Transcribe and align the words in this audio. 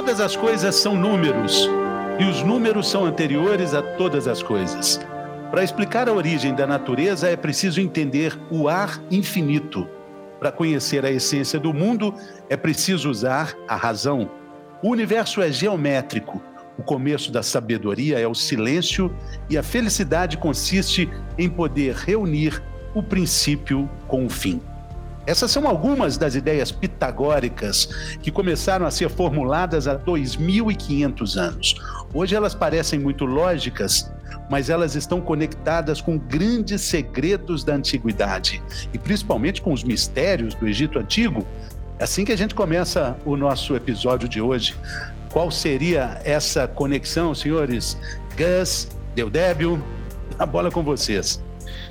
todas 0.00 0.18
as 0.18 0.34
coisas 0.34 0.76
são 0.76 0.96
números 0.96 1.68
e 2.18 2.24
os 2.24 2.42
números 2.42 2.88
são 2.88 3.04
anteriores 3.04 3.74
a 3.74 3.82
todas 3.82 4.26
as 4.26 4.42
coisas. 4.42 4.98
Para 5.50 5.62
explicar 5.62 6.08
a 6.08 6.12
origem 6.14 6.54
da 6.54 6.66
natureza 6.66 7.28
é 7.28 7.36
preciso 7.36 7.82
entender 7.82 8.34
o 8.50 8.66
ar 8.66 8.98
infinito. 9.10 9.86
Para 10.38 10.50
conhecer 10.50 11.04
a 11.04 11.10
essência 11.10 11.60
do 11.60 11.74
mundo 11.74 12.14
é 12.48 12.56
preciso 12.56 13.10
usar 13.10 13.54
a 13.68 13.76
razão. 13.76 14.30
O 14.82 14.88
universo 14.88 15.42
é 15.42 15.52
geométrico. 15.52 16.40
O 16.78 16.82
começo 16.82 17.30
da 17.30 17.42
sabedoria 17.42 18.18
é 18.18 18.26
o 18.26 18.34
silêncio 18.34 19.14
e 19.50 19.58
a 19.58 19.62
felicidade 19.62 20.38
consiste 20.38 21.10
em 21.36 21.50
poder 21.50 21.94
reunir 21.94 22.62
o 22.94 23.02
princípio 23.02 23.86
com 24.08 24.24
o 24.24 24.30
fim. 24.30 24.62
Essas 25.30 25.52
são 25.52 25.68
algumas 25.68 26.18
das 26.18 26.34
ideias 26.34 26.72
pitagóricas 26.72 27.88
que 28.20 28.32
começaram 28.32 28.84
a 28.84 28.90
ser 28.90 29.08
formuladas 29.08 29.86
há 29.86 29.96
2.500 29.96 31.36
anos. 31.36 31.74
Hoje 32.12 32.34
elas 32.34 32.52
parecem 32.52 32.98
muito 32.98 33.24
lógicas, 33.24 34.10
mas 34.50 34.68
elas 34.68 34.96
estão 34.96 35.20
conectadas 35.20 36.00
com 36.00 36.18
grandes 36.18 36.80
segredos 36.80 37.62
da 37.62 37.76
antiguidade 37.76 38.60
e 38.92 38.98
principalmente 38.98 39.62
com 39.62 39.72
os 39.72 39.84
mistérios 39.84 40.52
do 40.56 40.66
Egito 40.66 40.98
Antigo. 40.98 41.46
É 42.00 42.02
assim 42.02 42.24
que 42.24 42.32
a 42.32 42.36
gente 42.36 42.52
começa 42.52 43.16
o 43.24 43.36
nosso 43.36 43.76
episódio 43.76 44.28
de 44.28 44.40
hoje. 44.40 44.74
Qual 45.30 45.48
seria 45.48 46.20
essa 46.24 46.66
conexão, 46.66 47.36
senhores? 47.36 47.96
Gus, 48.36 48.88
Deudébio, 49.14 49.80
a 50.36 50.44
bola 50.44 50.72
com 50.72 50.82
vocês. 50.82 51.40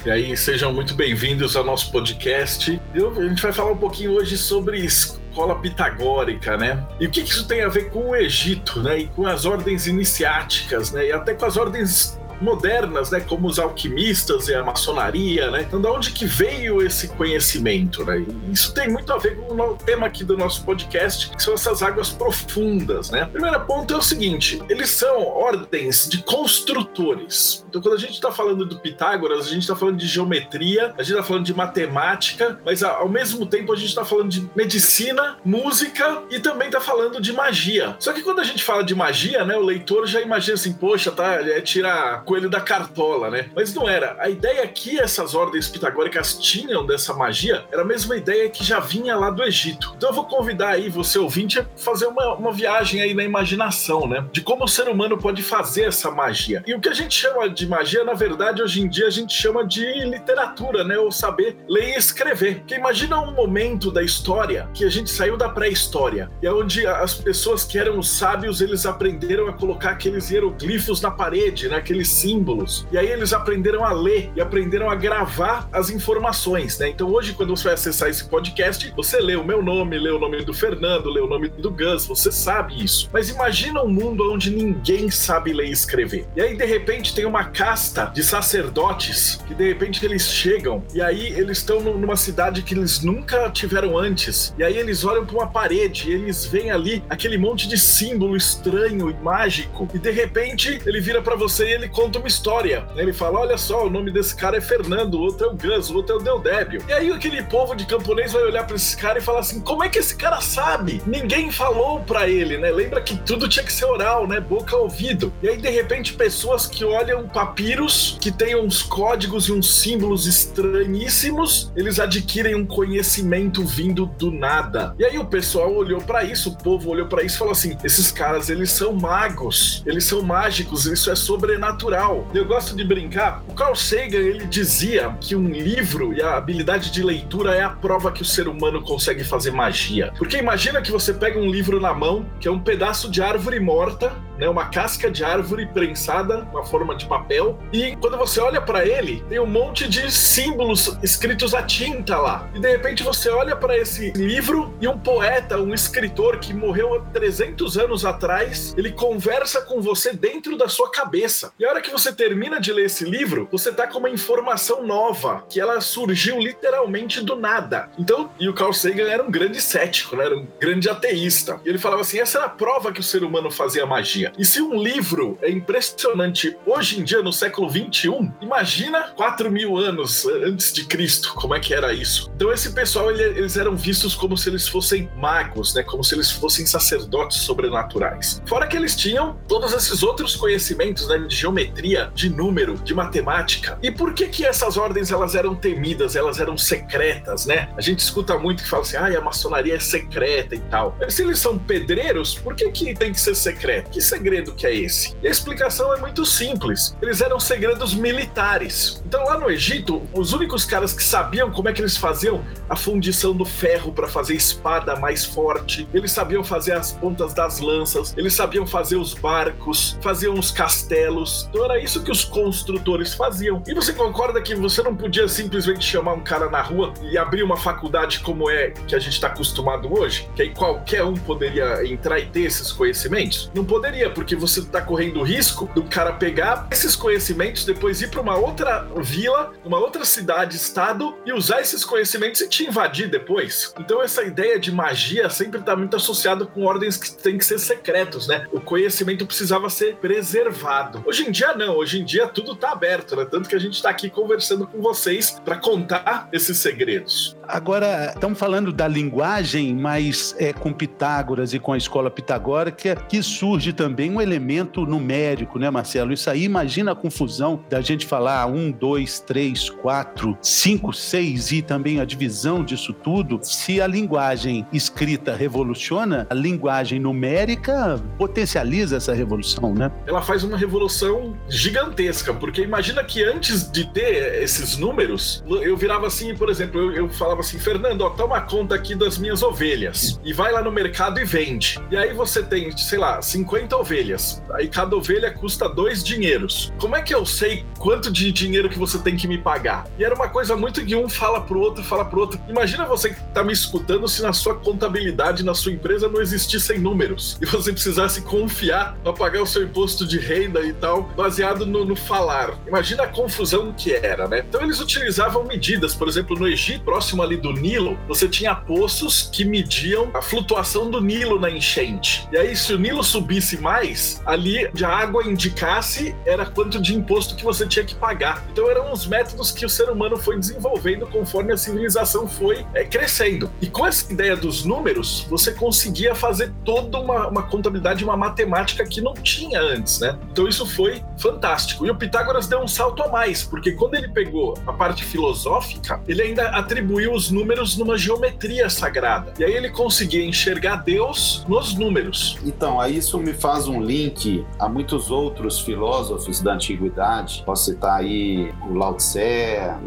E 0.05 0.09
aí, 0.09 0.37
sejam 0.37 0.73
muito 0.73 0.93
bem-vindos 0.93 1.55
ao 1.55 1.63
nosso 1.63 1.91
podcast. 1.91 2.79
Eu, 2.93 3.11
a 3.19 3.27
gente 3.27 3.41
vai 3.41 3.51
falar 3.51 3.71
um 3.71 3.77
pouquinho 3.77 4.13
hoje 4.13 4.37
sobre 4.37 4.79
escola 4.79 5.59
pitagórica, 5.59 6.55
né? 6.55 6.85
E 6.99 7.05
o 7.05 7.09
que, 7.09 7.21
que 7.21 7.29
isso 7.29 7.47
tem 7.47 7.61
a 7.61 7.67
ver 7.67 7.89
com 7.89 8.09
o 8.09 8.15
Egito, 8.15 8.81
né? 8.81 8.99
E 8.99 9.07
com 9.07 9.27
as 9.27 9.45
ordens 9.45 9.87
iniciáticas, 9.87 10.91
né? 10.91 11.07
E 11.07 11.11
até 11.11 11.33
com 11.33 11.45
as 11.45 11.57
ordens 11.57 12.19
modernas, 12.41 13.11
né, 13.11 13.19
como 13.19 13.47
os 13.47 13.59
alquimistas 13.59 14.47
e 14.47 14.55
a 14.55 14.63
maçonaria, 14.63 15.51
né? 15.51 15.61
Então, 15.61 15.81
da 15.81 15.91
onde 15.91 16.11
que 16.11 16.25
veio 16.25 16.81
esse 16.81 17.07
conhecimento, 17.09 18.03
né? 18.03 18.25
Isso 18.51 18.73
tem 18.73 18.89
muito 18.89 19.11
a 19.11 19.17
ver 19.17 19.35
com 19.37 19.53
o 19.53 19.75
tema 19.75 20.07
aqui 20.07 20.23
do 20.23 20.37
nosso 20.37 20.63
podcast, 20.63 21.29
que 21.29 21.41
são 21.41 21.53
essas 21.53 21.81
águas 21.81 22.09
profundas, 22.09 23.09
né? 23.09 23.25
Primeiro 23.25 23.59
ponto 23.61 23.93
é 23.93 23.97
o 23.97 24.01
seguinte: 24.01 24.61
eles 24.69 24.89
são 24.89 25.23
ordens 25.23 26.07
de 26.09 26.23
construtores. 26.23 27.65
Então, 27.67 27.81
quando 27.81 27.95
a 27.95 27.99
gente 27.99 28.13
está 28.13 28.31
falando 28.31 28.65
do 28.65 28.79
Pitágoras, 28.79 29.47
a 29.47 29.49
gente 29.49 29.61
está 29.61 29.75
falando 29.75 29.97
de 29.97 30.07
geometria, 30.07 30.93
a 30.97 31.03
gente 31.03 31.13
está 31.13 31.23
falando 31.23 31.45
de 31.45 31.53
matemática, 31.53 32.59
mas 32.65 32.83
ao 32.83 33.09
mesmo 33.09 33.45
tempo 33.45 33.73
a 33.73 33.75
gente 33.75 33.89
está 33.89 34.05
falando 34.05 34.29
de 34.29 34.49
medicina, 34.55 35.37
música 35.43 36.23
e 36.29 36.39
também 36.39 36.67
está 36.67 36.79
falando 36.79 37.21
de 37.21 37.33
magia. 37.33 37.95
Só 37.99 38.13
que 38.13 38.21
quando 38.21 38.39
a 38.39 38.43
gente 38.43 38.63
fala 38.63 38.83
de 38.83 38.95
magia, 38.95 39.43
né, 39.45 39.55
o 39.55 39.61
leitor 39.61 40.07
já 40.07 40.21
imagina 40.21 40.55
assim, 40.55 40.73
poxa, 40.73 41.11
tá, 41.11 41.35
é 41.35 41.61
tirar 41.61 42.23
coelho 42.29 42.47
da 42.47 42.61
cartola, 42.61 43.31
né? 43.31 43.49
Mas 43.55 43.73
não 43.73 43.89
era. 43.89 44.15
A 44.19 44.29
ideia 44.29 44.67
que 44.67 44.99
essas 44.99 45.33
ordens 45.33 45.67
pitagóricas 45.67 46.37
tinham 46.37 46.85
dessa 46.85 47.11
magia 47.11 47.65
era 47.71 47.81
a 47.81 47.85
mesma 47.85 48.15
ideia 48.15 48.47
que 48.47 48.63
já 48.63 48.79
vinha 48.79 49.15
lá 49.15 49.31
do 49.31 49.43
Egito. 49.43 49.95
Então 49.97 50.09
eu 50.09 50.13
vou 50.13 50.25
convidar 50.25 50.69
aí 50.69 50.89
você 50.89 51.17
ouvinte 51.17 51.57
a 51.57 51.65
fazer 51.75 52.05
uma, 52.05 52.35
uma 52.35 52.51
viagem 52.51 53.01
aí 53.01 53.15
na 53.15 53.23
imaginação, 53.23 54.07
né? 54.07 54.23
De 54.31 54.41
como 54.41 54.65
o 54.65 54.67
ser 54.67 54.87
humano 54.87 55.17
pode 55.17 55.41
fazer 55.41 55.85
essa 55.85 56.11
magia. 56.11 56.63
E 56.67 56.73
o 56.75 56.79
que 56.79 56.89
a 56.89 56.93
gente 56.93 57.15
chama 57.15 57.49
de 57.49 57.67
magia, 57.67 58.03
na 58.03 58.13
verdade, 58.13 58.61
hoje 58.61 58.79
em 58.79 58.87
dia 58.87 59.07
a 59.07 59.11
gente 59.11 59.33
chama 59.33 59.65
de 59.65 59.83
literatura, 60.05 60.83
né? 60.83 60.99
Ou 60.99 61.11
saber 61.11 61.57
ler 61.67 61.95
e 61.95 61.97
escrever. 61.97 62.59
Porque 62.59 62.75
imagina 62.75 63.19
um 63.19 63.33
momento 63.33 63.89
da 63.89 64.03
história 64.03 64.69
que 64.71 64.85
a 64.85 64.89
gente 64.89 65.09
saiu 65.09 65.35
da 65.35 65.49
pré-história 65.49 66.29
e 66.43 66.45
é 66.45 66.53
onde 66.53 66.85
as 66.85 67.15
pessoas 67.15 67.63
que 67.63 67.79
eram 67.79 67.97
os 67.97 68.07
sábios 68.07 68.61
eles 68.61 68.85
aprenderam 68.85 69.47
a 69.47 69.53
colocar 69.53 69.91
aqueles 69.91 70.29
hieroglifos 70.29 71.01
na 71.01 71.09
parede, 71.09 71.67
né? 71.67 71.77
Aqueles 71.77 72.18
símbolos. 72.19 72.85
E 72.91 72.97
aí 72.97 73.07
eles 73.07 73.33
aprenderam 73.33 73.83
a 73.83 73.91
ler 73.91 74.31
e 74.35 74.41
aprenderam 74.41 74.89
a 74.89 74.95
gravar 74.95 75.67
as 75.71 75.89
informações, 75.89 76.77
né? 76.79 76.89
Então 76.89 77.11
hoje, 77.11 77.33
quando 77.33 77.55
você 77.55 77.65
vai 77.65 77.73
acessar 77.73 78.09
esse 78.09 78.25
podcast, 78.25 78.91
você 78.95 79.19
lê 79.19 79.35
o 79.35 79.43
meu 79.43 79.61
nome, 79.61 79.97
lê 79.97 80.09
o 80.09 80.19
nome 80.19 80.43
do 80.43 80.53
Fernando, 80.53 81.09
lê 81.09 81.21
o 81.21 81.27
nome 81.27 81.49
do 81.49 81.71
Gus, 81.71 82.05
você 82.05 82.31
sabe 82.31 82.83
isso. 82.83 83.09
Mas 83.11 83.29
imagina 83.29 83.81
um 83.83 83.87
mundo 83.87 84.31
onde 84.31 84.49
ninguém 84.49 85.09
sabe 85.09 85.53
ler 85.53 85.67
e 85.67 85.71
escrever. 85.71 86.27
E 86.35 86.41
aí, 86.41 86.55
de 86.55 86.65
repente, 86.65 87.13
tem 87.13 87.25
uma 87.25 87.45
casta 87.45 88.05
de 88.13 88.23
sacerdotes 88.23 89.39
que 89.47 89.53
de 89.53 89.67
repente 89.67 90.03
eles 90.05 90.27
chegam 90.27 90.83
e 90.93 91.01
aí 91.01 91.27
eles 91.27 91.59
estão 91.59 91.79
numa 91.81 92.15
cidade 92.15 92.63
que 92.63 92.73
eles 92.73 93.01
nunca 93.01 93.49
tiveram 93.49 93.97
antes. 93.97 94.53
E 94.57 94.63
aí 94.63 94.77
eles 94.77 95.03
olham 95.03 95.25
para 95.25 95.35
uma 95.35 95.47
parede 95.47 96.09
e 96.09 96.13
eles 96.13 96.45
veem 96.45 96.71
ali 96.71 97.03
aquele 97.09 97.37
monte 97.37 97.67
de 97.67 97.77
símbolo 97.77 98.35
estranho 98.35 99.09
e 99.09 99.13
mágico. 99.13 99.87
E 99.93 99.99
de 99.99 100.11
repente 100.11 100.81
ele 100.85 100.99
vira 100.99 101.21
para 101.21 101.35
você 101.35 101.69
e 101.69 101.73
ele 101.73 101.89
conta 101.89 102.08
uma 102.17 102.27
história. 102.27 102.85
Ele 102.95 103.13
fala: 103.13 103.39
olha 103.39 103.57
só, 103.57 103.85
o 103.85 103.89
nome 103.89 104.11
desse 104.11 104.35
cara 104.35 104.57
é 104.57 104.61
Fernando, 104.61 105.15
o 105.15 105.21
outro 105.21 105.47
é 105.47 105.49
o 105.49 105.55
Gus, 105.55 105.89
o 105.89 105.95
outro 105.95 106.15
é 106.15 106.17
o 106.17 106.21
Deodébio. 106.21 106.83
E 106.87 106.93
aí 106.93 107.11
aquele 107.11 107.43
povo 107.43 107.75
de 107.75 107.85
camponês 107.85 108.33
vai 108.33 108.43
olhar 108.43 108.65
para 108.65 108.75
esse 108.75 108.95
cara 108.95 109.19
e 109.19 109.21
falar 109.21 109.39
assim: 109.39 109.61
como 109.61 109.83
é 109.83 109.89
que 109.89 109.99
esse 109.99 110.15
cara 110.15 110.41
sabe? 110.41 111.01
Ninguém 111.05 111.51
falou 111.51 111.99
para 112.01 112.27
ele, 112.27 112.57
né? 112.57 112.71
Lembra 112.71 113.01
que 113.01 113.17
tudo 113.17 113.47
tinha 113.47 113.65
que 113.65 113.73
ser 113.73 113.85
oral, 113.85 114.27
né? 114.27 114.39
Boca 114.39 114.75
ouvido. 114.75 115.31
E 115.41 115.49
aí, 115.49 115.57
de 115.57 115.69
repente, 115.69 116.13
pessoas 116.13 116.65
que 116.65 116.83
olham 116.85 117.27
papiros 117.27 118.17
que 118.19 118.31
tem 118.31 118.55
uns 118.55 118.81
códigos 118.81 119.47
e 119.47 119.51
uns 119.51 119.73
símbolos 119.73 120.25
estranhíssimos, 120.27 121.71
eles 121.75 121.99
adquirem 121.99 122.55
um 122.55 122.65
conhecimento 122.65 123.63
vindo 123.65 124.05
do 124.05 124.31
nada. 124.31 124.95
E 124.97 125.05
aí 125.05 125.17
o 125.17 125.25
pessoal 125.25 125.73
olhou 125.73 126.01
para 126.01 126.23
isso, 126.23 126.49
o 126.49 126.57
povo 126.57 126.89
olhou 126.89 127.07
para 127.07 127.23
isso 127.23 127.35
e 127.35 127.39
falou 127.39 127.51
assim: 127.51 127.77
esses 127.83 128.11
caras, 128.11 128.49
eles 128.49 128.71
são 128.71 128.93
magos, 128.93 129.83
eles 129.85 130.05
são 130.05 130.21
mágicos, 130.21 130.85
isso 130.85 131.11
é 131.11 131.15
sobrenatural 131.15 131.98
legal. 131.99 132.27
Eu 132.33 132.45
gosto 132.45 132.75
de 132.75 132.83
brincar. 132.83 133.43
O 133.47 133.53
Carl 133.53 133.75
Sagan 133.75 134.19
ele 134.19 134.45
dizia 134.45 135.15
que 135.19 135.35
um 135.35 135.49
livro 135.49 136.13
e 136.13 136.21
a 136.21 136.37
habilidade 136.37 136.91
de 136.91 137.03
leitura 137.03 137.55
é 137.55 137.61
a 137.61 137.69
prova 137.69 138.11
que 138.11 138.21
o 138.21 138.25
ser 138.25 138.47
humano 138.47 138.81
consegue 138.81 139.23
fazer 139.23 139.51
magia. 139.51 140.13
Porque 140.17 140.37
imagina 140.37 140.81
que 140.81 140.91
você 140.91 141.13
pega 141.13 141.37
um 141.37 141.49
livro 141.49 141.79
na 141.79 141.93
mão, 141.93 142.25
que 142.39 142.47
é 142.47 142.51
um 142.51 142.59
pedaço 142.59 143.11
de 143.11 143.21
árvore 143.21 143.59
morta, 143.59 144.13
né, 144.39 144.47
uma 144.47 144.69
casca 144.69 145.11
de 145.11 145.23
árvore 145.23 145.65
prensada, 145.65 146.47
uma 146.51 146.63
forma 146.63 146.95
de 146.95 147.05
papel, 147.05 147.59
e 147.73 147.95
quando 147.97 148.17
você 148.17 148.39
olha 148.39 148.61
para 148.61 148.85
ele, 148.85 149.21
tem 149.27 149.39
um 149.39 149.45
monte 149.45 149.87
de 149.87 150.09
símbolos 150.09 150.97
escritos 151.03 151.53
a 151.53 151.61
tinta 151.61 152.17
lá. 152.17 152.49
E 152.55 152.59
de 152.59 152.71
repente 152.71 153.03
você 153.03 153.29
olha 153.29 153.55
para 153.55 153.77
esse 153.77 154.11
livro 154.11 154.73
e 154.79 154.87
um 154.87 154.97
poeta, 154.97 155.57
um 155.59 155.73
escritor 155.73 156.39
que 156.39 156.53
morreu 156.53 156.95
há 156.95 157.01
300 157.11 157.77
anos 157.77 158.05
atrás, 158.05 158.73
ele 158.77 158.93
conversa 158.93 159.61
com 159.61 159.81
você 159.81 160.13
dentro 160.13 160.57
da 160.57 160.69
sua 160.69 160.89
cabeça. 160.89 161.51
E 161.59 161.65
a 161.65 161.69
hora 161.69 161.81
que 161.81 161.88
você 161.89 162.11
termina 162.11 162.59
de 162.59 162.71
ler 162.71 162.85
esse 162.85 163.05
livro, 163.05 163.47
você 163.51 163.71
tá 163.71 163.87
com 163.87 163.99
uma 163.99 164.09
informação 164.09 164.85
nova, 164.85 165.43
que 165.49 165.59
ela 165.59 165.79
surgiu 165.81 166.39
literalmente 166.39 167.21
do 167.21 167.35
nada. 167.35 167.89
Então, 167.97 168.31
e 168.39 168.47
o 168.47 168.53
Carl 168.53 168.73
Sagan 168.73 169.09
era 169.09 169.23
um 169.23 169.31
grande 169.31 169.61
cético, 169.61 170.15
né? 170.15 170.25
Era 170.25 170.37
um 170.37 170.47
grande 170.59 170.89
ateísta. 170.89 171.59
E 171.65 171.69
ele 171.69 171.77
falava 171.77 172.01
assim: 172.01 172.19
essa 172.19 172.37
era 172.37 172.47
a 172.47 172.49
prova 172.49 172.91
que 172.91 172.99
o 172.99 173.03
ser 173.03 173.23
humano 173.23 173.51
fazia 173.51 173.85
magia. 173.85 174.31
E 174.37 174.45
se 174.45 174.61
um 174.61 174.81
livro 174.81 175.37
é 175.41 175.49
impressionante 175.49 176.57
hoje 176.65 176.99
em 176.99 177.03
dia, 177.03 177.21
no 177.21 177.33
século 177.33 177.69
21, 177.69 178.31
imagina 178.41 179.13
4 179.15 179.51
mil 179.51 179.77
anos 179.77 180.25
antes 180.25 180.71
de 180.73 180.85
Cristo, 180.85 181.33
como 181.35 181.55
é 181.55 181.59
que 181.59 181.73
era 181.73 181.93
isso? 181.93 182.31
Então, 182.35 182.51
esse 182.51 182.71
pessoal, 182.71 183.11
ele, 183.11 183.23
eles 183.39 183.57
eram 183.57 183.75
vistos 183.75 184.15
como 184.15 184.37
se 184.37 184.49
eles 184.49 184.67
fossem 184.67 185.09
magos, 185.15 185.73
né? 185.73 185.83
Como 185.83 186.03
se 186.03 186.15
eles 186.15 186.31
fossem 186.31 186.65
sacerdotes 186.65 187.37
sobrenaturais. 187.39 188.41
Fora 188.45 188.67
que 188.67 188.77
eles 188.77 188.95
tinham 188.95 189.37
todos 189.47 189.73
esses 189.73 190.03
outros 190.03 190.35
conhecimentos, 190.35 191.07
né? 191.07 191.17
De 191.19 191.35
geometria, 191.35 191.68
de 192.13 192.29
número, 192.29 192.75
de 192.75 192.93
matemática. 192.93 193.77
E 193.81 193.91
por 193.91 194.13
que 194.13 194.27
que 194.27 194.45
essas 194.45 194.77
ordens, 194.77 195.11
elas 195.11 195.35
eram 195.35 195.55
temidas, 195.55 196.15
elas 196.15 196.39
eram 196.39 196.57
secretas, 196.57 197.45
né? 197.45 197.69
A 197.77 197.81
gente 197.81 197.99
escuta 197.99 198.37
muito 198.37 198.63
que 198.63 198.69
fala 198.69 198.83
assim, 198.83 198.97
ah, 198.97 199.17
a 199.17 199.21
maçonaria 199.21 199.75
é 199.75 199.79
secreta 199.79 200.55
e 200.55 200.59
tal. 200.59 200.95
Mas 200.99 201.13
se 201.13 201.23
eles 201.23 201.39
são 201.39 201.57
pedreiros, 201.57 202.35
por 202.35 202.55
que 202.55 202.69
que 202.71 202.93
tem 202.93 203.11
que 203.11 203.19
ser 203.19 203.35
secreto? 203.35 203.89
Que 203.89 204.01
segredo 204.01 204.53
que 204.53 204.65
é 204.65 204.73
esse? 204.73 205.15
E 205.21 205.27
a 205.27 205.31
explicação 205.31 205.93
é 205.93 205.99
muito 205.99 206.25
simples. 206.25 206.95
Eles 207.01 207.21
eram 207.21 207.39
segredos 207.39 207.93
militares. 207.93 209.01
Então 209.05 209.23
lá 209.25 209.37
no 209.37 209.49
Egito, 209.49 210.01
os 210.13 210.33
únicos 210.33 210.65
caras 210.65 210.93
que 210.93 211.03
sabiam 211.03 211.51
como 211.51 211.69
é 211.69 211.73
que 211.73 211.81
eles 211.81 211.97
faziam 211.97 212.43
a 212.69 212.75
fundição 212.75 213.33
do 213.33 213.45
ferro 213.45 213.91
para 213.91 214.07
fazer 214.07 214.35
espada 214.35 214.95
mais 214.95 215.25
forte, 215.25 215.87
eles 215.93 216.11
sabiam 216.11 216.43
fazer 216.43 216.73
as 216.73 216.91
pontas 216.91 217.33
das 217.33 217.59
lanças, 217.59 218.13
eles 218.17 218.33
sabiam 218.33 218.65
fazer 218.65 218.95
os 218.95 219.13
barcos, 219.13 219.97
faziam 220.01 220.33
os 220.33 220.51
castelos. 220.51 221.49
Então 221.59 221.71
era 221.73 221.83
isso 221.83 222.01
que 222.01 222.09
os 222.09 222.23
construtores 222.23 223.13
faziam. 223.13 223.61
E 223.67 223.73
você 223.73 223.91
concorda 223.91 224.41
que 224.41 224.55
você 224.55 224.81
não 224.81 224.95
podia 224.95 225.27
simplesmente 225.27 225.83
chamar 225.83 226.13
um 226.13 226.21
cara 226.21 226.49
na 226.49 226.61
rua 226.61 226.93
e 227.01 227.17
abrir 227.17 227.43
uma 227.43 227.57
faculdade 227.57 228.21
como 228.21 228.49
é 228.49 228.69
que 228.87 228.95
a 228.95 228.99
gente 228.99 229.15
está 229.15 229.27
acostumado 229.27 229.93
hoje? 229.93 230.29
Que 230.37 230.43
aí 230.43 230.53
qualquer 230.53 231.03
um 231.03 231.15
poderia 231.15 231.85
entrar 231.85 232.17
e 232.17 232.27
ter 232.27 232.43
esses 232.43 232.71
conhecimentos? 232.71 233.51
Não 233.53 233.65
poderia 233.65 234.09
porque 234.09 234.37
você 234.37 234.61
está 234.61 234.81
correndo 234.81 235.19
o 235.19 235.23
risco 235.23 235.69
do 235.75 235.83
cara 235.83 236.13
pegar 236.13 236.65
esses 236.71 236.95
conhecimentos, 236.95 237.65
depois 237.65 238.01
ir 238.01 238.09
para 238.09 238.21
uma 238.21 238.37
outra 238.37 238.87
vila, 238.95 239.51
uma 239.65 239.79
outra 239.79 240.05
cidade, 240.05 240.55
estado 240.55 241.13
e 241.25 241.33
usar 241.33 241.59
esses 241.59 241.83
conhecimentos 241.83 242.39
e 242.39 242.47
te 242.47 242.63
invadir 242.65 243.09
depois. 243.09 243.73
Então 243.77 244.01
essa 244.01 244.23
ideia 244.23 244.57
de 244.57 244.71
magia 244.71 245.29
sempre 245.29 245.59
está 245.59 245.75
muito 245.75 245.97
associada 245.97 246.45
com 246.45 246.63
ordens 246.63 246.95
que 246.95 247.11
têm 247.11 247.37
que 247.37 247.43
ser 247.43 247.59
secretos, 247.59 248.29
né? 248.29 248.47
O 248.49 248.61
conhecimento 248.61 249.25
precisava 249.25 249.69
ser 249.69 249.97
preservado. 249.97 251.03
Hoje 251.05 251.27
em 251.27 251.31
dia 251.31 251.48
não, 251.55 251.75
hoje 251.75 251.99
em 251.99 252.05
dia 252.05 252.27
tudo 252.27 252.53
está 252.53 252.71
aberto, 252.71 253.15
né? 253.15 253.25
Tanto 253.25 253.49
que 253.49 253.55
a 253.55 253.59
gente 253.59 253.73
está 253.73 253.89
aqui 253.89 254.09
conversando 254.09 254.67
com 254.67 254.81
vocês 254.81 255.39
para 255.43 255.57
contar 255.57 256.29
esses 256.31 256.57
segredos. 256.57 257.37
Agora, 257.47 258.11
estamos 258.13 258.37
falando 258.37 258.71
da 258.71 258.87
linguagem, 258.87 259.73
mas 259.73 260.35
é 260.37 260.53
com 260.53 260.71
Pitágoras 260.71 261.53
e 261.53 261.59
com 261.59 261.73
a 261.73 261.77
escola 261.77 262.11
pitagórica 262.11 262.95
que 262.95 263.23
surge 263.23 263.73
também 263.73 264.11
um 264.11 264.21
elemento 264.21 264.85
numérico, 264.85 265.57
né, 265.57 265.69
Marcelo? 265.69 266.13
Isso 266.13 266.29
aí, 266.29 266.43
imagina 266.43 266.91
a 266.91 266.95
confusão 266.95 267.63
da 267.69 267.81
gente 267.81 268.05
falar 268.05 268.45
um, 268.45 268.71
dois, 268.71 269.19
três, 269.19 269.69
quatro, 269.69 270.37
cinco, 270.41 270.93
seis 270.93 271.51
e 271.51 271.61
também 271.61 271.99
a 271.99 272.05
divisão 272.05 272.63
disso 272.63 272.93
tudo. 272.93 273.39
Se 273.41 273.81
a 273.81 273.87
linguagem 273.87 274.67
escrita 274.71 275.35
revoluciona, 275.35 276.27
a 276.29 276.33
linguagem 276.33 276.99
numérica 276.99 277.99
potencializa 278.17 278.97
essa 278.97 279.13
revolução, 279.13 279.73
né? 279.73 279.91
Ela 280.05 280.21
faz 280.21 280.43
uma 280.43 280.57
revolução 280.57 281.35
gigantesca, 281.47 282.33
porque 282.33 282.61
imagina 282.61 283.03
que 283.03 283.23
antes 283.23 283.69
de 283.71 283.85
ter 283.85 284.41
esses 284.41 284.77
números, 284.77 285.43
eu 285.61 285.75
virava 285.75 286.07
assim, 286.07 286.35
por 286.35 286.49
exemplo, 286.49 286.79
eu, 286.79 286.93
eu 286.93 287.09
falava 287.09 287.41
assim, 287.41 287.59
Fernando, 287.59 288.01
ó, 288.01 288.09
toma 288.09 288.39
conta 288.41 288.75
aqui 288.75 288.95
das 288.95 289.17
minhas 289.17 289.41
ovelhas. 289.41 290.19
E 290.23 290.33
vai 290.33 290.51
lá 290.51 290.61
no 290.61 290.71
mercado 290.71 291.19
e 291.19 291.25
vende. 291.25 291.79
E 291.89 291.97
aí 291.97 292.13
você 292.13 292.43
tem, 292.43 292.75
sei 292.77 292.99
lá, 292.99 293.21
50 293.21 293.75
ovelhas. 293.75 294.41
Aí 294.53 294.67
cada 294.67 294.95
ovelha 294.95 295.31
custa 295.31 295.67
dois 295.67 296.03
dinheiros. 296.03 296.71
Como 296.79 296.95
é 296.95 297.01
que 297.01 297.13
eu 297.13 297.25
sei 297.25 297.65
quanto 297.77 298.11
de 298.11 298.31
dinheiro 298.31 298.69
que 298.69 298.77
você 298.77 298.99
tem 298.99 299.15
que 299.15 299.27
me 299.27 299.37
pagar? 299.37 299.87
E 299.97 300.03
era 300.03 300.15
uma 300.15 300.29
coisa 300.29 300.55
muito 300.55 300.85
que 300.85 300.95
um 300.95 301.09
fala 301.09 301.41
pro 301.41 301.59
outro, 301.59 301.83
fala 301.83 302.05
pro 302.05 302.21
outro. 302.21 302.39
Imagina 302.47 302.85
você 302.85 303.09
que 303.09 303.21
tá 303.33 303.43
me 303.43 303.53
escutando 303.53 304.07
se 304.07 304.21
na 304.21 304.33
sua 304.33 304.55
contabilidade, 304.55 305.43
na 305.43 305.53
sua 305.53 305.71
empresa 305.71 306.07
não 306.07 306.21
existissem 306.21 306.79
números. 306.79 307.37
E 307.41 307.45
você 307.45 307.71
precisasse 307.71 308.21
confiar 308.21 308.95
para 309.03 309.13
pagar 309.13 309.41
o 309.41 309.45
seu 309.45 309.63
imposto 309.63 310.05
de 310.05 310.19
renda 310.19 310.61
e 310.61 310.73
tal, 310.73 311.09
baseado 311.29 311.63
no, 311.63 311.85
no 311.85 311.95
falar. 311.95 312.57
Imagina 312.67 313.03
a 313.03 313.07
confusão 313.07 313.71
que 313.71 313.93
era, 313.93 314.27
né? 314.27 314.43
Então 314.47 314.63
eles 314.63 314.79
utilizavam 314.79 315.43
medidas, 315.43 315.93
por 315.93 316.07
exemplo, 316.07 316.35
no 316.35 316.47
Egito, 316.47 316.83
próximo 316.83 317.21
ali 317.21 317.37
do 317.37 317.53
Nilo, 317.53 317.99
você 318.07 318.27
tinha 318.27 318.55
poços 318.55 319.29
que 319.31 319.45
mediam 319.45 320.09
a 320.15 320.23
flutuação 320.23 320.89
do 320.89 320.99
Nilo 320.99 321.39
na 321.39 321.51
enchente. 321.51 322.27
E 322.31 322.37
aí, 322.37 322.55
se 322.55 322.73
o 322.73 322.79
Nilo 322.79 323.03
subisse 323.03 323.61
mais, 323.61 324.19
ali 324.25 324.67
a 324.83 324.87
água 324.87 325.23
indicasse 325.23 326.15
era 326.25 326.47
quanto 326.47 326.81
de 326.81 326.95
imposto 326.95 327.35
que 327.35 327.43
você 327.43 327.67
tinha 327.67 327.85
que 327.85 327.93
pagar. 327.93 328.43
Então 328.51 328.67
eram 328.67 328.91
os 328.91 329.05
métodos 329.05 329.51
que 329.51 329.63
o 329.63 329.69
ser 329.69 329.87
humano 329.89 330.17
foi 330.17 330.39
desenvolvendo 330.39 331.05
conforme 331.05 331.53
a 331.53 331.57
civilização 331.57 332.27
foi 332.27 332.65
é, 332.73 332.83
crescendo. 332.83 333.51
E 333.61 333.67
com 333.67 333.85
essa 333.85 334.11
ideia 334.11 334.35
dos 334.35 334.65
números, 334.65 335.27
você 335.29 335.51
conseguia 335.51 336.15
fazer 336.15 336.51
toda 336.65 336.99
uma, 336.99 337.27
uma 337.27 337.43
contabilidade, 337.43 338.03
uma 338.03 338.17
matemática 338.17 338.83
que 338.83 338.99
não 338.99 339.13
tinha 339.13 339.61
antes, 339.61 339.99
né? 339.99 340.17
Então 340.31 340.47
isso 340.47 340.65
foi 340.65 341.03
fantástico. 341.19 341.85
E 341.85 341.91
o 341.91 341.95
Pitágoras 341.95 342.47
deu 342.47 342.59
um 342.59 342.67
salto 342.67 343.03
a 343.03 343.07
mais, 343.07 343.43
porque 343.43 343.73
quando 343.73 343.95
ele 343.95 344.07
pegou 344.07 344.57
a 344.65 344.73
parte 344.73 345.03
filosófica, 345.03 346.01
ele 346.07 346.21
ainda 346.21 346.49
atribuiu 346.49 347.13
os 347.13 347.29
números 347.29 347.77
numa 347.77 347.97
geometria 347.97 348.69
sagrada. 348.69 349.33
E 349.37 349.43
aí 349.43 349.53
ele 349.53 349.69
conseguia 349.69 350.25
enxergar 350.25 350.77
Deus 350.77 351.45
nos 351.47 351.75
números. 351.75 352.37
Então, 352.43 352.79
aí 352.79 352.97
isso 352.97 353.17
me 353.19 353.33
faz 353.33 353.67
um 353.67 353.81
link 353.81 354.45
a 354.57 354.67
muitos 354.67 355.11
outros 355.11 355.59
filósofos 355.59 356.41
da 356.41 356.53
antiguidade. 356.53 357.43
Posso 357.45 357.65
citar 357.65 357.99
aí 357.99 358.53
o 358.69 358.73
Lao 358.73 358.95
Tse, 358.95 359.19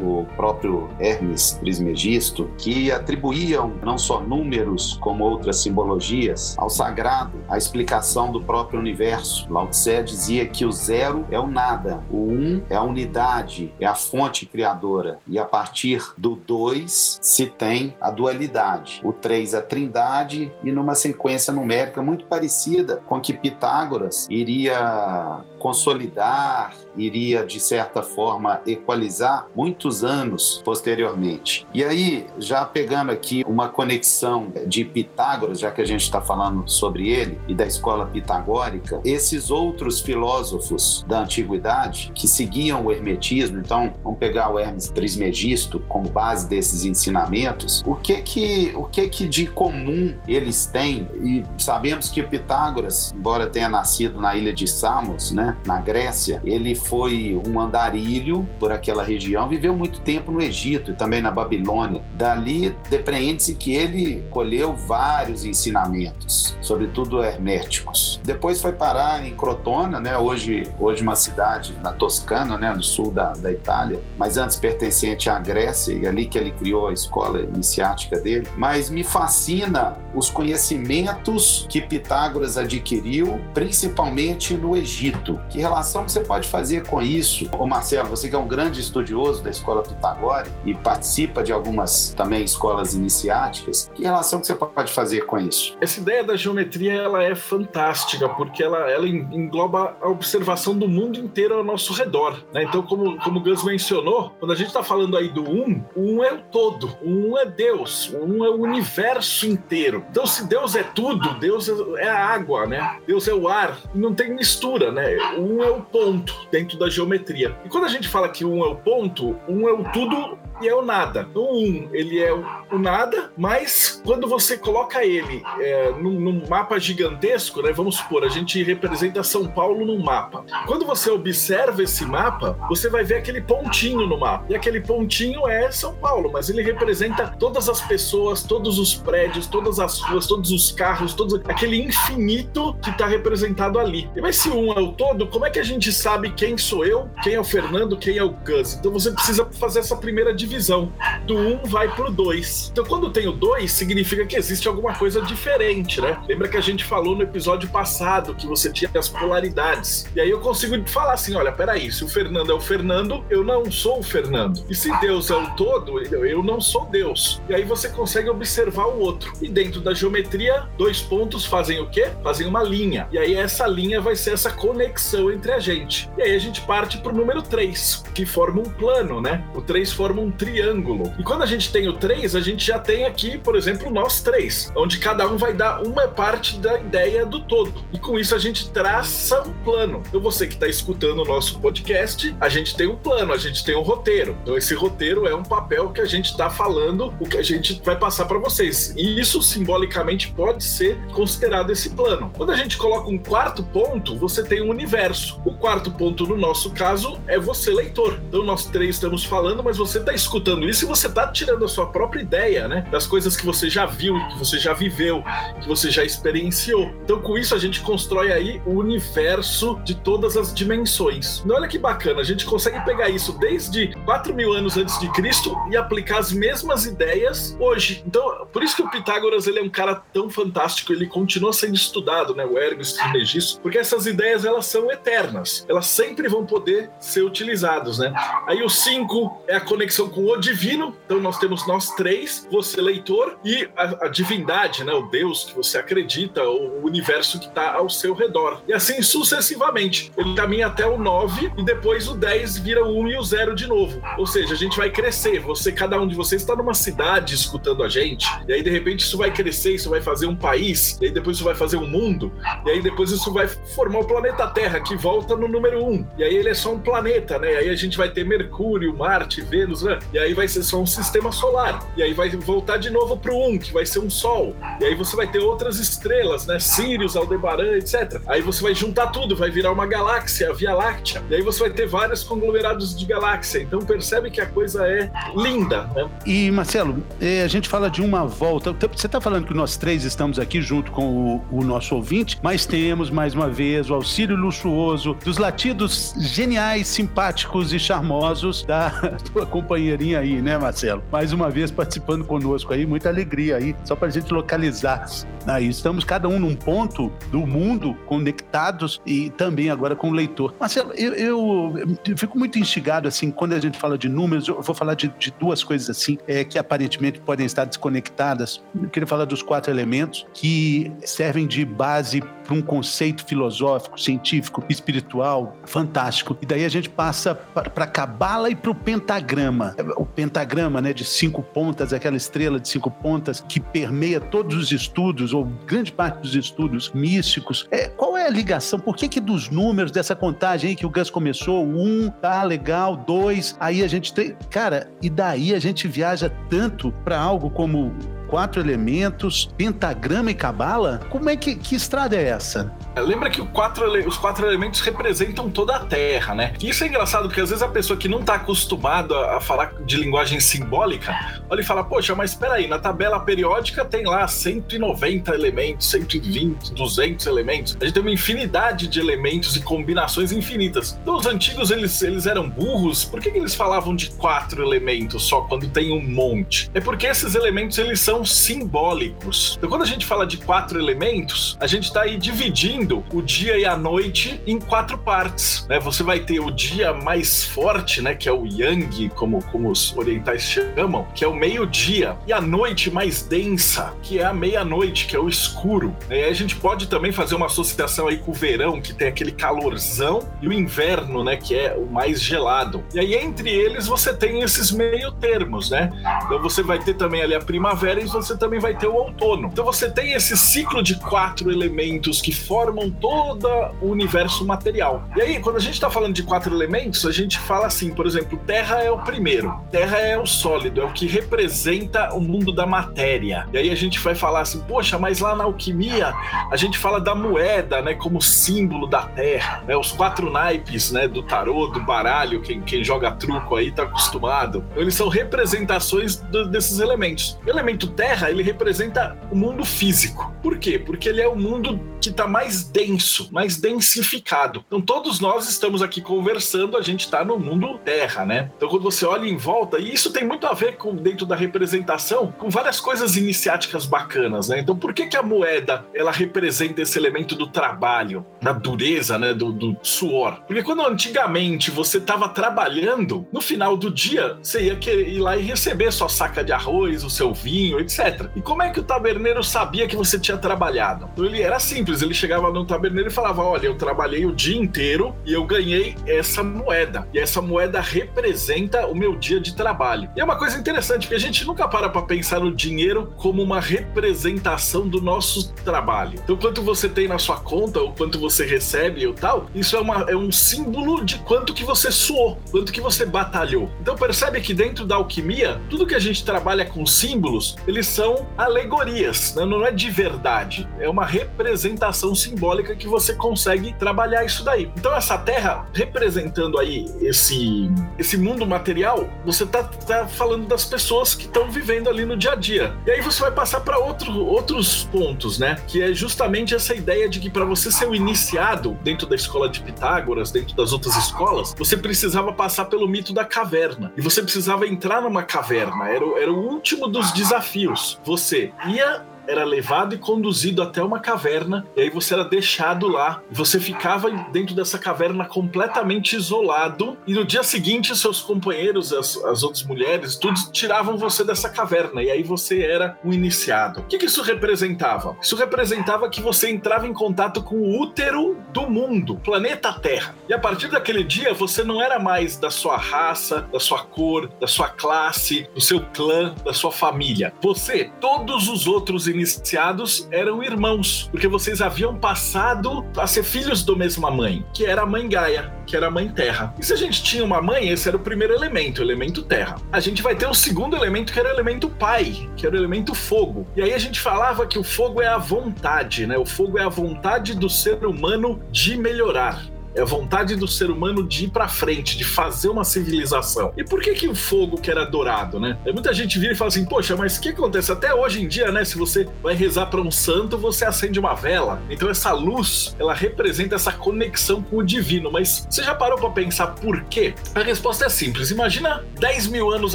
o 0.01 0.27
próprio 0.37 0.89
Hermes 0.99 1.53
Trismegisto, 1.61 2.51
que 2.59 2.91
atribuíam 2.93 3.73
não 3.83 3.97
só 3.97 4.21
números 4.21 4.99
como 5.01 5.25
outras 5.25 5.59
simbologias 5.59 6.57
ao 6.59 6.69
sagrado, 6.69 7.33
a 7.49 7.57
explicação 7.57 8.31
do 8.31 8.41
próprio 8.41 8.79
universo. 8.79 9.47
Lao 9.51 9.69
Tse 9.69 10.03
dizia 10.03 10.47
que 10.47 10.65
o 10.65 10.73
zero 10.73 11.22
é 11.31 11.39
o 11.39 11.47
nada, 11.47 12.03
o 12.11 12.17
um 12.17 12.63
é 12.69 12.77
a 12.77 12.83
unidade, 12.83 13.73
é 13.79 13.87
a 13.87 13.95
fonte 13.95 14.47
criadora, 14.47 15.19
e 15.27 15.39
a 15.39 15.45
partir 15.45 16.13
do 16.17 16.37
dois 16.37 17.19
se 17.23 17.47
tem 17.47 17.97
a 18.01 18.11
dualidade. 18.11 19.01
O 19.05 19.13
3 19.13 19.55
a 19.55 19.63
trindade 19.63 20.53
e 20.63 20.73
numa 20.73 20.95
sequência 20.95 21.53
numérica 21.53 22.03
muito 22.03 22.27
parecida 22.27 23.03
com 23.07 23.21
que 23.21 23.33
Pitágoras 23.33 24.27
iria 24.31 25.41
consolidar, 25.63 26.75
iria 26.97 27.47
de 27.47 27.61
certa 27.61 28.03
forma 28.03 28.61
equalizar 28.67 29.47
muitos 29.55 30.03
anos 30.03 30.61
posteriormente. 30.65 31.65
E 31.73 31.85
aí, 31.85 32.27
já 32.37 32.65
pegando 32.65 33.13
aqui 33.13 33.45
uma 33.47 33.69
conexão 33.69 34.53
de 34.67 34.85
Pitágoras, 34.85 35.61
já 35.61 35.71
que 35.71 35.81
a 35.81 35.85
gente 35.85 36.03
está 36.03 36.21
falando 36.21 36.69
sobre 36.69 37.09
ele 37.09 37.41
e 37.47 37.55
da 37.55 37.65
escola 37.65 38.07
pitagórica, 38.07 39.01
esses 39.05 39.53
outros 39.53 40.01
filósofos 40.01 41.05
da 41.07 41.21
antiguidade 41.21 42.11
que 42.13 42.27
seguiam 42.27 42.87
o 42.87 42.91
hermetismo, 42.91 43.61
então 43.61 43.95
vamos 44.03 44.19
pegar 44.19 44.51
o 44.51 44.59
Hermes 44.59 44.89
Trismegisto 44.89 45.79
como 45.89 46.09
base 46.09 46.49
desses 46.49 46.85
ensinamentos, 46.85 47.85
o 47.87 47.95
que 47.95 48.21
que 48.23 48.73
o 48.75 48.85
que 48.85 49.09
que 49.09 49.29
de 49.29 49.47
comum 49.47 50.13
eles 50.27 50.67
têm? 50.67 51.09
E 51.23 51.45
sabemos 51.57 52.11
que 52.11 52.21
Pitágoras, 52.21 53.13
embora 53.17 53.47
tenha 53.47 53.69
nascido 53.69 54.21
na 54.21 54.35
ilha 54.35 54.53
de 54.53 54.67
Samos, 54.67 55.31
né, 55.31 55.52
na 55.67 55.81
Grécia, 55.81 56.41
ele 56.45 56.75
foi 56.75 57.41
um 57.47 57.61
andarilho 57.61 58.49
por 58.59 58.73
aquela 58.73 59.03
região, 59.03 59.49
viveu 59.49 59.77
muito 59.77 60.01
tempo 60.01 60.31
no 60.33 60.41
Egito 60.41 60.93
e 60.93 60.95
também 60.95 61.21
na 61.21 61.31
Babilônia. 61.31 62.03
Dali 62.15 62.75
depreende-se 62.89 63.55
que 63.55 63.75
ele 63.75 64.25
colheu 64.31 64.75
vários 64.75 65.45
ensinamentos, 65.45 66.57
sobretudo 66.61 67.23
herméticos. 67.23 68.21
Depois 68.25 68.61
foi 68.61 68.73
parar 68.73 69.27
em 69.27 69.35
Crotona, 69.35 70.01
né, 70.01 70.17
hoje, 70.17 70.65
hoje 70.79 71.03
uma 71.03 71.17
cidade 71.17 71.75
na 71.83 71.93
Toscana, 71.93 72.57
né, 72.57 72.73
no 72.73 72.83
sul 72.83 73.11
da, 73.11 73.33
da 73.33 73.51
Itália, 73.51 74.01
mas 74.17 74.37
antes 74.37 74.57
pertencente 74.57 75.29
à 75.29 75.39
Grécia, 75.39 75.93
e 75.93 76.07
ali 76.07 76.27
que 76.27 76.39
ele 76.39 76.53
criou 76.53 76.89
a 76.89 76.93
escola 76.93 77.41
iniciática 77.41 78.19
dele. 78.19 78.47
Mas 78.57 78.91
me 78.91 79.05
fascina 79.05 79.97
os 80.15 80.31
conhecimentos 80.31 81.67
que 81.69 81.81
Pitágoras 81.81 82.57
adquiriu, 82.57 83.41
principalmente 83.55 84.55
no 84.55 84.77
Egito. 84.77 85.41
Que 85.49 85.61
relação 85.61 86.09
você 86.09 86.21
pode 86.21 86.49
fazer 86.49 86.87
com 86.87 87.03
isso? 87.03 87.49
Ô 87.59 87.67
Marcelo, 87.67 88.09
você 88.09 88.29
que 88.29 88.35
é 88.35 88.39
um 88.39 88.49
grande 88.49 88.81
estudioso 88.81 89.43
da 89.43 89.51
escola 89.51 89.83
pitagórica 89.83 90.55
e 90.65 90.75
participa 90.75 91.43
de 91.43 91.53
algumas 91.53 92.15
também 92.15 92.43
escolas 92.43 92.95
iniciáticas, 92.95 93.91
que 93.95 94.03
relação 94.03 94.41
que 94.41 94.47
você 94.47 94.55
pode 94.55 94.93
fazer 94.93 95.27
com 95.27 95.39
isso? 95.39 95.77
Essa 95.81 96.01
ideia 96.01 96.25
da 96.25 96.37
geometria 96.37 96.95
ela 96.95 97.23
é 97.23 97.35
fantástica 97.35 98.29
porque 98.29 98.63
ela, 98.63 98.91
ela 98.91 99.07
engloba 99.07 99.97
a 100.01 100.09
observação 100.09 100.77
do 100.77 100.89
mundo 100.89 101.19
inteiro 101.19 101.55
ao 101.55 101.65
nosso 101.65 101.93
redor. 101.93 102.43
Né? 102.53 102.65
Então, 102.65 102.83
como, 102.83 103.19
como 103.19 103.39
o 103.39 103.43
Gus 103.43 103.63
mencionou, 103.65 104.31
quando 104.39 104.53
a 104.53 104.57
gente 104.57 104.69
está 104.69 104.83
falando 104.83 105.17
aí 105.17 105.29
do 105.29 105.43
um, 105.43 105.85
um 105.97 106.23
é 106.23 106.33
o 106.33 106.43
todo, 106.51 106.97
um 107.03 107.37
é 107.37 107.45
Deus, 107.45 108.13
um 108.15 108.45
é 108.45 108.49
o 108.49 108.61
universo 108.61 109.47
inteiro. 109.47 110.05
Então, 110.11 110.27
se 110.27 110.47
Deus 110.47 110.75
é 110.75 110.83
tudo, 110.83 111.35
Deus 111.35 111.69
é 111.99 112.09
a 112.09 112.27
água, 112.27 112.67
né? 112.67 112.99
Deus 113.07 113.29
é 113.29 113.35
o 113.35 113.49
ar, 113.49 113.79
não 113.95 114.15
tem 114.15 114.35
mistura, 114.35 114.91
né? 114.91 115.17
Um 115.39 115.63
é 115.63 115.71
o 115.71 115.81
ponto 115.81 116.47
dentro 116.51 116.79
da 116.79 116.89
geometria. 116.89 117.57
E 117.65 117.69
quando 117.69 117.85
a 117.85 117.89
gente 117.89 118.09
fala 118.09 118.29
que 118.29 118.45
um 118.45 118.65
é 118.65 118.69
o 118.69 118.75
ponto, 118.75 119.37
um 119.49 119.69
é 119.69 119.73
o 119.73 119.85
tudo 119.93 120.39
e 120.63 120.69
é 120.69 120.75
o 120.75 120.83
nada. 120.83 121.29
No 121.35 121.43
um, 121.53 121.89
ele 121.93 122.21
é 122.21 122.33
o, 122.33 122.79
nada, 122.79 123.33
mas 123.37 124.01
quando 124.05 124.29
você 124.29 124.57
coloca 124.57 125.05
ele 125.05 125.43
é, 125.61 125.91
num, 125.93 126.19
num, 126.19 126.43
mapa 126.49 126.79
gigantesco, 126.79 127.61
né? 127.61 127.73
Vamos 127.73 127.97
supor, 127.97 128.25
a 128.25 128.29
gente 128.29 128.63
representa 128.63 129.23
São 129.23 129.47
Paulo 129.47 129.85
num 129.85 130.03
mapa. 130.03 130.45
Quando 130.67 130.87
você 130.87 131.11
observa 131.11 131.83
esse 131.83 132.05
mapa, 132.07 132.57
você 132.69 132.89
vai 132.89 133.05
ver 133.05 133.17
aquele 133.17 133.41
pontinho 133.41 134.07
no 134.07 134.19
mapa. 134.19 134.47
E 134.49 134.55
aquele 134.55 134.81
pontinho 134.81 135.49
é 135.49 135.71
São 135.71 135.95
Paulo, 135.95 136.31
mas 136.33 136.49
ele 136.49 136.63
representa 136.63 137.35
todas 137.39 137.69
as 137.69 137.81
pessoas, 137.81 138.43
todos 138.43 138.79
os 138.79 138.95
prédios, 138.95 139.47
todas 139.47 139.81
as 139.81 140.01
ruas, 140.01 140.27
todos 140.27 140.51
os 140.51 140.71
carros, 140.71 141.15
todo 141.15 141.43
aquele 141.49 141.83
infinito 141.83 142.75
que 142.83 142.91
está 142.91 143.07
representado 143.07 143.79
ali. 143.79 144.09
Mas 144.21 144.37
se 144.37 144.49
um 144.49 144.73
é 144.73 144.81
o 144.81 144.93
todo, 144.93 145.27
como 145.27 145.45
é 145.45 145.51
que 145.51 145.59
a 145.59 145.65
gente 145.65 145.93
sabe 145.93 146.31
quem 146.31 146.57
sou 146.57 146.85
eu, 146.85 147.11
quem 147.23 147.35
é 147.35 147.41
o 147.41 147.45
Fernando, 147.45 147.97
quem 147.97 148.17
é 148.17 148.23
o 148.23 148.31
Gus? 148.31 148.75
Então 148.75 148.93
você 148.93 149.11
precisa 149.11 149.45
fazer 149.53 149.81
essa 149.81 149.97
primeira 149.97 150.33
divisão 150.33 150.52
divisão. 150.53 150.93
Do 151.27 151.37
1 151.37 151.53
um 151.53 151.65
vai 151.65 151.89
pro 151.89 152.11
2. 152.11 152.71
Então, 152.73 152.85
quando 152.85 153.11
tem 153.11 153.27
o 153.27 153.33
2, 153.33 153.71
significa 153.71 154.27
que 154.27 154.37
existe 154.37 154.69
alguma 154.69 154.95
coisa 154.95 155.23
diferente, 155.23 156.01
né? 156.01 156.19
Lembra 156.29 156.49
que 156.49 156.57
a 156.57 156.61
gente 156.61 156.85
falou 156.85 157.17
no 157.17 157.23
episódio 157.23 157.69
passado 157.71 158.35
que 158.35 158.47
você 158.47 158.71
tinha 158.71 158.91
as 158.95 159.09
polaridades. 159.09 160.07
E 160.15 160.21
aí 160.21 160.31
eu 160.31 160.41
consigo 160.41 160.77
falar 160.89 161.15
assim: 161.15 161.35
olha, 161.35 161.51
peraí, 161.51 161.91
se 161.91 162.05
o 162.05 162.09
Fernando 162.09 162.51
é 162.51 162.55
o 162.55 162.61
Fernando, 162.61 163.25
eu 163.31 163.43
não 163.43 163.71
sou 163.71 164.01
o 164.01 164.03
Fernando. 164.03 164.65
E 164.69 164.75
se 164.75 164.93
Deus 165.01 165.31
é 165.31 165.37
o 165.37 165.51
todo, 165.55 166.01
eu 166.01 166.43
não 166.43 166.61
sou 166.61 166.85
Deus. 166.87 167.41
E 167.49 167.55
aí 167.55 167.65
você 167.65 167.89
consegue 167.89 168.29
observar 168.29 168.87
o 168.87 168.99
outro. 168.99 169.33
E 169.41 169.49
dentro 169.49 169.81
da 169.81 169.95
geometria, 169.95 170.69
dois 170.77 171.01
pontos 171.01 171.47
fazem 171.47 171.81
o 171.81 171.89
quê? 171.89 172.11
Fazem 172.23 172.47
uma 172.47 172.63
linha. 172.63 173.09
E 173.11 173.19
aí 173.19 173.35
essa 173.35 173.67
linha 173.67 174.01
vai 174.01 174.17
ser 174.17 174.33
essa 174.33 174.51
conexão 174.51 175.31
entre 175.33 175.53
a 175.53 175.59
gente. 175.59 176.11
E 176.19 176.23
aí 176.23 176.35
a 176.35 176.39
gente 176.39 176.61
parte 176.63 176.99
pro 176.99 177.15
número 177.15 177.43
3, 177.43 178.05
que 178.15 178.27
forma 178.27 178.61
um 178.61 178.65
plano, 178.65 179.21
né? 179.21 179.45
O 179.55 179.63
3 179.63 179.93
forma 179.93 180.21
um 180.21 180.31
triângulo. 180.43 181.13
E 181.19 181.23
quando 181.23 181.43
a 181.43 181.47
gente 181.47 181.71
tem 181.71 181.89
o 181.89 181.93
3, 181.93 182.35
a 182.35 182.41
gente 182.41 182.67
já 182.67 182.77
tem 182.77 183.05
aqui, 183.05 183.39
por 183.39 183.55
exemplo, 183.55 183.89
nós 183.91 184.21
três, 184.23 184.73
onde 184.77 184.99
cada 184.99 185.29
um 185.29 185.37
vai 185.37 185.53
dar 185.53 185.83
uma 185.83 186.09
parte 186.09 186.59
da 186.59 186.81
ideia 186.81 187.25
do 187.25 187.41
todo. 187.41 187.73
E 187.93 187.99
com 187.99 188.19
isso 188.19 188.35
a 188.35 188.39
gente 188.39 188.69
traça 188.71 189.41
um 189.43 189.53
plano. 189.65 190.03
Então 190.09 190.21
você 190.21 190.49
que 190.49 190.55
está 190.55 190.67
escutando 190.67 191.23
o 191.23 191.25
nosso 191.25 191.61
podcast, 191.61 192.35
a 192.41 192.49
gente 192.49 192.75
tem 192.75 192.89
um 192.89 192.97
plano, 192.97 193.33
a 193.33 193.37
gente 193.37 193.65
tem 193.65 193.77
um 193.77 193.83
roteiro. 193.83 194.37
Então 194.43 194.57
esse 194.59 194.75
roteiro 194.75 195.29
é 195.29 195.35
um 195.35 195.45
papel 195.45 195.91
que 195.91 196.01
a 196.01 196.07
gente 196.07 196.33
está 196.33 196.51
falando, 196.51 197.15
o 197.21 197.29
que 197.29 197.39
a 197.39 197.43
gente 197.43 197.81
vai 197.85 197.97
passar 197.97 198.25
para 198.25 198.39
vocês. 198.39 198.93
E 198.97 199.21
isso 199.21 199.41
simbolicamente 199.43 200.33
pode 200.33 200.65
ser 200.65 200.99
considerado 201.13 201.71
esse 201.71 201.91
plano. 201.91 202.33
Quando 202.37 202.51
a 202.51 202.57
gente 202.57 202.77
coloca 202.77 203.09
um 203.09 203.19
quarto 203.19 203.63
ponto, 203.63 204.19
você 204.19 204.43
tem 204.43 204.61
um 204.61 204.71
universo. 204.71 205.41
O 205.45 205.55
quarto 205.55 205.93
ponto, 205.93 206.27
no 206.27 206.37
nosso 206.37 206.73
caso, 206.73 207.21
é 207.29 207.39
você, 207.39 207.71
leitor. 207.71 208.21
Então 208.29 208.43
nós 208.43 208.67
três 208.67 208.97
estamos 208.97 209.25
falando, 209.25 209.63
mas 209.63 209.77
você 209.77 209.99
está 209.99 210.13
escutando 210.23 210.69
isso 210.69 210.85
e 210.85 210.89
você 210.89 211.07
está 211.07 211.29
tirando 211.29 211.65
a 211.65 211.69
sua 211.69 211.87
própria 211.87 212.21
ideia, 212.21 212.69
né? 212.69 212.87
Das 212.91 213.07
coisas 213.07 213.37
que 213.37 213.45
você 213.45 213.69
já 213.69 213.87
viu, 213.87 214.15
que 214.29 214.39
você 214.39 214.59
já 214.59 214.73
viveu, 214.73 215.23
que 215.61 215.69
você 215.69 215.91
já 215.91 216.05
experienciou. 216.05 216.91
Então 217.05 217.21
com 217.21 217.37
isso 217.37 217.55
a 217.55 217.59
gente 217.59 217.81
constrói 217.81 218.33
aí 218.33 218.63
o 218.65 218.73
universo 218.73 219.81
de 219.85 219.95
todas 219.95 220.37
as 220.37 220.53
dimensões. 220.55 221.43
Então, 221.45 221.57
olha 221.57 221.69
que 221.69 221.79
bacana, 221.79 222.21
a 222.21 222.25
gente 222.25 222.45
consegue 222.45 222.85
pegar 222.85 223.09
isso 223.09 223.33
desde 223.39 223.93
4 224.05 224.35
mil 224.35 224.53
anos 224.53 224.77
antes 224.77 224.99
de 224.99 225.11
Cristo 225.13 225.57
e 225.71 225.77
aplicar 225.77 226.19
as 226.19 226.33
mesmas 226.33 226.85
ideias 226.87 227.57
hoje. 227.59 228.03
Então, 228.07 228.47
por 228.53 228.63
isso 228.63 228.77
que 228.77 228.83
o 228.83 228.91
Pitágoras 228.91 229.47
ele 229.47 229.59
é 229.59 229.63
um 229.63 229.69
cara 229.69 230.03
tão 230.13 230.29
fantástico, 230.29 230.93
ele 230.93 231.07
continua 231.07 231.53
sendo 231.53 231.75
estudado, 231.75 232.35
né? 232.35 232.45
O 232.45 232.59
Hermes 232.59 232.93
Trismegisto, 232.93 233.61
porque 233.61 233.79
essas 233.79 234.07
ideias 234.07 234.45
elas 234.45 234.67
são 234.67 234.91
eternas, 234.91 235.65
elas 235.69 235.87
sempre 235.87 236.29
vão 236.29 236.45
poder 236.45 236.91
ser 237.01 237.23
utilizadas, 237.23 237.99
né? 237.99 238.13
Aí 238.47 238.63
o 238.63 238.69
5 238.69 239.45
é 239.49 239.57
a 239.57 239.61
conexão 239.61 240.09
com 240.13 240.25
o 240.27 240.37
divino, 240.37 240.97
então 241.05 241.21
nós 241.21 241.39
temos 241.39 241.67
nós 241.67 241.91
três, 241.95 242.47
você 242.51 242.81
leitor 242.81 243.39
e 243.45 243.69
a, 243.77 244.07
a 244.07 244.09
divindade, 244.09 244.85
né? 244.85 244.93
O 244.93 245.09
Deus 245.09 245.45
que 245.45 245.55
você 245.55 245.79
acredita, 245.79 246.43
o 246.45 246.85
universo 246.85 247.39
que 247.39 247.47
está 247.47 247.75
ao 247.75 247.89
seu 247.89 248.15
redor. 248.15 248.63
E 248.69 248.73
assim 248.73 249.03
sucessivamente. 249.03 250.13
Ele 250.17 250.35
caminha 250.35 250.67
até 250.67 250.87
o 250.87 250.99
9 250.99 251.53
e 251.57 251.65
depois 251.65 252.09
o 252.09 252.15
10 252.15 252.59
vira 252.59 252.85
o 252.85 253.01
1 253.03 253.09
e 253.09 253.19
o 253.19 253.23
0 253.23 253.55
de 253.55 253.67
novo. 253.67 254.01
Ou 254.19 254.27
seja, 254.27 254.55
a 254.55 254.57
gente 254.57 254.77
vai 254.77 254.91
crescer. 254.91 255.41
Você, 255.41 255.73
cada 255.73 256.01
um 256.01 256.07
de 256.07 256.15
vocês 256.15 256.43
está 256.43 256.55
numa 256.55 256.75
cidade 256.75 257.35
escutando 257.35 257.83
a 257.83 257.89
gente, 257.89 258.27
e 258.47 258.53
aí 258.53 258.63
de 258.63 258.71
repente 258.71 259.01
isso 259.01 259.17
vai 259.17 259.31
crescer, 259.33 259.75
isso 259.75 259.91
vai 259.91 260.01
fazer 260.01 260.27
um 260.27 260.37
país, 260.37 260.99
e 261.01 261.07
aí 261.07 261.11
depois 261.11 261.37
isso 261.37 261.45
vai 261.45 261.55
fazer 261.55 261.77
um 261.77 261.87
mundo, 261.87 262.33
e 262.65 262.71
aí 262.71 262.83
depois 262.83 263.11
isso 263.11 263.33
vai 263.33 263.49
formar 263.49 264.01
o 264.01 264.05
planeta 264.05 264.47
Terra, 264.49 264.81
que 264.81 264.97
volta 264.97 265.37
no 265.37 265.49
número 265.49 265.85
1. 265.85 266.07
E 266.19 266.25
aí 266.25 266.35
ele 266.35 266.51
é 266.51 266.55
só 266.55 266.73
um 266.73 266.79
planeta, 266.79 267.39
né? 267.39 267.53
E 267.53 267.57
aí 267.57 267.69
a 267.71 267.77
gente 267.77 267.97
vai 267.97 268.11
ter 268.11 268.25
Mercúrio, 268.25 268.95
Marte, 268.97 269.41
Vênus, 269.41 269.83
né? 269.83 269.99
E 270.13 270.19
aí 270.19 270.35
vai 270.35 270.49
ser 270.49 270.63
só 270.63 270.81
um 270.81 270.87
sistema 270.87 271.33
solar. 271.33 271.87
E 271.97 272.03
aí 272.03 272.13
vai 272.13 272.31
voltar 272.31 272.77
de 272.77 272.91
novo 272.91 273.17
pro 273.17 273.37
1, 273.37 273.59
que 273.59 273.73
vai 273.73 273.87
ser 273.87 273.99
um 273.99 274.11
Sol. 274.11 274.55
E 274.81 274.85
aí 274.85 274.95
você 274.95 275.17
vai 275.17 275.27
ter 275.27 275.39
outras 275.39 275.79
estrelas, 275.79 276.47
né? 276.47 276.59
Sirius, 276.59 277.17
Aldebaran, 277.17 277.77
etc. 277.77 278.21
Aí 278.27 278.43
você 278.43 278.63
vai 278.63 278.75
juntar 278.75 279.09
tudo, 279.09 279.35
vai 279.35 279.51
virar 279.51 279.73
uma 279.73 279.87
galáxia, 279.87 280.51
a 280.51 280.53
Via 280.53 280.75
Láctea. 280.75 281.23
E 281.31 281.35
aí 281.35 281.43
você 281.43 281.61
vai 281.61 281.71
ter 281.71 281.87
vários 281.87 282.23
conglomerados 282.23 282.97
de 282.99 283.05
galáxia. 283.05 283.61
Então 283.61 283.81
percebe 283.81 284.31
que 284.31 284.41
a 284.41 284.47
coisa 284.47 284.87
é 284.87 285.11
linda, 285.35 285.85
né? 285.95 286.09
E 286.27 286.51
Marcelo, 286.51 287.03
é, 287.21 287.43
a 287.43 287.49
gente 287.49 287.69
fala 287.69 287.91
de 287.91 288.03
uma 288.03 288.27
volta. 288.27 288.73
Você 288.73 289.07
está 289.07 289.21
falando 289.21 289.47
que 289.47 289.55
nós 289.55 289.77
três 289.77 290.05
estamos 290.05 290.39
aqui 290.39 290.61
junto 290.61 290.91
com 290.91 291.43
o, 291.51 291.59
o 291.59 291.65
nosso 291.65 291.95
ouvinte, 291.95 292.39
mas 292.43 292.67
temos 292.67 293.11
mais 293.11 293.35
uma 293.35 293.49
vez 293.49 293.91
o 293.91 293.95
auxílio 293.95 294.37
luxuoso 294.37 295.17
dos 295.25 295.39
latidos 295.39 296.15
geniais, 296.19 296.87
simpáticos 296.89 297.73
e 297.73 297.79
charmosos 297.79 298.63
da 298.65 298.91
tua 299.33 299.47
companheirinha 299.93 300.21
aí, 300.21 300.41
né, 300.41 300.57
Marcelo? 300.59 301.03
Mais 301.11 301.33
uma 301.33 301.51
vez 301.51 301.71
participando 301.71 302.25
conosco 302.25 302.73
aí, 302.73 302.87
muita 302.87 303.09
alegria 303.09 303.57
aí, 303.57 303.75
só 303.85 303.95
para 303.95 304.09
a 304.09 304.11
gente 304.11 304.33
localizar 304.33 305.07
aí. 305.47 305.69
Estamos 305.69 306.05
cada 306.05 306.29
um 306.29 306.39
num 306.39 306.55
ponto 306.55 307.13
do 307.31 307.47
mundo 307.47 307.95
conectados 308.07 309.01
e 309.05 309.31
também 309.31 309.71
agora 309.71 309.95
com 309.95 310.11
o 310.11 310.13
leitor. 310.13 310.55
Marcelo, 310.59 310.93
eu, 310.95 311.13
eu, 311.15 311.75
eu 312.07 312.17
fico 312.17 312.39
muito 312.39 312.59
instigado 312.59 313.09
assim 313.09 313.31
quando 313.31 313.53
a 313.53 313.61
gente 313.61 313.79
fala 313.79 313.99
de 313.99 314.09
números. 314.09 314.49
Eu 314.49 314.61
vou 314.63 314.75
falar 314.75 314.95
de, 314.95 315.09
de 315.19 315.33
duas 315.39 315.63
coisas 315.63 315.91
assim 315.91 316.19
é, 316.27 316.45
que 316.45 316.59
aparentemente 316.59 317.21
podem 317.21 317.47
estar 317.47 317.65
desconectadas. 317.65 318.63
Eu 318.81 318.89
queria 318.89 319.07
falar 319.07 319.25
dos 319.25 319.43
quatro 319.43 319.71
elementos 319.71 320.27
que 320.33 320.91
servem 321.05 321.47
de 321.47 321.65
base 321.65 322.23
um 322.53 322.63
conceito 322.63 323.25
filosófico, 323.25 324.01
científico, 324.01 324.65
espiritual 324.69 325.57
fantástico. 325.65 326.37
E 326.41 326.47
daí 326.47 326.65
a 326.65 326.69
gente 326.69 326.89
passa 326.89 327.35
para 327.35 327.85
a 327.85 327.87
cabala 327.87 328.51
e 328.51 328.55
para 328.55 328.71
o 328.71 328.75
pentagrama. 328.75 329.75
O 329.97 330.05
pentagrama, 330.05 330.81
né, 330.81 330.93
de 330.93 331.05
cinco 331.05 331.43
pontas, 331.43 331.93
aquela 331.93 332.17
estrela 332.17 332.61
de 332.61 332.69
cinco 332.69 332.91
pontas 332.91 333.45
que 333.49 333.61
permeia 333.61 334.21
todos 334.21 334.57
os 334.57 334.73
estudos 334.73 335.33
ou 335.33 335.45
grande 335.67 335.93
parte 335.93 336.21
dos 336.21 336.35
estudos 336.35 336.91
místicos. 336.93 337.67
É, 337.71 337.89
qual 337.89 338.17
é 338.17 338.27
a 338.27 338.31
ligação? 338.31 338.79
Por 338.79 338.97
que 338.97 339.09
que 339.09 339.21
dos 339.21 339.49
números 339.49 339.91
dessa 339.91 340.15
contagem 340.15 340.71
aí 340.71 340.77
que 340.77 340.87
o 340.87 340.91
Gus 340.91 341.11
começou, 341.11 341.65
um, 341.65 342.11
tá 342.11 342.43
legal, 342.43 342.97
dois, 342.97 343.57
aí 343.59 343.83
a 343.83 343.89
gente 343.89 344.13
tem, 344.13 344.37
cara, 344.51 344.91
e 345.01 345.09
daí 345.09 345.55
a 345.55 345.59
gente 345.59 345.89
viaja 345.89 346.31
tanto 346.49 346.93
para 347.05 347.19
algo 347.19 347.51
como 347.51 347.93
quatro 348.33 348.63
elementos, 348.63 349.45
pentagrama 349.59 350.31
e 350.31 350.35
cabala? 350.35 351.03
Como 351.11 351.29
é 351.29 351.37
que, 351.37 351.55
que 351.55 351.75
estrada 351.75 352.17
é 352.17 352.29
essa? 352.29 352.73
Lembra 352.97 353.31
que 353.31 353.41
quatro, 353.47 353.87
os 354.07 354.17
quatro 354.17 354.47
elementos 354.47 354.81
representam 354.81 355.51
toda 355.51 355.77
a 355.77 355.81
Terra, 355.81 356.35
né? 356.35 356.53
E 356.61 356.69
isso 356.69 356.85
é 356.85 356.89
engraçado, 356.89 357.25
porque 357.25 357.41
às 357.41 357.49
vezes 357.49 357.63
a 357.63 357.69
pessoa 357.69 357.99
que 357.99 358.09
não 358.09 358.21
está 358.21 358.35
acostumada 358.35 359.37
a 359.37 359.41
falar 359.41 359.75
de 359.85 359.97
linguagem 359.97 360.41
simbólica, 360.41 361.43
olha 361.49 361.61
e 361.61 361.65
fala, 361.65 361.83
poxa, 361.85 362.15
mas 362.15 362.31
espera 362.31 362.55
aí, 362.55 362.67
na 362.67 362.79
tabela 362.79 363.21
periódica 363.21 363.85
tem 363.85 364.05
lá 364.05 364.27
190 364.27 365.35
elementos, 365.35 365.89
120, 365.91 366.75
200 366.75 367.27
elementos. 367.27 367.77
A 367.81 367.85
gente 367.85 367.95
tem 367.95 368.03
uma 368.03 368.13
infinidade 368.13 368.87
de 368.87 369.01
elementos 369.01 369.57
e 369.57 369.63
combinações 369.63 370.33
infinitas. 370.33 370.99
Então 371.03 371.17
os 371.17 371.27
antigos, 371.27 371.71
eles, 371.71 372.01
eles 372.03 372.27
eram 372.27 372.49
burros, 372.49 373.05
por 373.05 373.21
que, 373.21 373.31
que 373.31 373.39
eles 373.39 373.55
falavam 373.55 373.97
de 373.97 374.11
quatro 374.11 374.63
elementos 374.63 375.25
só 375.25 375.43
quando 375.43 375.69
tem 375.69 375.93
um 375.93 376.03
monte? 376.03 376.71
É 376.75 376.81
porque 376.81 377.07
esses 377.07 377.35
elementos, 377.35 377.79
eles 377.79 378.01
são 378.01 378.25
simbólicos. 378.25 379.57
Então, 379.59 379.69
quando 379.71 379.83
a 379.83 379.87
gente 379.87 380.05
fala 380.05 380.27
de 380.27 380.37
quatro 380.39 380.79
elementos, 380.79 381.57
a 381.61 381.67
gente 381.67 381.85
está 381.85 382.03
aí 382.03 382.17
dividindo 382.17 382.82
o 383.13 383.23
dia 383.23 383.59
e 383.59 383.65
a 383.65 383.77
noite 383.77 384.41
em 384.47 384.59
quatro 384.59 384.99
partes. 384.99 385.67
Né? 385.69 385.79
Você 385.81 386.03
vai 386.03 386.21
ter 386.21 386.41
o 386.41 386.51
dia 386.51 386.93
mais 386.93 387.45
forte, 387.45 388.03
né, 388.03 388.15
que 388.15 388.29
é 388.29 388.33
o 388.33 388.47
Yang, 388.47 389.11
como, 389.11 389.43
como 389.45 389.71
os 389.71 389.97
orientais 389.97 390.43
chamam, 390.43 391.07
que 391.15 391.25
é 391.25 391.29
o 391.29 391.35
meio-dia, 391.35 392.17
e 392.27 392.33
a 392.33 392.41
noite 392.41 392.91
mais 392.91 393.23
densa, 393.23 393.95
que 394.03 394.19
é 394.19 394.25
a 394.25 394.33
meia-noite, 394.33 395.07
que 395.07 395.17
é 395.17 395.19
o 395.19 395.29
escuro. 395.29 395.95
Aí 396.11 396.25
a 396.25 396.33
gente 396.33 396.57
pode 396.57 396.89
também 396.89 397.13
fazer 397.13 397.35
uma 397.35 397.47
associação 397.47 398.09
aí 398.09 398.19
com 398.19 398.33
o 398.33 398.35
verão, 398.35 398.81
que 398.81 398.93
tem 398.93 399.09
aquele 399.09 399.33
calorzão, 399.33 400.29
e 400.41 400.49
o 400.49 400.53
inverno, 400.53 401.23
né, 401.23 401.37
que 401.37 401.55
é 401.55 401.75
o 401.77 401.87
mais 401.87 402.21
gelado. 402.21 402.83
E 402.95 402.99
aí 402.99 403.15
entre 403.15 403.51
eles 403.51 403.87
você 403.87 404.15
tem 404.15 404.43
esses 404.43 404.71
meio 404.71 405.13
termos, 405.13 405.71
né? 405.71 405.91
Então 406.25 406.41
você 406.41 406.63
vai 406.63 406.79
ter 406.79 406.95
também 406.95 407.23
ali 407.23 407.35
a 407.35 407.41
primavera 407.41 408.01
e 408.01 408.05
você 408.05 408.37
também 408.37 408.59
vai 408.59 408.77
ter 408.77 408.87
o 408.87 408.95
outono. 408.95 409.49
Então 409.53 409.65
você 409.65 409.91
tem 409.91 410.13
esse 410.13 410.37
ciclo 410.37 410.83
de 410.83 410.97
quatro 410.97 411.51
elementos 411.51 412.21
que 412.21 412.33
formam 412.33 412.72
todo 412.91 413.49
o 413.81 413.89
universo 413.89 414.45
material. 414.45 415.05
E 415.17 415.23
aí, 415.23 415.41
quando 415.41 415.57
a 415.57 415.61
gente 415.61 415.75
está 415.75 415.91
falando 415.91 416.15
de 416.15 416.23
quatro 416.23 416.55
elementos, 416.55 417.05
a 417.07 417.13
gente 417.13 417.39
fala 417.39 417.67
assim, 417.67 417.95
por 417.95 418.07
exemplo, 418.07 418.39
terra 418.47 418.83
é 418.83 418.91
o 418.91 418.99
primeiro. 418.99 419.55
Terra 419.71 419.99
é 419.99 420.19
o 420.19 420.27
sólido, 420.27 420.81
é 420.81 420.85
o 420.85 420.93
que 420.93 421.07
representa 421.07 422.15
o 422.15 422.21
mundo 422.21 422.53
da 422.53 422.67
matéria. 422.67 423.47
E 423.53 423.59
aí 423.59 423.71
a 423.71 423.75
gente 423.75 423.99
vai 423.99 424.15
falar 424.15 424.41
assim, 424.41 424.61
poxa, 424.61 424.99
mas 424.99 425.21
lá 425.21 425.35
na 425.35 425.45
alquimia 425.45 426.15
a 426.51 426.57
gente 426.57 426.79
fala 426.79 427.01
da 427.01 427.15
moeda, 427.15 427.83
né, 427.83 427.95
como 427.95 428.21
símbolo 428.21 428.87
da 428.87 429.03
terra. 429.03 429.63
Né? 429.67 429.77
Os 429.77 429.93
quatro 429.93 430.31
naipes, 430.31 430.93
né, 430.93 431.09
do 431.09 431.23
tarô, 431.23 431.67
do 431.67 431.81
baralho, 431.81 432.41
quem, 432.43 432.61
quem 432.61 432.85
joga 432.85 433.13
truco 433.13 433.57
aí 433.57 433.71
tá 433.71 433.83
acostumado. 433.85 434.65
Então, 434.71 434.83
eles 434.83 434.95
são 434.95 435.09
representações 435.09 436.17
do, 436.17 436.49
desses 436.49 436.79
elementos. 436.79 437.39
O 437.45 437.51
elemento 437.51 437.87
Terra, 437.89 438.31
ele 438.31 438.43
representa 438.43 439.17
o 439.31 439.37
mundo 439.37 439.65
físico. 439.65 440.33
Por 440.43 440.59
quê? 440.59 440.79
Porque 440.79 441.09
ele 441.09 441.21
é 441.21 441.29
o 441.29 441.37
mundo 441.37 441.81
que 442.01 442.11
está 442.11 442.27
mais 442.27 442.62
denso, 442.63 443.29
mais 443.33 443.57
densificado. 443.57 444.65
Então 444.67 444.81
todos 444.81 445.21
nós 445.21 445.49
estamos 445.49 445.83
aqui 445.83 446.01
conversando, 446.01 446.77
a 446.77 446.83
gente 446.83 447.01
está 447.01 447.25
no 447.25 447.39
mundo 447.39 447.79
Terra, 447.85 448.25
né? 448.25 448.51
Então 448.57 448.69
quando 448.69 448.83
você 448.83 449.05
olha 449.05 449.27
em 449.27 449.37
volta, 449.37 449.79
e 449.79 449.93
isso 449.93 450.13
tem 450.13 450.25
muito 450.25 450.47
a 450.47 450.53
ver 450.53 450.77
com 450.77 450.95
dentro 450.95 451.27
da 451.27 451.37
representação, 451.37 452.33
com 452.33 452.49
várias 452.49 452.81
coisas 452.81 453.17
iniciáticas 453.17 453.87
bacanas, 453.87 454.49
né? 454.49 454.61
Então 454.61 454.77
por 454.77 454.93
que 454.93 455.07
que 455.07 455.17
a 455.17 455.23
moeda 455.23 455.85
ela 455.95 456.11
representa 456.11 456.83
esse 456.83 456.99
elemento 456.99 457.35
do 457.35 457.47
trabalho, 457.47 458.25
da 458.41 458.53
dureza, 458.53 459.19
né? 459.19 459.35
Do, 459.35 459.53
do 459.53 459.77
suor? 459.83 460.43
Porque 460.47 460.63
quando 460.63 460.83
antigamente 460.87 461.71
você 461.71 461.99
estava 461.99 462.29
trabalhando, 462.29 463.27
no 463.33 463.41
final 463.41 463.77
do 463.77 463.91
dia 463.91 464.37
você 464.43 464.65
ia 464.65 464.77
querer 464.77 465.09
ir 465.09 465.19
lá 465.19 465.37
e 465.37 465.43
receber 465.43 465.93
sua 465.93 466.09
saca 466.09 466.45
de 466.45 466.53
arroz, 466.53 467.05
o 467.05 467.11
seu 467.11 467.33
vinho, 467.33 467.81
etc. 467.81 468.31
E 468.37 468.41
como 468.41 468.63
é 468.63 468.71
que 468.71 468.81
o 468.81 468.83
taberneiro 468.83 469.43
sabia 469.43 469.87
que 469.87 469.97
você 469.97 470.19
tinha 470.19 470.37
trabalhado? 470.37 471.09
Então 471.13 471.25
ele 471.25 471.41
era 471.41 471.59
simples, 471.59 472.03
ele 472.03 472.15
chegava 472.15 472.52
no 472.53 472.65
taberneiro 472.65 473.09
e 473.09 473.13
falava: 473.13 473.43
Olha, 473.43 473.67
eu 473.67 473.75
trabalhei 473.75 474.27
o 474.27 474.35
dia 474.35 474.57
inteiro 474.57 475.15
e 475.25 475.33
eu 475.33 475.45
ganhei 475.45 475.97
essa 476.07 476.43
moeda. 476.43 477.09
E 477.13 477.19
essa 477.19 477.41
moeda 477.41 477.81
representa 477.81 478.87
o 478.87 478.95
meu 478.95 479.17
dia 479.17 479.41
de 479.41 479.55
trabalho. 479.57 480.11
E 480.17 480.21
é 480.21 480.25
uma 480.25 480.37
coisa 480.37 480.59
interessante, 480.59 481.03
porque 481.03 481.15
a 481.15 481.21
gente 481.21 481.45
nunca 481.45 481.67
para 481.67 481.89
para 481.89 482.03
pensar 482.03 482.41
no 482.41 482.55
dinheiro 482.55 483.13
como 483.17 483.43
uma 483.43 483.61
representação 483.61 484.87
do 484.87 485.01
nosso 485.01 485.53
trabalho. 485.65 486.21
Então, 486.23 486.37
quanto 486.37 486.63
você 486.63 486.89
tem 486.89 487.09
na 487.09 487.19
sua 487.19 487.37
conta, 487.39 487.81
ou 487.81 487.93
quanto 487.93 488.19
você 488.19 488.45
recebe 488.45 489.07
ou 489.07 489.15
tal, 489.15 489.47
isso 489.55 489.77
é, 489.77 489.81
uma, 489.81 490.11
é 490.11 490.17
um 490.17 490.31
símbolo 490.31 491.05
de 491.05 491.19
quanto 491.21 491.55
que 491.55 491.65
você 491.65 491.91
suou, 491.91 492.39
quanto 492.51 492.73
que 492.73 492.81
você 492.81 493.07
batalhou. 493.07 493.71
Então, 493.81 493.97
percebe 493.97 494.41
que 494.41 494.53
dentro 494.55 494.85
da 494.85 494.97
alquimia, 494.97 495.61
tudo 495.71 495.87
que 495.87 495.95
a 495.95 496.01
gente 496.01 496.25
trabalha 496.25 496.65
com 496.67 496.85
símbolos, 496.85 497.57
eles 497.67 497.87
são 497.87 498.27
alegorias, 498.37 499.35
né? 499.35 499.45
não 499.45 499.65
é 499.65 499.71
de 499.71 499.91
verdade. 499.91 500.69
É 500.79 500.89
uma 500.89 501.05
representação 501.05 502.15
simbólica 502.15 502.42
que 502.77 502.89
você 502.89 503.15
consegue 503.15 503.73
trabalhar 503.75 504.25
isso 504.25 504.45
daí. 504.45 504.71
Então, 504.77 504.95
essa 504.95 505.17
terra 505.17 505.67
representando 505.73 506.59
aí 506.59 506.87
esse, 507.01 507.71
esse 507.99 508.17
mundo 508.17 508.47
material, 508.47 509.09
você 509.25 509.47
tá, 509.47 509.63
tá 509.63 510.07
falando 510.09 510.47
das 510.47 510.65
pessoas 510.65 511.15
que 511.15 511.25
estão 511.25 511.51
vivendo 511.51 511.89
ali 511.89 512.05
no 512.05 512.17
dia 512.17 512.33
a 512.33 512.35
dia. 512.35 512.77
E 512.87 512.91
aí 512.91 513.01
você 513.01 513.21
vai 513.21 513.31
passar 513.31 513.61
para 513.61 513.79
outro, 513.79 514.13
outros 514.25 514.85
pontos, 514.85 515.39
né? 515.39 515.57
Que 515.69 515.83
é 515.83 515.93
justamente 515.93 516.55
essa 516.55 516.75
ideia 516.75 517.09
de 517.09 517.21
que 517.21 517.31
para 517.31 517.45
você 517.45 517.71
ser 517.71 517.89
o 517.89 517.95
iniciado 517.95 518.77
dentro 518.83 519.07
da 519.07 519.15
escola 519.15 519.49
de 519.49 519.61
Pitágoras, 519.61 520.31
dentro 520.31 520.57
das 520.57 520.73
outras 520.73 520.97
escolas, 520.97 521.55
você 521.57 521.77
precisava 521.77 522.33
passar 522.33 522.65
pelo 522.65 522.89
mito 522.89 523.13
da 523.13 523.25
caverna. 523.25 523.93
E 523.97 524.01
você 524.01 524.23
precisava 524.23 524.67
entrar 524.67 525.01
numa 525.01 525.23
caverna. 525.23 525.89
Era, 525.89 526.05
era 526.21 526.33
o 526.33 526.39
último 526.39 526.89
dos 526.89 527.13
desafios. 527.13 528.01
Você 528.05 528.53
ia 528.67 529.12
era 529.27 529.45
levado 529.45 529.95
e 529.95 529.99
conduzido 529.99 530.63
até 530.63 530.83
uma 530.83 530.99
caverna, 530.99 531.67
e 531.77 531.83
aí 531.83 531.91
você 531.91 532.15
era 532.15 532.25
deixado 532.25 532.89
lá. 532.89 533.23
Você 533.31 533.61
ficava 533.61 534.11
dentro 534.33 534.55
dessa 534.55 534.79
caverna 534.79 535.25
completamente 535.25 536.17
isolado, 536.17 536.97
e 537.07 537.15
no 537.15 537.25
dia 537.25 537.43
seguinte, 537.43 537.95
seus 537.97 538.21
companheiros, 538.21 538.93
as, 538.93 539.17
as 539.25 539.43
outras 539.43 539.63
mulheres, 539.63 540.17
todos 540.17 540.49
tiravam 540.51 540.97
você 540.97 541.25
dessa 541.25 541.49
caverna, 541.49 542.03
e 542.03 542.11
aí 542.11 542.23
você 542.23 542.63
era 542.63 542.99
um 543.05 543.13
iniciado. 543.13 543.81
O 543.81 543.85
que, 543.85 543.99
que 543.99 544.07
isso 544.07 544.23
representava? 544.23 545.17
Isso 545.21 545.37
representava 545.37 546.09
que 546.09 546.21
você 546.21 546.51
entrava 546.51 546.87
em 546.87 546.93
contato 546.93 547.43
com 547.43 547.57
o 547.57 547.81
útero 547.81 548.39
do 548.53 548.69
mundo, 548.69 549.17
planeta 549.17 549.73
Terra. 549.73 550.15
E 550.29 550.35
a 550.35 550.39
partir 550.39 550.69
daquele 550.69 551.05
dia, 551.05 551.35
você 551.35 551.63
não 551.63 551.83
era 551.83 551.99
mais 551.99 552.37
da 552.37 552.51
sua 552.51 552.77
raça, 552.77 553.49
da 553.53 553.61
sua 553.61 553.85
cor, 553.85 554.31
da 554.41 554.47
sua 554.47 554.69
classe, 554.69 555.49
do 555.55 555.61
seu 555.61 555.81
clã, 555.93 556.35
da 556.45 556.53
sua 556.53 556.71
família. 556.71 557.33
Você, 557.41 557.91
todos 558.01 558.49
os 558.49 558.67
outros 558.67 559.07
iniciados 559.13 560.09
eram 560.11 560.43
irmãos, 560.43 561.09
porque 561.11 561.29
vocês 561.29 561.61
haviam 561.61 561.97
passado 561.97 562.85
a 562.97 563.07
ser 563.07 563.23
filhos 563.23 563.65
da 563.65 563.77
mesma 563.77 564.11
mãe, 564.11 564.45
que 564.53 564.65
era 564.65 564.83
a 564.83 564.87
mãe 564.87 565.09
Gaia, 565.09 565.53
que 565.67 565.77
era 565.77 565.87
a 565.87 565.91
mãe 565.91 566.09
Terra. 566.09 566.55
E 566.59 566.65
se 566.65 566.73
a 566.73 566.77
gente 566.77 567.03
tinha 567.03 567.25
uma 567.25 567.41
mãe, 567.41 567.69
esse 567.69 567.89
era 567.89 567.97
o 567.97 568.01
primeiro 568.01 568.35
elemento, 568.35 568.81
o 568.81 568.85
elemento 568.85 569.23
Terra. 569.23 569.57
A 569.71 569.81
gente 569.81 570.03
vai 570.03 570.15
ter 570.15 570.27
o 570.27 570.35
segundo 570.35 570.77
elemento, 570.77 571.13
que 571.13 571.21
era 571.21 571.29
o 571.29 571.33
elemento 571.33 571.69
Pai, 571.69 572.29
que 572.37 572.47
era 572.47 572.57
o 572.57 572.59
elemento 572.59 572.95
Fogo. 572.95 573.47
E 573.55 573.63
aí 573.63 573.73
a 573.73 573.79
gente 573.79 574.01
falava 574.01 574.47
que 574.47 574.59
o 574.59 574.65
fogo 574.65 575.01
é 575.01 575.07
a 575.07 575.19
vontade, 575.19 576.07
né? 576.07 576.17
O 576.17 576.27
fogo 576.27 576.59
é 576.59 576.63
a 576.63 576.69
vontade 576.69 577.35
do 577.35 577.49
ser 577.49 577.85
humano 577.85 578.43
de 578.51 578.77
melhorar. 578.77 579.52
É 579.75 579.83
a 579.83 579.85
vontade 579.85 580.37
do 580.37 580.47
ser 580.47 580.71
humano 580.71 581.07
de 581.07 581.25
ir 581.25 581.29
para 581.29 581.49
frente, 581.49 581.97
de 581.97 582.05
fazer 582.05 582.49
uma 582.49 582.65
civilização. 582.65 583.53
E 583.57 583.65
por 583.65 583.81
que 583.81 583.95
que 583.95 584.09
o 584.09 584.15
fogo 584.15 584.61
que 584.61 584.71
era 584.71 584.83
adorado, 584.83 585.41
né? 585.41 585.59
Muita 585.73 585.93
gente 585.93 586.19
vira 586.19 586.33
e 586.33 586.37
fala 586.37 586.49
assim: 586.49 586.65
"Poxa, 586.65 586.97
mas 586.97 587.17
o 587.17 587.21
que 587.21 587.31
acontece 587.31 587.73
até 587.73 587.95
hoje 587.95 588.23
em 588.23 588.29
dia, 588.29 588.51
né? 588.53 588.65
Se 588.65 588.77
você 588.77 589.09
vai 589.23 589.35
rezar 589.35 589.67
para 589.67 589.81
um 589.81 589.91
santo, 589.91 590.37
você 590.37 590.65
acende 590.65 590.99
uma 590.99 591.15
vela. 591.15 591.61
Então 591.71 591.89
essa 591.89 592.13
luz, 592.13 592.77
ela 592.79 592.95
representa 592.95 593.55
essa 593.55 593.73
conexão 593.73 594.43
com 594.43 594.59
o 594.59 594.63
divino. 594.63 595.11
Mas 595.11 595.47
você 595.49 595.63
já 595.63 595.75
parou 595.75 595.99
para 595.99 596.11
pensar 596.11 596.49
por 596.49 596.83
quê? 596.85 597.15
A 597.35 597.41
resposta 597.43 597.87
é 597.87 597.89
simples. 597.89 598.31
Imagina 598.31 598.85
10 598.99 599.29
mil 599.29 599.51
anos 599.51 599.75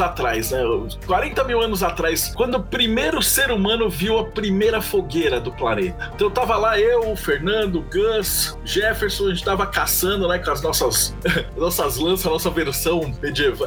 atrás, 0.02 0.52
né? 0.52 0.62
40 1.06 1.44
mil 1.44 1.62
anos 1.62 1.84
atrás, 1.84 2.34
quando 2.36 2.56
o 2.56 2.64
primeiro 2.64 3.22
ser 3.22 3.52
humano 3.52 3.90
viu 3.90 4.20
a 4.20 4.26
primeira 4.26 4.82
fogueira 4.82 5.40
do 5.40 5.52
planeta. 5.52 6.12
Então 6.16 6.30
tava 6.30 6.56
lá 6.58 6.80
eu, 6.80 7.12
o 7.12 7.16
Fernando, 7.16 7.80
o 7.80 7.82
Gus, 7.82 8.58
o 8.64 8.68
Jefferson, 8.68 9.28
a 9.28 9.30
gente 9.30 9.44
tava 9.44 9.66
caçando, 9.66 9.87
né, 10.28 10.40
com 10.40 10.52
as 10.52 10.62
nossas, 10.62 11.16
nossas 11.58 11.98
lanças, 11.98 12.26
a 12.26 12.30
nossa 12.30 12.50
versão 12.50 13.14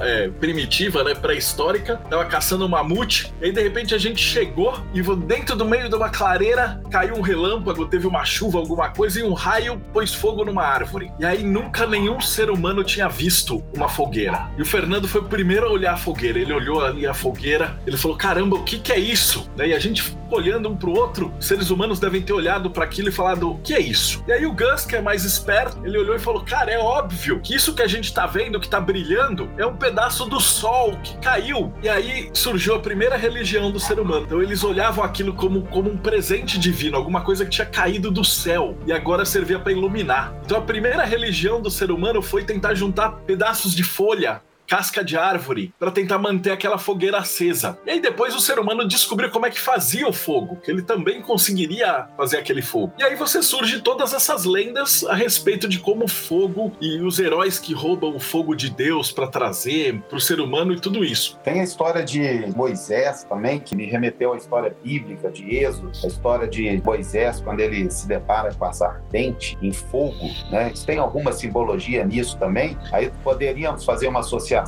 é, 0.00 0.28
primitiva, 0.28 1.02
né, 1.04 1.14
pré-histórica. 1.14 1.96
Tava 2.08 2.24
caçando 2.24 2.64
um 2.64 2.68
mamute, 2.68 3.32
e 3.40 3.46
aí 3.46 3.52
de 3.52 3.62
repente 3.62 3.94
a 3.94 3.98
gente 3.98 4.22
chegou 4.22 4.78
e 4.94 5.02
dentro 5.16 5.56
do 5.56 5.64
meio 5.64 5.88
de 5.88 5.94
uma 5.94 6.08
clareira 6.08 6.82
caiu 6.90 7.16
um 7.16 7.20
relâmpago, 7.20 7.86
teve 7.86 8.06
uma 8.06 8.24
chuva, 8.24 8.58
alguma 8.58 8.90
coisa, 8.90 9.20
e 9.20 9.22
um 9.22 9.32
raio 9.32 9.80
pôs 9.92 10.14
fogo 10.14 10.44
numa 10.44 10.62
árvore. 10.62 11.10
E 11.18 11.24
aí 11.24 11.42
nunca 11.42 11.86
nenhum 11.86 12.20
ser 12.20 12.50
humano 12.50 12.84
tinha 12.84 13.08
visto 13.08 13.62
uma 13.74 13.88
fogueira. 13.88 14.48
E 14.56 14.62
o 14.62 14.66
Fernando 14.66 15.08
foi 15.08 15.20
o 15.20 15.24
primeiro 15.24 15.66
a 15.66 15.70
olhar 15.70 15.94
a 15.94 15.96
fogueira. 15.96 16.38
Ele 16.38 16.52
olhou 16.52 16.84
ali 16.84 17.06
a 17.06 17.14
fogueira, 17.14 17.78
ele 17.86 17.96
falou: 17.96 18.16
caramba, 18.16 18.56
o 18.56 18.64
que, 18.64 18.78
que 18.78 18.92
é 18.92 18.98
isso? 18.98 19.48
E 19.56 19.74
a 19.74 19.78
gente 19.78 20.16
olhando 20.30 20.68
um 20.68 20.76
pro 20.76 20.92
outro, 20.92 21.32
seres 21.40 21.70
humanos 21.70 21.98
devem 21.98 22.22
ter 22.22 22.32
olhado 22.32 22.70
para 22.70 22.84
aquilo 22.84 23.08
e 23.08 23.12
falado: 23.12 23.50
o 23.50 23.58
que 23.58 23.74
é 23.74 23.80
isso? 23.80 24.24
E 24.26 24.32
aí 24.32 24.46
o 24.46 24.52
Gus, 24.52 24.84
que 24.84 24.96
é 24.96 25.00
mais 25.00 25.24
esperto, 25.24 25.78
ele 25.84 25.98
olhou 25.98 26.09
olhou 26.10 26.16
e 26.16 26.20
falou: 26.20 26.44
Cara, 26.44 26.70
é 26.70 26.78
óbvio 26.78 27.40
que 27.40 27.54
isso 27.54 27.74
que 27.74 27.82
a 27.82 27.86
gente 27.86 28.12
tá 28.12 28.26
vendo, 28.26 28.60
que 28.60 28.68
tá 28.68 28.80
brilhando, 28.80 29.50
é 29.56 29.64
um 29.64 29.76
pedaço 29.76 30.26
do 30.26 30.40
sol 30.40 30.96
que 31.02 31.16
caiu. 31.18 31.72
E 31.82 31.88
aí 31.88 32.30
surgiu 32.32 32.74
a 32.74 32.80
primeira 32.80 33.16
religião 33.16 33.70
do 33.70 33.78
ser 33.78 34.00
humano. 34.00 34.26
Então 34.26 34.42
eles 34.42 34.64
olhavam 34.64 35.04
aquilo 35.04 35.34
como, 35.34 35.62
como 35.62 35.90
um 35.90 35.96
presente 35.96 36.58
divino, 36.58 36.96
alguma 36.96 37.22
coisa 37.22 37.44
que 37.44 37.50
tinha 37.50 37.66
caído 37.66 38.10
do 38.10 38.24
céu 38.24 38.76
e 38.86 38.92
agora 38.92 39.24
servia 39.24 39.58
para 39.58 39.72
iluminar. 39.72 40.34
Então 40.44 40.58
a 40.58 40.62
primeira 40.62 41.04
religião 41.04 41.60
do 41.60 41.70
ser 41.70 41.90
humano 41.90 42.20
foi 42.20 42.44
tentar 42.44 42.74
juntar 42.74 43.10
pedaços 43.26 43.74
de 43.74 43.84
folha 43.84 44.42
casca 44.70 45.02
de 45.02 45.16
árvore 45.16 45.74
para 45.80 45.90
tentar 45.90 46.16
manter 46.16 46.52
aquela 46.52 46.78
fogueira 46.78 47.18
acesa. 47.18 47.76
E 47.84 47.90
aí 47.90 48.00
depois 48.00 48.36
o 48.36 48.40
ser 48.40 48.56
humano 48.60 48.86
descobriu 48.86 49.28
como 49.28 49.44
é 49.44 49.50
que 49.50 49.58
fazia 49.58 50.06
o 50.06 50.12
fogo, 50.12 50.60
que 50.62 50.70
ele 50.70 50.82
também 50.82 51.20
conseguiria 51.20 52.06
fazer 52.16 52.36
aquele 52.36 52.62
fogo. 52.62 52.92
E 52.96 53.02
aí 53.02 53.16
você 53.16 53.42
surge 53.42 53.80
todas 53.80 54.14
essas 54.14 54.44
lendas 54.44 55.02
a 55.02 55.14
respeito 55.14 55.66
de 55.66 55.80
como 55.80 56.04
o 56.04 56.08
fogo 56.08 56.72
e 56.80 57.00
os 57.00 57.18
heróis 57.18 57.58
que 57.58 57.74
roubam 57.74 58.14
o 58.14 58.20
fogo 58.20 58.54
de 58.54 58.70
Deus 58.70 59.10
para 59.10 59.26
trazer 59.26 60.00
para 60.02 60.16
o 60.16 60.20
ser 60.20 60.38
humano 60.38 60.72
e 60.72 60.78
tudo 60.78 61.04
isso. 61.04 61.36
Tem 61.42 61.60
a 61.60 61.64
história 61.64 62.04
de 62.04 62.46
Moisés 62.54 63.24
também, 63.24 63.58
que 63.58 63.74
me 63.74 63.86
remeteu 63.86 64.34
à 64.34 64.36
história 64.36 64.76
bíblica 64.84 65.32
de 65.32 65.52
Êxodo, 65.52 65.90
a 66.04 66.06
história 66.06 66.46
de 66.46 66.80
Moisés 66.84 67.40
quando 67.40 67.58
ele 67.58 67.90
se 67.90 68.06
depara 68.06 68.54
com 68.54 68.64
a 68.64 68.70
ardente 68.70 69.58
em 69.60 69.72
fogo, 69.72 70.30
né? 70.48 70.72
Tem 70.86 70.98
alguma 70.98 71.32
simbologia 71.32 72.04
nisso 72.04 72.38
também? 72.38 72.78
Aí 72.92 73.10
poderíamos 73.24 73.84
fazer 73.84 74.06
uma 74.06 74.20
associação 74.20 74.59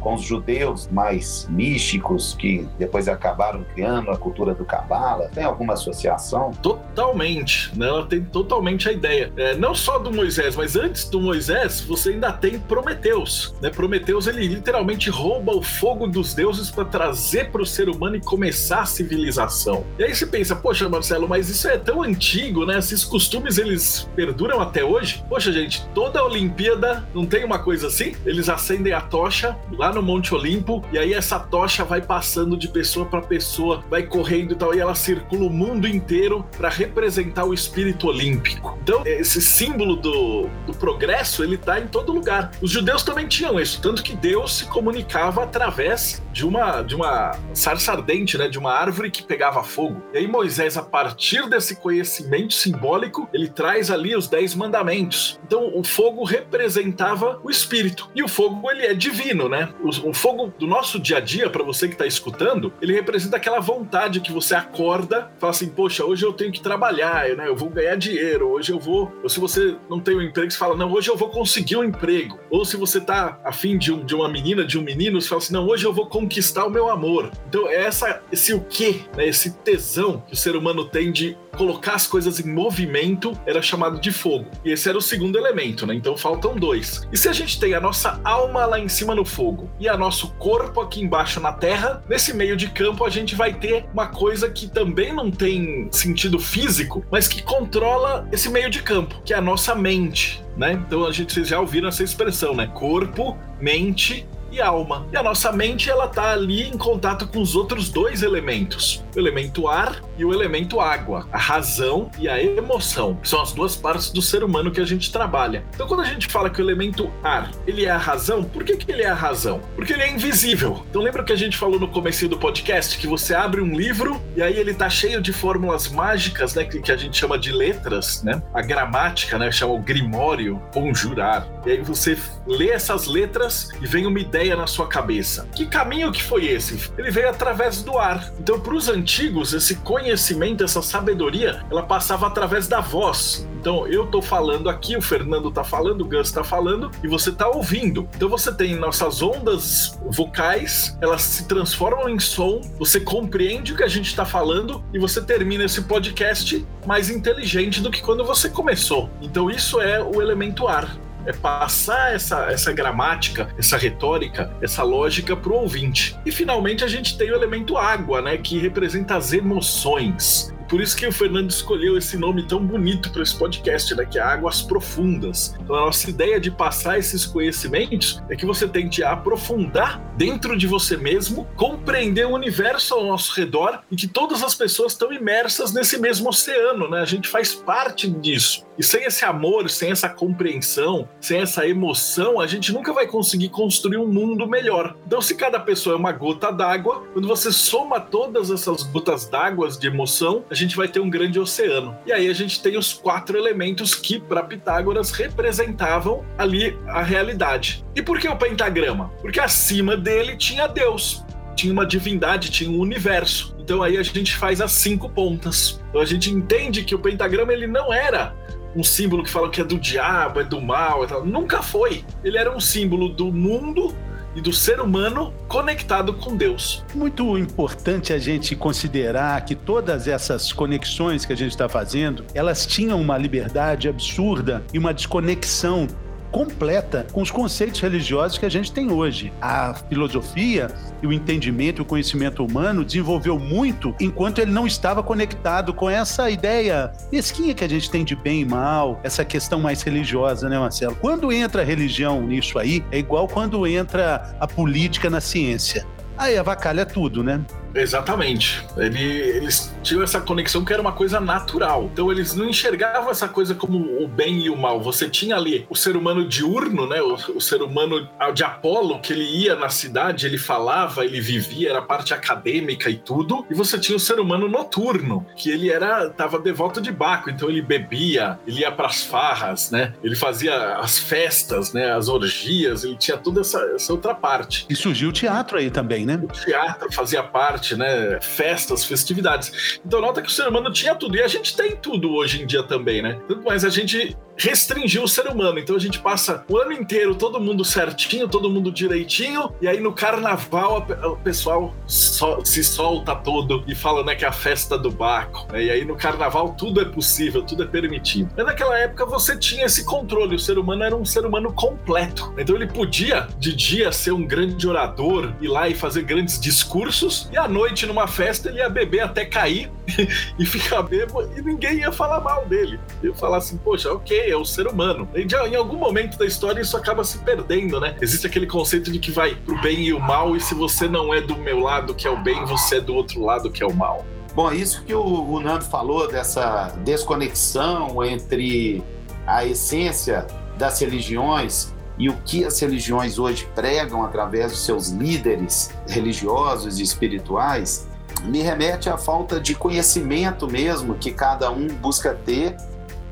com 0.00 0.14
os 0.14 0.22
judeus 0.22 0.88
mais 0.90 1.46
místicos 1.50 2.34
que 2.38 2.66
depois 2.78 3.08
acabaram 3.08 3.64
criando 3.74 4.10
a 4.10 4.16
cultura 4.16 4.54
do 4.54 4.64
Cabala? 4.64 5.30
Tem 5.34 5.44
alguma 5.44 5.74
associação? 5.74 6.50
Totalmente, 6.62 7.76
né? 7.76 7.86
Ela 7.86 8.06
tem 8.06 8.22
totalmente 8.22 8.88
a 8.88 8.92
ideia. 8.92 9.32
É, 9.36 9.54
não 9.54 9.74
só 9.74 9.98
do 9.98 10.12
Moisés, 10.12 10.56
mas 10.56 10.76
antes 10.76 11.08
do 11.08 11.20
Moisés, 11.20 11.80
você 11.80 12.10
ainda 12.10 12.32
tem 12.32 12.58
Prometeus. 12.58 13.54
Né? 13.60 13.70
Prometeus, 13.70 14.26
ele 14.26 14.46
literalmente 14.46 15.10
rouba 15.10 15.52
o 15.52 15.62
fogo 15.62 16.06
dos 16.06 16.34
deuses 16.34 16.70
para 16.70 16.84
trazer 16.84 17.50
para 17.50 17.62
o 17.62 17.66
ser 17.66 17.88
humano 17.88 18.16
e 18.16 18.20
começar 18.20 18.80
a 18.80 18.86
civilização. 18.86 19.84
E 19.98 20.04
aí 20.04 20.14
você 20.14 20.26
pensa, 20.26 20.54
poxa, 20.54 20.88
Marcelo, 20.88 21.28
mas 21.28 21.48
isso 21.48 21.68
é 21.68 21.76
tão 21.76 22.02
antigo, 22.02 22.64
né? 22.64 22.78
Esses 22.78 23.04
costumes, 23.04 23.58
eles 23.58 24.08
perduram 24.14 24.60
até 24.60 24.84
hoje? 24.84 25.24
Poxa, 25.28 25.52
gente, 25.52 25.84
toda 25.94 26.20
a 26.20 26.24
Olimpíada 26.24 27.06
não 27.14 27.26
tem 27.26 27.44
uma 27.44 27.58
coisa 27.58 27.88
assim? 27.88 28.14
Eles 28.24 28.48
acendem 28.48 28.92
a 28.92 29.00
tocha 29.00 29.31
tocha 29.32 29.56
lá 29.72 29.90
no 29.90 30.02
Monte 30.02 30.34
Olimpo, 30.34 30.84
e 30.92 30.98
aí 30.98 31.14
essa 31.14 31.40
tocha 31.40 31.84
vai 31.84 32.02
passando 32.02 32.54
de 32.54 32.68
pessoa 32.68 33.06
para 33.06 33.22
pessoa, 33.22 33.82
vai 33.88 34.02
correndo 34.02 34.52
e 34.52 34.56
tal, 34.56 34.74
e 34.74 34.80
ela 34.80 34.94
circula 34.94 35.46
o 35.46 35.50
mundo 35.50 35.88
inteiro 35.88 36.44
para 36.54 36.68
representar 36.68 37.46
o 37.46 37.54
espírito 37.54 38.08
olímpico. 38.08 38.78
Então, 38.82 39.02
esse 39.06 39.40
símbolo 39.40 39.96
do, 39.96 40.50
do 40.66 40.74
progresso, 40.74 41.42
ele 41.42 41.56
tá 41.56 41.80
em 41.80 41.86
todo 41.86 42.12
lugar. 42.12 42.50
Os 42.60 42.70
judeus 42.70 43.02
também 43.02 43.26
tinham 43.26 43.58
isso, 43.58 43.80
tanto 43.80 44.02
que 44.02 44.14
Deus 44.14 44.58
se 44.58 44.66
comunicava 44.66 45.44
através 45.44 46.22
de 46.30 46.44
uma 46.46 46.82
de 46.82 46.94
uma 46.94 47.38
sarça 47.54 47.92
ardente, 47.92 48.36
né, 48.36 48.48
de 48.48 48.58
uma 48.58 48.72
árvore 48.72 49.10
que 49.10 49.22
pegava 49.22 49.62
fogo. 49.62 50.02
E 50.12 50.18
aí 50.18 50.26
Moisés, 50.26 50.76
a 50.76 50.82
partir 50.82 51.48
desse 51.48 51.76
conhecimento 51.76 52.52
simbólico, 52.52 53.28
ele 53.32 53.48
traz 53.48 53.90
ali 53.90 54.14
os 54.14 54.28
dez 54.28 54.54
mandamentos. 54.54 55.40
Então, 55.46 55.70
o 55.74 55.84
fogo 55.84 56.24
representava 56.24 57.40
o 57.42 57.50
espírito. 57.50 58.10
E 58.14 58.22
o 58.22 58.28
fogo, 58.28 58.70
ele 58.70 58.82
é 58.82 58.94
divino, 58.94 59.11
né? 59.48 59.68
O, 59.80 60.10
o 60.10 60.14
fogo 60.14 60.52
do 60.58 60.66
nosso 60.66 60.98
dia 60.98 61.18
a 61.18 61.20
dia, 61.20 61.48
para 61.50 61.62
você 61.62 61.86
que 61.86 61.94
está 61.94 62.06
escutando, 62.06 62.72
ele 62.80 62.92
representa 62.92 63.36
aquela 63.36 63.60
vontade 63.60 64.20
que 64.20 64.32
você 64.32 64.54
acorda, 64.54 65.30
fala 65.38 65.50
assim, 65.50 65.68
poxa, 65.68 66.04
hoje 66.04 66.24
eu 66.24 66.32
tenho 66.32 66.52
que 66.52 66.60
trabalhar, 66.60 67.28
né? 67.36 67.46
Eu 67.46 67.56
vou 67.56 67.68
ganhar 67.68 67.96
dinheiro, 67.96 68.48
hoje 68.48 68.72
eu 68.72 68.78
vou. 68.78 69.12
Ou 69.22 69.28
se 69.28 69.38
você 69.38 69.76
não 69.88 70.00
tem 70.00 70.16
um 70.16 70.22
emprego, 70.22 70.50
você 70.50 70.58
fala, 70.58 70.76
não, 70.76 70.92
hoje 70.92 71.10
eu 71.10 71.16
vou 71.16 71.28
conseguir 71.28 71.76
um 71.76 71.84
emprego. 71.84 72.38
Ou 72.50 72.64
se 72.64 72.76
você 72.76 73.00
tá 73.00 73.38
afim 73.44 73.78
de, 73.78 73.92
um, 73.92 74.04
de 74.04 74.14
uma 74.14 74.28
menina, 74.28 74.64
de 74.64 74.78
um 74.78 74.82
menino, 74.82 75.20
você 75.20 75.28
fala 75.28 75.40
assim, 75.40 75.52
não, 75.52 75.66
hoje 75.66 75.84
eu 75.84 75.92
vou 75.92 76.06
conquistar 76.06 76.66
o 76.66 76.70
meu 76.70 76.88
amor. 76.88 77.30
Então, 77.48 77.68
é 77.68 77.82
essa, 77.84 78.22
esse 78.30 78.54
o 78.54 78.60
quê, 78.60 79.02
né? 79.16 79.26
Esse 79.26 79.52
tesão 79.58 80.22
que 80.26 80.34
o 80.34 80.36
ser 80.36 80.56
humano 80.56 80.84
tem 80.84 81.12
de 81.12 81.36
colocar 81.56 81.94
as 81.94 82.06
coisas 82.06 82.40
em 82.40 82.50
movimento 82.50 83.38
era 83.46 83.60
chamado 83.60 84.00
de 84.00 84.10
fogo. 84.10 84.46
E 84.64 84.72
esse 84.72 84.88
era 84.88 84.96
o 84.96 85.02
segundo 85.02 85.36
elemento, 85.36 85.86
né? 85.86 85.94
Então 85.94 86.16
faltam 86.16 86.56
dois. 86.56 87.06
E 87.12 87.16
se 87.16 87.28
a 87.28 87.32
gente 87.32 87.58
tem 87.60 87.74
a 87.74 87.80
nossa 87.80 88.20
alma 88.24 88.64
lá 88.66 88.78
em 88.78 88.88
cima 88.88 89.01
no 89.04 89.24
fogo 89.24 89.70
e 89.78 89.88
a 89.88 89.96
nosso 89.96 90.28
corpo 90.34 90.80
aqui 90.80 91.02
embaixo 91.02 91.40
na 91.40 91.52
terra, 91.52 92.02
nesse 92.08 92.32
meio 92.34 92.56
de 92.56 92.68
campo 92.68 93.04
a 93.04 93.10
gente 93.10 93.34
vai 93.34 93.54
ter 93.54 93.84
uma 93.92 94.06
coisa 94.06 94.50
que 94.50 94.68
também 94.68 95.12
não 95.12 95.30
tem 95.30 95.88
sentido 95.90 96.38
físico, 96.38 97.04
mas 97.10 97.28
que 97.28 97.42
controla 97.42 98.26
esse 98.32 98.48
meio 98.48 98.70
de 98.70 98.82
campo, 98.82 99.20
que 99.24 99.34
é 99.34 99.36
a 99.36 99.40
nossa 99.40 99.74
mente, 99.74 100.42
né? 100.56 100.72
Então 100.72 101.06
a 101.06 101.12
gente 101.12 101.32
vocês 101.32 101.48
já 101.48 101.60
ouviram 101.60 101.88
essa 101.88 102.02
expressão, 102.02 102.54
né? 102.54 102.66
Corpo, 102.66 103.36
mente 103.60 104.26
e 104.52 104.60
alma. 104.60 105.06
E 105.12 105.16
a 105.16 105.22
nossa 105.22 105.50
mente 105.50 105.90
ela 105.90 106.06
tá 106.06 106.32
ali 106.32 106.68
em 106.68 106.76
contato 106.76 107.26
com 107.26 107.40
os 107.40 107.56
outros 107.56 107.88
dois 107.88 108.22
elementos, 108.22 109.02
o 109.16 109.18
elemento 109.18 109.66
ar 109.66 110.02
e 110.18 110.24
o 110.24 110.32
elemento 110.32 110.80
água, 110.80 111.26
a 111.32 111.38
razão 111.38 112.10
e 112.18 112.28
a 112.28 112.42
emoção, 112.42 113.18
são 113.22 113.40
as 113.40 113.52
duas 113.52 113.74
partes 113.74 114.10
do 114.10 114.20
ser 114.20 114.44
humano 114.44 114.70
que 114.70 114.80
a 114.80 114.84
gente 114.84 115.10
trabalha. 115.10 115.64
Então 115.74 115.86
quando 115.86 116.00
a 116.00 116.04
gente 116.04 116.28
fala 116.28 116.50
que 116.50 116.60
o 116.60 116.64
elemento 116.64 117.10
ar, 117.22 117.50
ele 117.66 117.86
é 117.86 117.90
a 117.90 117.96
razão, 117.96 118.44
por 118.44 118.62
que, 118.62 118.76
que 118.76 118.92
ele 118.92 119.02
é 119.02 119.08
a 119.08 119.14
razão? 119.14 119.60
Porque 119.74 119.92
ele 119.92 120.02
é 120.02 120.10
invisível. 120.10 120.84
Então 120.90 121.02
lembra 121.02 121.24
que 121.24 121.32
a 121.32 121.36
gente 121.36 121.56
falou 121.56 121.80
no 121.80 121.88
começo 121.88 122.28
do 122.28 122.36
podcast 122.36 122.98
que 122.98 123.06
você 123.06 123.34
abre 123.34 123.60
um 123.60 123.74
livro 123.74 124.20
e 124.36 124.42
aí 124.42 124.56
ele 124.56 124.74
tá 124.74 124.90
cheio 124.90 125.20
de 125.20 125.32
fórmulas 125.32 125.88
mágicas, 125.88 126.54
né, 126.54 126.64
que, 126.64 126.80
que 126.80 126.92
a 126.92 126.96
gente 126.96 127.16
chama 127.16 127.38
de 127.38 127.50
letras, 127.52 128.22
né? 128.22 128.42
A 128.52 128.60
gramática, 128.60 129.38
né, 129.38 129.50
chama 129.50 129.72
o 129.72 129.78
grimório, 129.78 130.60
conjurar. 130.72 131.48
E 131.64 131.70
aí 131.72 131.80
você 131.80 132.16
lê 132.46 132.70
essas 132.70 133.06
letras 133.06 133.70
e 133.80 133.86
vem 133.86 134.06
uma 134.06 134.20
ideia 134.20 134.41
ideia 134.42 134.56
na 134.56 134.66
sua 134.66 134.86
cabeça. 134.86 135.48
Que 135.54 135.66
caminho 135.66 136.10
que 136.10 136.22
foi 136.22 136.46
esse? 136.46 136.90
Ele 136.98 137.10
veio 137.10 137.30
através 137.30 137.82
do 137.82 137.96
ar. 137.96 138.32
Então, 138.38 138.58
para 138.58 138.74
os 138.74 138.88
antigos, 138.88 139.54
esse 139.54 139.76
conhecimento, 139.76 140.64
essa 140.64 140.82
sabedoria, 140.82 141.64
ela 141.70 141.82
passava 141.82 142.26
através 142.26 142.66
da 142.66 142.80
voz. 142.80 143.46
Então, 143.60 143.86
eu 143.86 144.06
tô 144.06 144.20
falando 144.20 144.68
aqui, 144.68 144.96
o 144.96 145.02
Fernando 145.02 145.50
tá 145.50 145.62
falando, 145.62 146.00
o 146.02 146.04
Gus 146.04 146.32
tá 146.32 146.42
falando 146.42 146.90
e 147.02 147.06
você 147.06 147.30
tá 147.30 147.48
ouvindo. 147.48 148.08
Então, 148.16 148.28
você 148.28 148.52
tem 148.52 148.74
nossas 148.74 149.22
ondas 149.22 149.98
vocais, 150.10 150.98
elas 151.00 151.22
se 151.22 151.46
transformam 151.46 152.08
em 152.08 152.18
som, 152.18 152.60
você 152.78 152.98
compreende 152.98 153.72
o 153.72 153.76
que 153.76 153.84
a 153.84 153.88
gente 153.88 154.14
tá 154.16 154.24
falando 154.24 154.84
e 154.92 154.98
você 154.98 155.22
termina 155.22 155.64
esse 155.64 155.82
podcast 155.82 156.66
mais 156.84 157.08
inteligente 157.08 157.80
do 157.80 157.90
que 157.90 158.02
quando 158.02 158.24
você 158.24 158.48
começou. 158.48 159.08
Então, 159.20 159.48
isso 159.48 159.80
é 159.80 160.02
o 160.02 160.20
elemento 160.20 160.66
ar 160.66 160.96
é 161.26 161.32
passar 161.32 162.14
essa, 162.14 162.50
essa 162.50 162.72
gramática, 162.72 163.48
essa 163.58 163.76
retórica, 163.76 164.54
essa 164.60 164.82
lógica 164.82 165.36
para 165.36 165.52
o 165.52 165.56
ouvinte. 165.56 166.16
E 166.24 166.32
finalmente 166.32 166.84
a 166.84 166.88
gente 166.88 167.16
tem 167.16 167.30
o 167.30 167.34
elemento 167.34 167.76
água, 167.76 168.20
né, 168.20 168.36
que 168.36 168.58
representa 168.58 169.16
as 169.16 169.32
emoções. 169.32 170.52
Por 170.72 170.80
isso 170.80 170.96
que 170.96 171.06
o 171.06 171.12
Fernando 171.12 171.50
escolheu 171.50 171.98
esse 171.98 172.16
nome 172.16 172.46
tão 172.46 172.64
bonito 172.64 173.10
para 173.10 173.22
esse 173.22 173.36
podcast, 173.36 173.94
né? 173.94 174.06
Que 174.06 174.18
é 174.18 174.22
Águas 174.22 174.62
Profundas. 174.62 175.54
Então, 175.60 175.76
a 175.76 175.80
nossa 175.80 176.08
ideia 176.08 176.40
de 176.40 176.50
passar 176.50 176.98
esses 176.98 177.26
conhecimentos 177.26 178.22
é 178.30 178.34
que 178.34 178.46
você 178.46 178.66
tente 178.66 179.04
aprofundar 179.04 180.00
dentro 180.16 180.56
de 180.56 180.66
você 180.66 180.96
mesmo, 180.96 181.46
compreender 181.56 182.26
o 182.26 182.30
universo 182.30 182.94
ao 182.94 183.04
nosso 183.04 183.38
redor 183.38 183.80
e 183.90 183.96
que 183.96 184.08
todas 184.08 184.42
as 184.42 184.54
pessoas 184.54 184.92
estão 184.92 185.12
imersas 185.12 185.74
nesse 185.74 185.98
mesmo 185.98 186.30
oceano, 186.30 186.88
né? 186.88 187.00
A 187.00 187.04
gente 187.04 187.28
faz 187.28 187.54
parte 187.54 188.08
disso. 188.08 188.64
E 188.78 188.82
sem 188.82 189.04
esse 189.04 189.24
amor, 189.24 189.68
sem 189.68 189.90
essa 189.90 190.08
compreensão, 190.08 191.08
sem 191.20 191.40
essa 191.40 191.66
emoção, 191.66 192.40
a 192.40 192.46
gente 192.46 192.72
nunca 192.72 192.92
vai 192.92 193.06
conseguir 193.06 193.48
construir 193.50 193.98
um 193.98 194.06
mundo 194.06 194.46
melhor. 194.46 194.96
Então, 195.06 195.20
se 195.20 195.34
cada 195.34 195.60
pessoa 195.60 195.94
é 195.94 195.98
uma 195.98 196.12
gota 196.12 196.50
d'água, 196.50 197.04
quando 197.12 197.28
você 197.28 197.52
soma 197.52 198.00
todas 198.00 198.50
essas 198.50 198.82
gotas 198.82 199.28
d'água 199.28 199.68
de 199.68 199.86
emoção, 199.86 200.44
a 200.50 200.54
gente 200.54 200.76
vai 200.76 200.88
ter 200.88 201.00
um 201.00 201.10
grande 201.10 201.38
oceano. 201.38 201.96
E 202.06 202.12
aí 202.12 202.28
a 202.28 202.32
gente 202.32 202.62
tem 202.62 202.76
os 202.76 202.92
quatro 202.92 203.36
elementos 203.36 203.94
que, 203.94 204.18
para 204.18 204.42
Pitágoras, 204.42 205.10
representavam 205.10 206.24
ali 206.38 206.76
a 206.88 207.02
realidade. 207.02 207.84
E 207.94 208.02
por 208.02 208.18
que 208.18 208.28
o 208.28 208.36
pentagrama? 208.36 209.10
Porque 209.20 209.40
acima 209.40 209.96
dele 209.96 210.36
tinha 210.36 210.66
Deus 210.66 211.24
tinha 211.54 211.72
uma 211.72 211.86
divindade, 211.86 212.50
tinha 212.50 212.70
um 212.70 212.78
universo. 212.78 213.54
Então 213.58 213.82
aí 213.82 213.96
a 213.96 214.02
gente 214.02 214.34
faz 214.36 214.60
as 214.60 214.72
cinco 214.72 215.08
pontas. 215.08 215.80
Então 215.90 216.00
a 216.00 216.04
gente 216.04 216.30
entende 216.30 216.82
que 216.82 216.94
o 216.94 216.98
pentagrama 216.98 217.52
ele 217.52 217.66
não 217.66 217.92
era 217.92 218.34
um 218.74 218.82
símbolo 218.82 219.22
que 219.22 219.30
fala 219.30 219.50
que 219.50 219.60
é 219.60 219.64
do 219.64 219.78
diabo, 219.78 220.40
é 220.40 220.44
do 220.44 220.60
mal, 220.60 221.04
é 221.04 221.06
tal. 221.06 221.24
nunca 221.24 221.62
foi. 221.62 222.04
Ele 222.24 222.38
era 222.38 222.54
um 222.54 222.60
símbolo 222.60 223.08
do 223.08 223.32
mundo 223.32 223.94
e 224.34 224.40
do 224.40 224.52
ser 224.52 224.80
humano 224.80 225.32
conectado 225.46 226.14
com 226.14 226.36
Deus. 226.36 226.84
Muito 226.94 227.36
importante 227.36 228.12
a 228.12 228.18
gente 228.18 228.56
considerar 228.56 229.44
que 229.44 229.54
todas 229.54 230.08
essas 230.08 230.52
conexões 230.52 231.24
que 231.24 231.32
a 231.32 231.36
gente 231.36 231.50
está 231.50 231.68
fazendo, 231.68 232.24
elas 232.34 232.64
tinham 232.64 233.00
uma 233.00 233.18
liberdade 233.18 233.88
absurda 233.88 234.62
e 234.72 234.78
uma 234.78 234.94
desconexão 234.94 235.86
completa 236.32 237.06
com 237.12 237.20
os 237.20 237.30
conceitos 237.30 237.80
religiosos 237.80 238.38
que 238.38 238.46
a 238.46 238.48
gente 238.48 238.72
tem 238.72 238.90
hoje. 238.90 239.32
A 239.40 239.74
filosofia 239.88 240.68
e 241.02 241.06
o 241.06 241.12
entendimento 241.12 241.80
e 241.80 241.82
o 241.82 241.84
conhecimento 241.84 242.44
humano 242.44 242.84
desenvolveu 242.84 243.38
muito 243.38 243.94
enquanto 244.00 244.40
ele 244.40 244.50
não 244.50 244.66
estava 244.66 245.02
conectado 245.02 245.74
com 245.74 245.88
essa 245.88 246.30
ideia 246.30 246.90
mesquinha 247.12 247.54
que 247.54 247.62
a 247.62 247.68
gente 247.68 247.90
tem 247.90 248.02
de 248.02 248.16
bem 248.16 248.40
e 248.40 248.44
mal, 248.44 248.98
essa 249.04 249.24
questão 249.24 249.60
mais 249.60 249.82
religiosa, 249.82 250.48
né, 250.48 250.58
Marcelo? 250.58 250.96
Quando 250.96 251.30
entra 251.30 251.62
a 251.62 251.64
religião 251.64 252.22
nisso 252.22 252.58
aí, 252.58 252.82
é 252.90 252.98
igual 252.98 253.28
quando 253.28 253.66
entra 253.66 254.34
a 254.40 254.46
política 254.46 255.10
na 255.10 255.20
ciência. 255.20 255.86
Aí 256.16 256.38
avacalha 256.38 256.86
tudo, 256.86 257.22
né? 257.22 257.44
Exatamente. 257.74 258.64
Ele, 258.76 259.02
eles 259.02 259.74
tinham 259.82 260.02
essa 260.02 260.20
conexão 260.20 260.64
que 260.64 260.72
era 260.72 260.82
uma 260.82 260.92
coisa 260.92 261.20
natural. 261.20 261.90
Então 261.92 262.10
eles 262.10 262.34
não 262.34 262.48
enxergavam 262.48 263.10
essa 263.10 263.28
coisa 263.28 263.54
como 263.54 264.02
o 264.02 264.06
bem 264.06 264.40
e 264.44 264.50
o 264.50 264.56
mal. 264.56 264.80
Você 264.80 265.08
tinha 265.08 265.36
ali 265.36 265.66
o 265.68 265.76
ser 265.76 265.96
humano 265.96 266.26
diurno, 266.26 266.86
né? 266.86 267.00
O, 267.02 267.14
o 267.14 267.40
ser 267.40 267.62
humano 267.62 268.08
de 268.34 268.44
Apolo, 268.44 269.00
que 269.00 269.12
ele 269.12 269.24
ia 269.24 269.56
na 269.56 269.68
cidade, 269.68 270.26
ele 270.26 270.38
falava, 270.38 271.04
ele 271.04 271.20
vivia, 271.20 271.70
era 271.70 271.82
parte 271.82 272.14
acadêmica 272.14 272.90
e 272.90 272.96
tudo. 272.96 273.46
E 273.50 273.54
você 273.54 273.78
tinha 273.78 273.96
o 273.96 274.00
ser 274.00 274.20
humano 274.20 274.48
noturno, 274.48 275.26
que 275.36 275.50
ele 275.50 275.70
era 275.70 276.10
tava 276.10 276.38
devoto 276.38 276.80
de 276.80 276.92
Baco, 276.92 277.30
então 277.30 277.48
ele 277.48 277.62
bebia, 277.62 278.38
ele 278.46 278.60
ia 278.60 278.70
para 278.70 278.86
as 278.86 279.04
farras, 279.04 279.70
né? 279.70 279.94
Ele 280.02 280.14
fazia 280.14 280.76
as 280.76 280.98
festas, 280.98 281.72
né? 281.72 281.92
As 281.92 282.08
orgias, 282.08 282.84
ele 282.84 282.96
tinha 282.96 283.16
toda 283.16 283.40
essa, 283.40 283.60
essa 283.74 283.92
outra 283.92 284.14
parte. 284.14 284.66
E 284.68 284.76
surgiu 284.76 285.08
o 285.08 285.12
teatro 285.12 285.58
aí 285.58 285.70
também, 285.70 286.04
né? 286.04 286.20
O 286.22 286.26
teatro 286.26 286.92
fazia 286.92 287.22
parte 287.22 287.61
arte, 287.62 287.76
né? 287.76 288.18
Festas, 288.20 288.84
festividades. 288.84 289.80
Então 289.86 290.00
nota 290.00 290.20
que 290.20 290.28
o 290.28 290.30
ser 290.30 290.48
humano 290.48 290.72
tinha 290.72 290.94
tudo. 290.94 291.16
E 291.16 291.22
a 291.22 291.28
gente 291.28 291.56
tem 291.56 291.76
tudo 291.76 292.12
hoje 292.12 292.42
em 292.42 292.46
dia 292.46 292.62
também, 292.64 293.00
né? 293.00 293.18
Mais 293.44 293.64
a 293.64 293.68
gente 293.68 294.16
restringiu 294.36 295.04
o 295.04 295.08
ser 295.08 295.26
humano. 295.26 295.58
Então 295.58 295.76
a 295.76 295.78
gente 295.78 295.98
passa 295.98 296.44
o 296.48 296.56
ano 296.56 296.72
inteiro 296.72 297.14
todo 297.14 297.40
mundo 297.40 297.64
certinho, 297.64 298.28
todo 298.28 298.50
mundo 298.50 298.70
direitinho, 298.70 299.52
e 299.60 299.68
aí 299.68 299.80
no 299.80 299.92
carnaval 299.92 300.86
o 301.04 301.16
pessoal 301.16 301.74
se 301.86 302.64
solta 302.64 303.14
todo 303.14 303.64
e 303.66 303.74
fala 303.74 304.04
né, 304.04 304.14
que 304.14 304.24
é 304.24 304.28
a 304.28 304.32
festa 304.32 304.76
do 304.78 304.90
Baco. 304.90 305.46
Né? 305.52 305.64
E 305.64 305.70
aí 305.70 305.84
no 305.84 305.96
carnaval 305.96 306.54
tudo 306.54 306.80
é 306.80 306.84
possível, 306.84 307.42
tudo 307.42 307.62
é 307.62 307.66
permitido. 307.66 308.30
Mas 308.36 308.46
naquela 308.46 308.78
época 308.78 309.06
você 309.06 309.36
tinha 309.36 309.66
esse 309.66 309.84
controle, 309.84 310.36
o 310.36 310.38
ser 310.38 310.58
humano 310.58 310.82
era 310.82 310.96
um 310.96 311.04
ser 311.04 311.24
humano 311.24 311.52
completo. 311.52 312.32
Então 312.38 312.56
ele 312.56 312.66
podia 312.66 313.28
de 313.38 313.54
dia 313.54 313.92
ser 313.92 314.12
um 314.12 314.24
grande 314.24 314.66
orador, 314.68 315.32
ir 315.40 315.48
lá 315.48 315.68
e 315.68 315.74
fazer 315.74 316.02
grandes 316.02 316.40
discursos, 316.40 317.28
e 317.32 317.36
à 317.36 317.46
noite 317.46 317.86
numa 317.86 318.06
festa 318.06 318.48
ele 318.48 318.58
ia 318.58 318.68
beber 318.68 319.00
até 319.00 319.24
cair 319.24 319.70
e 320.38 320.46
ficar 320.46 320.82
bêbado 320.82 321.30
e 321.36 321.42
ninguém 321.42 321.78
ia 321.78 321.92
falar 321.92 322.20
mal 322.20 322.46
dele. 322.46 322.78
Eu 323.02 323.14
falar 323.14 323.38
assim, 323.38 323.56
poxa, 323.56 323.92
ok? 323.92 324.21
É 324.30 324.36
o 324.36 324.44
ser 324.44 324.66
humano. 324.66 325.08
E 325.14 325.26
em 325.48 325.56
algum 325.56 325.76
momento 325.76 326.16
da 326.16 326.24
história 326.24 326.60
isso 326.60 326.76
acaba 326.76 327.02
se 327.04 327.18
perdendo, 327.18 327.80
né? 327.80 327.96
Existe 328.00 328.26
aquele 328.26 328.46
conceito 328.46 328.90
de 328.90 328.98
que 328.98 329.10
vai 329.10 329.34
pro 329.34 329.60
bem 329.60 329.80
e 329.80 329.92
o 329.92 330.00
mal, 330.00 330.36
e 330.36 330.40
se 330.40 330.54
você 330.54 330.88
não 330.88 331.12
é 331.12 331.20
do 331.20 331.36
meu 331.36 331.60
lado 331.60 331.94
que 331.94 332.06
é 332.06 332.10
o 332.10 332.16
bem, 332.16 332.44
você 332.44 332.76
é 332.76 332.80
do 332.80 332.94
outro 332.94 333.22
lado 333.22 333.50
que 333.50 333.62
é 333.62 333.66
o 333.66 333.74
mal. 333.74 334.04
Bom, 334.34 334.50
isso 334.52 334.82
que 334.84 334.94
o, 334.94 335.02
o 335.02 335.40
Nando 335.40 335.64
falou 335.64 336.08
dessa 336.08 336.72
desconexão 336.84 338.02
entre 338.04 338.82
a 339.26 339.44
essência 339.44 340.26
das 340.56 340.80
religiões 340.80 341.74
e 341.98 342.08
o 342.08 342.16
que 342.24 342.44
as 342.44 342.58
religiões 342.58 343.18
hoje 343.18 343.46
pregam 343.54 344.04
através 344.04 344.52
dos 344.52 344.64
seus 344.64 344.88
líderes 344.88 345.70
religiosos 345.86 346.78
e 346.78 346.82
espirituais, 346.82 347.86
me 348.24 348.40
remete 348.40 348.88
à 348.88 348.96
falta 348.96 349.38
de 349.40 349.54
conhecimento 349.54 350.48
mesmo 350.48 350.94
que 350.94 351.12
cada 351.12 351.50
um 351.50 351.66
busca 351.66 352.14
ter 352.14 352.56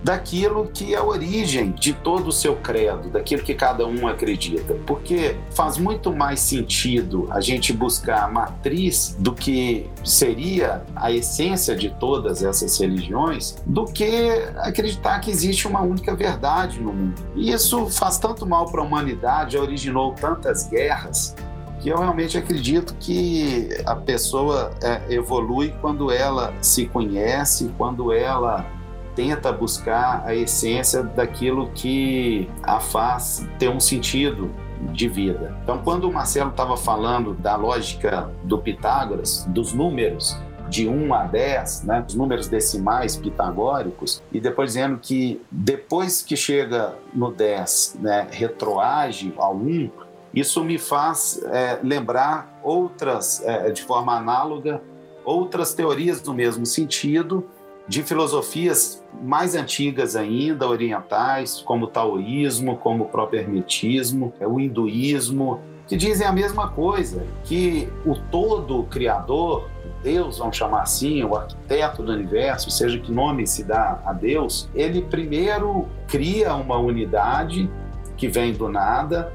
daquilo 0.03 0.71
que 0.73 0.95
é 0.95 0.99
a 0.99 1.05
origem 1.05 1.73
de 1.73 1.93
todo 1.93 2.29
o 2.29 2.33
seu 2.33 2.57
credo, 2.57 3.11
daquilo 3.11 3.43
que 3.43 3.55
cada 3.55 3.87
um 3.87 4.09
acredita. 4.09 4.75
Porque 4.87 5.37
faz 5.51 5.79
muito 5.79 6.13
mais 6.13 6.41
sentido 6.41 7.29
a 7.31 7.41
gente 7.41 7.73
buscar 7.73 8.25
a 8.25 8.29
matriz 8.29 9.17
do 9.19 9.33
que 9.33 9.89
seria 10.05 10.83
a 10.97 11.13
essência 11.13 11.77
de 11.77 11.91
todas 11.91 12.43
essas 12.43 12.79
religiões 12.79 13.57
do 13.67 13.85
que 13.85 14.31
acreditar 14.59 15.21
que 15.21 15.31
existe 15.31 15.67
uma 15.67 15.81
única 15.81 16.15
verdade 16.15 16.81
no 16.81 16.93
mundo. 16.93 17.23
E 17.35 17.53
isso 17.53 17.87
faz 17.87 18.19
tanto 18.19 18.47
mal 18.47 18.71
para 18.71 18.81
a 18.81 18.85
humanidade, 18.85 19.57
originou 19.59 20.15
tantas 20.15 20.69
guerras, 20.69 21.35
que 21.81 21.89
eu 21.89 21.99
realmente 21.99 22.37
acredito 22.37 22.95
que 23.01 23.69
a 23.87 23.97
pessoa 23.97 24.73
é, 24.83 25.15
evolui 25.15 25.75
quando 25.81 26.11
ela 26.11 26.53
se 26.61 26.87
conhece, 26.87 27.73
quando 27.77 28.13
ela 28.13 28.67
tenta 29.15 29.53
buscar 29.53 30.23
a 30.25 30.35
essência 30.35 31.03
daquilo 31.03 31.71
que 31.71 32.49
a 32.63 32.81
faz 32.81 33.47
ter 33.59 33.69
um 33.69 33.81
sentido 33.81 34.51
de 34.93 35.09
vida. 35.09 35.57
Então, 35.63 35.79
quando 35.83 36.09
o 36.09 36.13
Marcelo 36.13 36.51
estava 36.51 36.77
falando 36.77 37.35
da 37.35 37.57
lógica 37.57 38.31
do 38.45 38.59
Pitágoras, 38.59 39.45
dos 39.49 39.73
números, 39.73 40.37
de 40.71 40.89
1 40.89 41.13
a 41.13 41.25
10, 41.25 41.83
né, 41.83 42.05
os 42.07 42.15
números 42.15 42.47
decimais 42.47 43.17
pitagóricos, 43.17 44.23
e 44.33 44.41
depois 44.41 44.71
dizendo 44.71 44.99
que 44.99 45.43
depois 45.51 46.23
que 46.23 46.37
chega 46.37 46.95
no 47.13 47.33
10, 47.33 47.99
né, 48.01 48.29
retroage 48.31 49.35
ao 49.37 49.55
1, 49.55 49.91
isso 50.33 50.63
me 50.63 50.79
faz 50.79 51.43
é, 51.51 51.81
lembrar 51.83 52.61
outras, 52.63 53.43
é, 53.45 53.71
de 53.71 53.83
forma 53.83 54.17
análoga, 54.17 54.81
outras 55.25 55.75
teorias 55.75 56.21
do 56.21 56.33
mesmo 56.33 56.65
sentido, 56.65 57.47
de 57.91 58.05
filosofias 58.05 59.05
mais 59.21 59.57
antigas 59.57 60.15
ainda, 60.15 60.69
orientais, 60.69 61.61
como 61.61 61.87
o 61.87 61.89
taoísmo, 61.89 62.77
como 62.77 63.03
o 63.03 63.09
próprio 63.09 63.41
hermetismo, 63.41 64.33
é, 64.39 64.47
o 64.47 64.61
hinduísmo, 64.61 65.61
que 65.89 65.97
dizem 65.97 66.25
a 66.25 66.31
mesma 66.31 66.69
coisa, 66.69 67.27
que 67.43 67.89
o 68.07 68.15
todo 68.15 68.85
criador, 68.85 69.69
Deus, 70.05 70.39
vamos 70.39 70.57
chamar 70.57 70.83
assim, 70.83 71.25
o 71.25 71.35
arquiteto 71.35 72.05
do 72.05 72.13
universo, 72.13 72.71
seja 72.71 72.97
que 72.97 73.11
nome 73.11 73.45
se 73.45 73.65
dá 73.65 74.01
a 74.07 74.13
Deus, 74.13 74.71
ele 74.73 75.03
primeiro 75.03 75.89
cria 76.07 76.55
uma 76.55 76.79
unidade 76.79 77.69
que 78.17 78.29
vem 78.29 78.53
do 78.53 78.69
nada, 78.69 79.33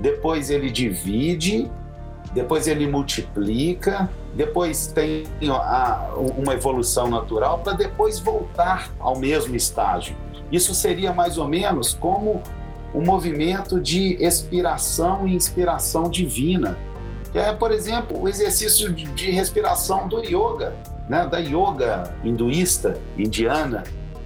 depois 0.00 0.50
ele 0.50 0.72
divide, 0.72 1.70
depois 2.34 2.66
ele 2.66 2.86
multiplica, 2.86 4.08
depois 4.34 4.86
tem 4.86 5.24
a, 5.50 6.10
uma 6.36 6.54
evolução 6.54 7.08
natural 7.08 7.58
para 7.58 7.74
depois 7.74 8.18
voltar 8.18 8.90
ao 8.98 9.18
mesmo 9.18 9.54
estágio. 9.54 10.16
Isso 10.50 10.74
seria 10.74 11.12
mais 11.12 11.38
ou 11.38 11.46
menos 11.46 11.94
como 11.94 12.42
um 12.94 13.02
movimento 13.02 13.80
de 13.80 14.22
expiração 14.22 15.26
e 15.26 15.34
inspiração 15.34 16.10
divina. 16.10 16.78
É, 17.34 17.52
por 17.52 17.72
exemplo, 17.72 18.20
o 18.20 18.28
exercício 18.28 18.92
de 18.92 19.30
respiração 19.30 20.06
do 20.06 20.22
yoga, 20.22 20.74
né? 21.08 21.26
da 21.26 21.38
yoga 21.38 22.14
hinduísta, 22.22 23.00
indiana. 23.16 23.84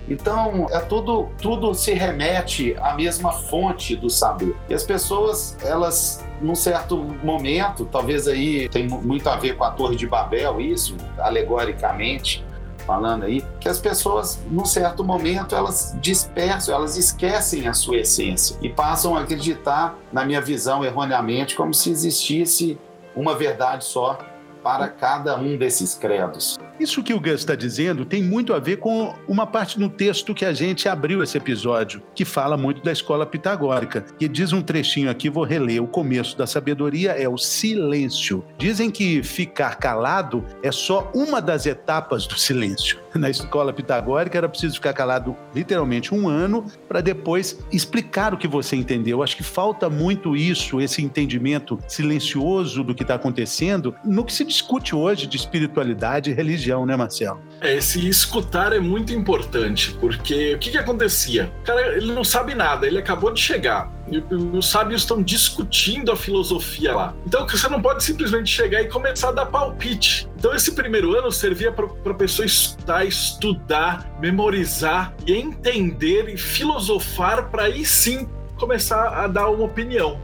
Então, 0.09 0.67
é 0.71 0.81
tudo, 0.81 1.29
tudo 1.41 1.75
se 1.75 1.93
remete 1.93 2.77
à 2.81 2.95
mesma 2.95 3.33
fonte 3.33 3.95
do 3.97 4.11
saber. 4.11 4.55
E 4.69 4.75
as 4.75 4.85
pessoas, 4.85 5.57
elas 5.63 6.25
num 6.41 6.55
certo 6.55 6.97
momento, 6.97 7.85
talvez 7.85 8.29
aí 8.29 8.69
tem 8.69 8.87
muito 8.89 9.29
a 9.29 9.37
ver 9.37 9.57
com 9.57 9.65
a 9.65 9.71
Torre 9.71 9.97
de 9.97 10.07
Babel, 10.07 10.61
isso, 10.61 10.97
alegoricamente 11.19 12.45
falando 12.87 13.25
aí, 13.25 13.45
que 13.59 13.69
as 13.69 13.81
pessoas, 13.81 14.39
num 14.49 14.65
certo 14.65 15.03
momento, 15.03 15.57
elas 15.57 15.97
dispersam, 16.01 16.75
elas 16.75 16.97
esquecem 16.97 17.67
a 17.67 17.75
sua 17.75 17.97
essência 17.97 18.57
e 18.63 18.69
passam 18.69 19.17
a 19.17 19.23
acreditar, 19.23 19.99
na 20.13 20.25
minha 20.25 20.41
visão, 20.41 20.85
erroneamente, 20.85 21.57
como 21.57 21.75
se 21.75 21.91
existisse 21.91 22.79
uma 23.15 23.35
verdade 23.35 23.85
só 23.85 24.19
para 24.63 24.89
cada 24.89 25.37
um 25.37 25.57
desses 25.57 25.95
credos. 25.95 26.56
Isso 26.79 27.03
que 27.03 27.15
o 27.15 27.21
Gus 27.21 27.41
está 27.41 27.55
dizendo 27.55 28.05
tem 28.05 28.23
muito 28.23 28.53
a 28.53 28.59
ver 28.59 28.77
com 28.77 29.15
uma 29.27 29.47
parte 29.47 29.81
no 29.81 29.89
texto 29.89 30.35
que 30.35 30.45
a 30.45 30.53
gente 30.53 30.89
abriu 30.89 31.23
esse 31.23 31.37
episódio, 31.39 32.03
que 32.15 32.25
fala 32.25 32.57
muito 32.57 32.83
da 32.83 32.93
escola 32.93 33.25
pitagórica, 33.25 34.03
que 34.19 34.29
diz 34.29 34.53
um 34.53 34.61
trechinho 34.61 35.11
aqui, 35.11 35.31
vou 35.31 35.45
reler. 35.45 35.83
O 35.83 35.87
começo 35.87 36.37
da 36.37 36.47
sabedoria 36.47 37.13
é 37.13 37.27
o 37.27 37.39
silêncio. 37.39 38.45
Dizem 38.59 38.91
que 38.91 39.23
ficar 39.23 39.77
calado 39.77 40.45
é 40.63 40.71
só 40.71 41.11
uma 41.15 41.41
das 41.41 41.65
etapas 41.65 42.27
do 42.27 42.39
silêncio. 42.39 42.99
Na 43.17 43.31
escola 43.31 43.73
pitagórica 43.73 44.37
era 44.37 44.49
preciso 44.49 44.75
ficar 44.75 44.93
calado 44.93 45.35
literalmente 45.55 46.15
um 46.15 46.29
ano 46.29 46.67
para 46.87 47.01
depois 47.01 47.59
explicar 47.73 48.35
o 48.35 48.37
que 48.37 48.47
você 48.47 48.77
entendeu. 48.77 49.23
Acho 49.23 49.37
que 49.37 49.43
falta 49.43 49.89
muito 49.89 50.37
isso, 50.37 50.81
esse 50.81 51.03
entendimento 51.03 51.79
silencioso 51.89 52.85
do 52.85 52.95
que 52.95 53.03
está 53.03 53.15
acontecendo 53.15 53.95
no 54.05 54.25
que 54.25 54.33
se 54.33 54.45
discute 54.45 54.95
hoje 54.95 55.27
de 55.27 55.39
espiritualidade 55.39 56.31
e 56.31 56.35
religião 56.35 56.66
né, 56.87 56.97
Marcelo? 56.97 57.41
É, 57.61 57.75
esse 57.75 58.07
escutar 58.09 58.73
é 58.73 58.81
muito 58.81 59.13
importante, 59.13 59.97
porque 60.01 60.55
o 60.55 60.59
que, 60.59 60.71
que 60.71 60.79
acontecia? 60.79 61.53
O 61.61 61.65
cara, 61.65 61.97
ele 61.97 62.13
não 62.13 62.25
sabe 62.25 62.55
nada, 62.55 62.87
ele 62.87 62.99
acabou 62.99 63.33
de 63.33 63.41
chegar. 63.41 63.91
E 64.09 64.19
os 64.35 64.71
sábios 64.71 65.03
estão 65.03 65.23
discutindo 65.23 66.13
a 66.13 66.17
filosofia 66.17 66.95
lá. 66.95 67.15
Então 67.27 67.47
você 67.49 67.69
não 67.69 67.83
pode 67.83 68.05
simplesmente 68.05 68.51
chegar 68.51 68.81
e 68.83 68.89
começar 68.89 69.31
a 69.31 69.33
dar 69.33 69.47
palpite. 69.47 70.29
Então 70.39 70.55
esse 70.55 70.73
primeiro 70.73 71.17
ano 71.17 71.31
servia 71.33 71.73
para 71.73 71.87
a 71.87 72.15
pessoa 72.15 72.47
estudar, 72.47 73.05
estudar, 73.05 74.11
memorizar 74.21 75.15
e 75.27 75.33
entender 75.33 76.29
e 76.29 76.37
filosofar 76.37 77.51
para 77.51 77.65
aí 77.65 77.85
sim 77.85 78.29
começar 78.59 79.09
a 79.09 79.27
dar 79.27 79.49
uma 79.49 79.65
opinião. 79.65 80.21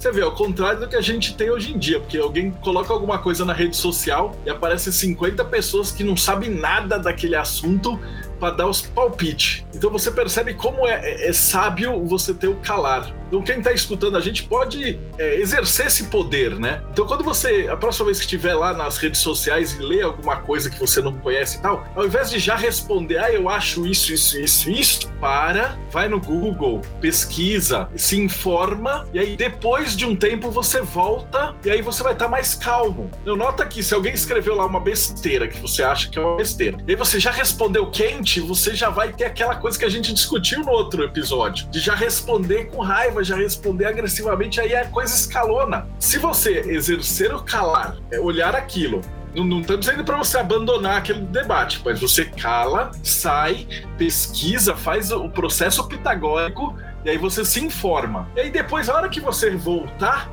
Você 0.00 0.10
vê, 0.10 0.22
ao 0.22 0.32
contrário 0.32 0.80
do 0.80 0.88
que 0.88 0.96
a 0.96 1.00
gente 1.02 1.34
tem 1.34 1.50
hoje 1.50 1.74
em 1.74 1.78
dia, 1.78 2.00
porque 2.00 2.16
alguém 2.16 2.50
coloca 2.50 2.90
alguma 2.90 3.18
coisa 3.18 3.44
na 3.44 3.52
rede 3.52 3.76
social 3.76 4.34
e 4.46 4.48
aparece 4.48 4.90
50 4.90 5.44
pessoas 5.44 5.92
que 5.92 6.02
não 6.02 6.16
sabem 6.16 6.48
nada 6.48 6.98
daquele 6.98 7.36
assunto 7.36 8.00
para 8.40 8.54
dar 8.54 8.66
os 8.66 8.80
palpites. 8.80 9.64
Então 9.74 9.90
você 9.90 10.10
percebe 10.10 10.54
como 10.54 10.88
é, 10.88 11.00
é, 11.04 11.28
é, 11.28 11.32
sábio 11.32 12.04
você 12.06 12.32
ter 12.32 12.48
o 12.48 12.56
calar. 12.56 13.14
Então 13.28 13.42
quem 13.42 13.58
está 13.58 13.70
escutando 13.70 14.16
a 14.16 14.20
gente 14.20 14.44
pode 14.44 14.98
é, 15.18 15.36
exercer 15.36 15.86
esse 15.86 16.04
poder, 16.04 16.58
né? 16.58 16.82
Então 16.90 17.06
quando 17.06 17.22
você, 17.22 17.68
a 17.70 17.76
próxima 17.76 18.06
vez 18.06 18.18
que 18.18 18.24
estiver 18.24 18.54
lá 18.54 18.72
nas 18.72 18.96
redes 18.96 19.20
sociais 19.20 19.74
e 19.74 19.78
ler 19.78 20.02
alguma 20.02 20.38
coisa 20.38 20.70
que 20.70 20.78
você 20.80 21.00
não 21.00 21.12
conhece 21.12 21.58
e 21.58 21.60
tal, 21.60 21.84
ao 21.94 22.06
invés 22.06 22.30
de 22.30 22.38
já 22.38 22.56
responder, 22.56 23.18
ah, 23.18 23.30
eu 23.30 23.48
acho 23.48 23.86
isso, 23.86 24.12
isso, 24.12 24.40
isso, 24.40 24.70
isso, 24.70 25.12
para, 25.20 25.78
vai 25.92 26.08
no 26.08 26.18
Google, 26.18 26.80
pesquisa, 27.00 27.88
se 27.94 28.18
informa 28.18 29.06
e 29.12 29.18
aí 29.18 29.36
depois 29.36 29.96
de 29.96 30.06
um 30.06 30.16
tempo 30.16 30.50
você 30.50 30.80
volta 30.80 31.54
e 31.64 31.70
aí 31.70 31.82
você 31.82 32.02
vai 32.02 32.14
estar 32.14 32.24
tá 32.24 32.30
mais 32.30 32.54
calmo. 32.54 33.10
Eu 33.24 33.36
nota 33.36 33.66
que 33.66 33.82
se 33.82 33.94
alguém 33.94 34.14
escreveu 34.14 34.56
lá 34.56 34.66
uma 34.66 34.80
besteira 34.80 35.46
que 35.46 35.60
você 35.60 35.82
acha 35.82 36.08
que 36.08 36.18
é 36.18 36.22
uma 36.22 36.36
besteira, 36.36 36.78
e 36.86 36.90
aí 36.90 36.96
você 36.96 37.20
já 37.20 37.30
respondeu 37.30 37.90
quente 37.90 38.29
você 38.38 38.74
já 38.74 38.90
vai 38.90 39.12
ter 39.12 39.24
aquela 39.24 39.56
coisa 39.56 39.78
que 39.78 39.84
a 39.84 39.88
gente 39.88 40.12
discutiu 40.12 40.60
no 40.60 40.70
outro 40.70 41.02
episódio, 41.02 41.66
de 41.68 41.80
já 41.80 41.94
responder 41.94 42.66
com 42.66 42.82
raiva, 42.82 43.24
já 43.24 43.34
responder 43.34 43.86
agressivamente, 43.86 44.60
aí 44.60 44.76
a 44.76 44.86
coisa 44.86 45.12
escalona. 45.12 45.88
Se 45.98 46.18
você 46.18 46.60
exercer 46.60 47.34
o 47.34 47.42
calar, 47.42 47.96
é 48.12 48.20
olhar 48.20 48.54
aquilo, 48.54 49.00
não, 49.34 49.44
não 49.44 49.60
estamos 49.60 49.86
dizendo 49.86 50.04
para 50.04 50.16
você 50.16 50.38
abandonar 50.38 50.98
aquele 50.98 51.20
debate, 51.20 51.80
mas 51.84 52.00
você 52.00 52.24
cala, 52.24 52.90
sai, 53.02 53.66
pesquisa, 53.96 54.74
faz 54.76 55.10
o 55.12 55.28
processo 55.28 55.86
pitagórico 55.86 56.76
e 57.04 57.10
aí 57.10 57.16
você 57.16 57.44
se 57.44 57.64
informa. 57.64 58.28
E 58.36 58.40
aí 58.40 58.50
depois, 58.50 58.88
a 58.88 58.96
hora 58.96 59.08
que 59.08 59.20
você 59.20 59.50
voltar, 59.50 60.30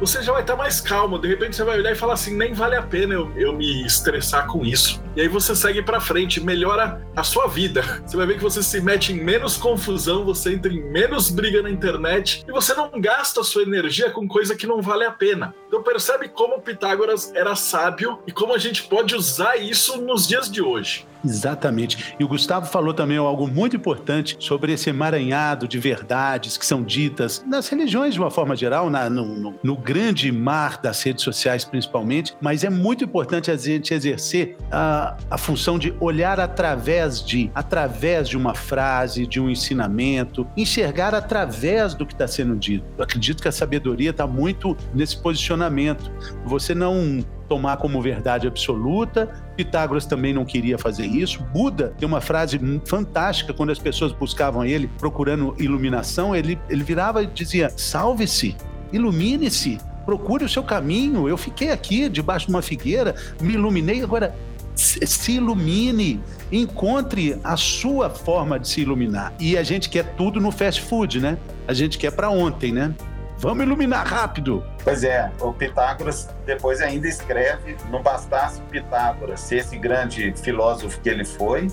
você 0.00 0.22
já 0.22 0.32
vai 0.32 0.40
estar 0.40 0.56
mais 0.56 0.80
calmo. 0.80 1.18
De 1.18 1.28
repente 1.28 1.54
você 1.54 1.62
vai 1.62 1.78
olhar 1.78 1.92
e 1.92 1.94
falar 1.94 2.14
assim: 2.14 2.34
nem 2.34 2.54
vale 2.54 2.74
a 2.74 2.82
pena 2.82 3.14
eu, 3.14 3.30
eu 3.36 3.52
me 3.52 3.84
estressar 3.84 4.46
com 4.46 4.64
isso. 4.64 5.00
E 5.14 5.20
aí 5.20 5.28
você 5.28 5.54
segue 5.54 5.82
para 5.82 6.00
frente, 6.00 6.40
melhora 6.40 7.06
a 7.14 7.22
sua 7.22 7.46
vida. 7.46 7.82
Você 8.06 8.16
vai 8.16 8.26
ver 8.26 8.36
que 8.36 8.42
você 8.42 8.62
se 8.62 8.80
mete 8.80 9.12
em 9.12 9.22
menos 9.22 9.56
confusão, 9.56 10.24
você 10.24 10.54
entra 10.54 10.72
em 10.72 10.82
menos 10.90 11.30
briga 11.30 11.62
na 11.62 11.70
internet 11.70 12.44
e 12.48 12.50
você 12.50 12.74
não 12.74 12.90
gasta 13.00 13.40
a 13.40 13.44
sua 13.44 13.62
energia 13.62 14.10
com 14.10 14.26
coisa 14.26 14.56
que 14.56 14.66
não 14.66 14.80
vale 14.80 15.04
a 15.04 15.10
pena. 15.10 15.54
Então 15.68 15.82
percebe 15.82 16.28
como 16.28 16.62
Pitágoras 16.62 17.32
era 17.34 17.54
sábio 17.54 18.20
e 18.26 18.32
como 18.32 18.54
a 18.54 18.58
gente 18.58 18.84
pode 18.84 19.14
usar 19.14 19.56
isso 19.56 20.00
nos 20.00 20.26
dias 20.26 20.50
de 20.50 20.62
hoje. 20.62 21.06
Exatamente. 21.24 22.14
E 22.18 22.24
o 22.24 22.28
Gustavo 22.28 22.66
falou 22.66 22.94
também 22.94 23.18
algo 23.18 23.46
muito 23.46 23.76
importante 23.76 24.36
sobre 24.38 24.72
esse 24.72 24.90
emaranhado 24.90 25.68
de 25.68 25.78
verdades 25.78 26.56
que 26.56 26.64
são 26.64 26.82
ditas 26.82 27.44
nas 27.46 27.68
religiões 27.68 28.14
de 28.14 28.20
uma 28.20 28.30
forma 28.30 28.56
geral, 28.56 28.90
na, 28.90 29.08
no, 29.10 29.54
no, 29.62 29.76
grande 29.76 30.30
mar 30.32 30.80
das 30.80 31.02
redes 31.02 31.24
sociais 31.24 31.64
principalmente, 31.64 32.34
mas 32.40 32.64
é 32.64 32.70
muito 32.70 33.04
importante 33.04 33.50
a 33.50 33.56
gente 33.56 33.92
exercer 33.92 34.56
a, 34.70 35.16
a 35.30 35.38
função 35.38 35.78
de 35.78 35.94
olhar 36.00 36.38
através 36.40 37.24
de, 37.24 37.50
através 37.54 38.28
de 38.28 38.36
uma 38.36 38.54
frase, 38.54 39.26
de 39.26 39.40
um 39.40 39.48
ensinamento, 39.48 40.46
enxergar 40.56 41.14
através 41.14 41.94
do 41.94 42.06
que 42.06 42.12
está 42.12 42.26
sendo 42.26 42.56
dito. 42.56 42.84
Eu 42.96 43.04
acredito 43.04 43.42
que 43.42 43.48
a 43.48 43.52
sabedoria 43.52 44.10
está 44.10 44.26
muito 44.26 44.76
nesse 44.94 45.16
posicionamento. 45.16 46.10
Você 46.44 46.74
não 46.74 47.24
tomar 47.50 47.78
como 47.78 48.00
verdade 48.00 48.46
absoluta. 48.46 49.28
Pitágoras 49.56 50.06
também 50.06 50.32
não 50.32 50.44
queria 50.44 50.78
fazer 50.78 51.04
isso. 51.04 51.42
Buda 51.52 51.92
tem 51.98 52.06
uma 52.06 52.20
frase 52.20 52.60
fantástica 52.86 53.52
quando 53.52 53.70
as 53.70 53.78
pessoas 53.78 54.12
buscavam 54.12 54.64
ele 54.64 54.88
procurando 54.98 55.56
iluminação, 55.58 56.34
ele, 56.34 56.56
ele 56.68 56.84
virava 56.84 57.24
e 57.24 57.26
dizia: 57.26 57.68
"Salve-se, 57.76 58.56
ilumine-se, 58.92 59.78
procure 60.06 60.44
o 60.44 60.48
seu 60.48 60.62
caminho. 60.62 61.28
Eu 61.28 61.36
fiquei 61.36 61.70
aqui 61.70 62.08
debaixo 62.08 62.46
de 62.46 62.52
uma 62.52 62.62
figueira, 62.62 63.16
me 63.40 63.54
iluminei, 63.54 64.00
agora 64.00 64.32
se 64.76 65.32
ilumine, 65.32 66.20
encontre 66.52 67.36
a 67.42 67.56
sua 67.56 68.08
forma 68.08 68.58
de 68.60 68.68
se 68.68 68.80
iluminar. 68.80 69.34
E 69.40 69.58
a 69.58 69.62
gente 69.64 69.90
quer 69.90 70.14
tudo 70.14 70.40
no 70.40 70.52
fast 70.52 70.80
food, 70.82 71.20
né? 71.20 71.36
A 71.66 71.74
gente 71.74 71.98
quer 71.98 72.12
para 72.12 72.30
ontem, 72.30 72.72
né? 72.72 72.94
Vamos 73.40 73.64
iluminar 73.64 74.06
rápido. 74.06 74.62
Pois 74.84 75.02
é, 75.02 75.32
o 75.40 75.50
Pitágoras 75.50 76.28
depois 76.44 76.82
ainda 76.82 77.08
escreve: 77.08 77.74
não 77.90 78.02
bastasse 78.02 78.60
Pitágoras 78.70 79.40
ser 79.40 79.56
esse 79.56 79.78
grande 79.78 80.34
filósofo 80.36 81.00
que 81.00 81.08
ele 81.08 81.24
foi, 81.24 81.68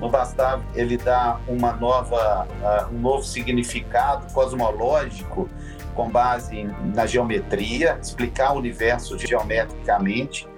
não 0.00 0.08
bastava 0.08 0.62
ele 0.74 0.96
dar 0.96 1.38
uma 1.46 1.72
nova, 1.74 2.48
uh, 2.48 2.94
um 2.94 2.98
novo 2.98 3.22
significado 3.22 4.32
cosmológico 4.32 5.46
com 5.94 6.08
base 6.08 6.64
na 6.94 7.04
geometria, 7.04 7.98
explicar 8.00 8.52
o 8.52 8.58
universo 8.58 9.18
geometricamente, 9.18 10.48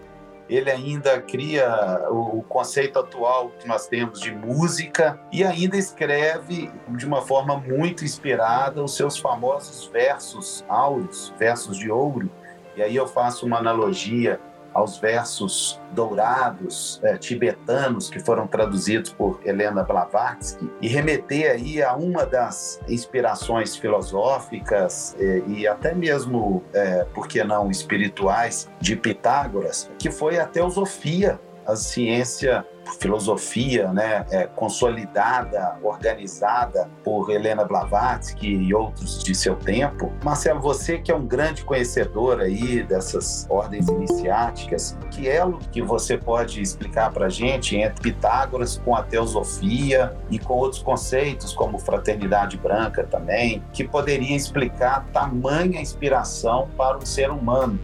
ele 0.54 0.70
ainda 0.70 1.20
cria 1.20 2.06
o 2.10 2.42
conceito 2.42 2.98
atual 2.98 3.50
que 3.58 3.66
nós 3.66 3.86
temos 3.86 4.20
de 4.20 4.32
música 4.32 5.18
e 5.30 5.44
ainda 5.44 5.76
escreve 5.76 6.70
de 6.88 7.06
uma 7.06 7.22
forma 7.22 7.56
muito 7.56 8.04
inspirada 8.04 8.82
os 8.82 8.96
seus 8.96 9.16
famosos 9.16 9.86
versos 9.86 10.64
áureos, 10.68 11.32
versos 11.38 11.76
de 11.76 11.90
ouro. 11.90 12.30
E 12.76 12.82
aí 12.82 12.96
eu 12.96 13.06
faço 13.06 13.46
uma 13.46 13.58
analogia 13.58 14.40
aos 14.74 14.98
versos 14.98 15.80
dourados 15.92 17.00
é, 17.02 17.16
tibetanos 17.16 18.08
que 18.08 18.18
foram 18.18 18.46
traduzidos 18.46 19.12
por 19.12 19.40
Helena 19.44 19.82
Blavatsky 19.82 20.70
e 20.80 20.88
remeter 20.88 21.52
aí 21.52 21.82
a 21.82 21.94
uma 21.94 22.24
das 22.24 22.80
inspirações 22.88 23.76
filosóficas 23.76 25.14
é, 25.18 25.42
e 25.46 25.66
até 25.66 25.94
mesmo, 25.94 26.62
é, 26.72 27.04
por 27.14 27.28
que 27.28 27.42
não, 27.44 27.70
espirituais 27.70 28.70
de 28.80 28.96
Pitágoras, 28.96 29.90
que 29.98 30.10
foi 30.10 30.38
a 30.38 30.46
teosofia, 30.46 31.40
a 31.66 31.76
ciência 31.76 32.66
filosofia 33.00 33.92
né, 33.92 34.24
é, 34.30 34.46
consolidada, 34.46 35.78
organizada 35.82 36.88
por 37.04 37.30
Helena 37.30 37.64
Blavatsky 37.64 38.46
e 38.46 38.74
outros 38.74 39.22
de 39.22 39.34
seu 39.34 39.56
tempo. 39.56 40.12
Marcelo, 40.24 40.60
você 40.60 40.98
que 40.98 41.10
é 41.10 41.14
um 41.14 41.26
grande 41.26 41.64
conhecedor 41.64 42.40
aí 42.40 42.82
dessas 42.82 43.46
ordens 43.48 43.88
iniciáticas, 43.88 44.96
que 45.10 45.28
elo 45.28 45.58
que 45.70 45.82
você 45.82 46.16
pode 46.16 46.60
explicar 46.60 47.12
para 47.12 47.28
gente 47.28 47.76
entre 47.76 48.02
Pitágoras 48.02 48.78
com 48.78 48.94
a 48.94 49.02
teosofia 49.02 50.16
e 50.30 50.38
com 50.38 50.54
outros 50.54 50.82
conceitos 50.82 51.52
como 51.52 51.78
fraternidade 51.78 52.56
branca 52.56 53.04
também, 53.04 53.62
que 53.72 53.84
poderia 53.84 54.36
explicar 54.36 55.06
tamanha 55.12 55.80
inspiração 55.80 56.68
para 56.76 56.98
o 56.98 57.06
ser 57.06 57.30
humano 57.30 57.78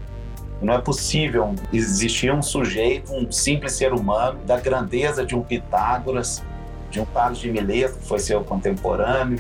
não 0.61 0.75
é 0.75 0.79
possível 0.79 1.55
existir 1.73 2.33
um 2.33 2.43
sujeito, 2.43 3.13
um 3.13 3.31
simples 3.31 3.75
ser 3.75 3.93
humano, 3.93 4.39
da 4.45 4.59
grandeza 4.59 5.25
de 5.25 5.35
um 5.35 5.43
Pitágoras, 5.43 6.43
de 6.91 7.01
um 7.01 7.05
Carlos 7.07 7.39
de 7.39 7.51
Mileto, 7.51 7.99
que 7.99 8.07
foi 8.07 8.19
seu 8.19 8.43
contemporâneo, 8.43 9.39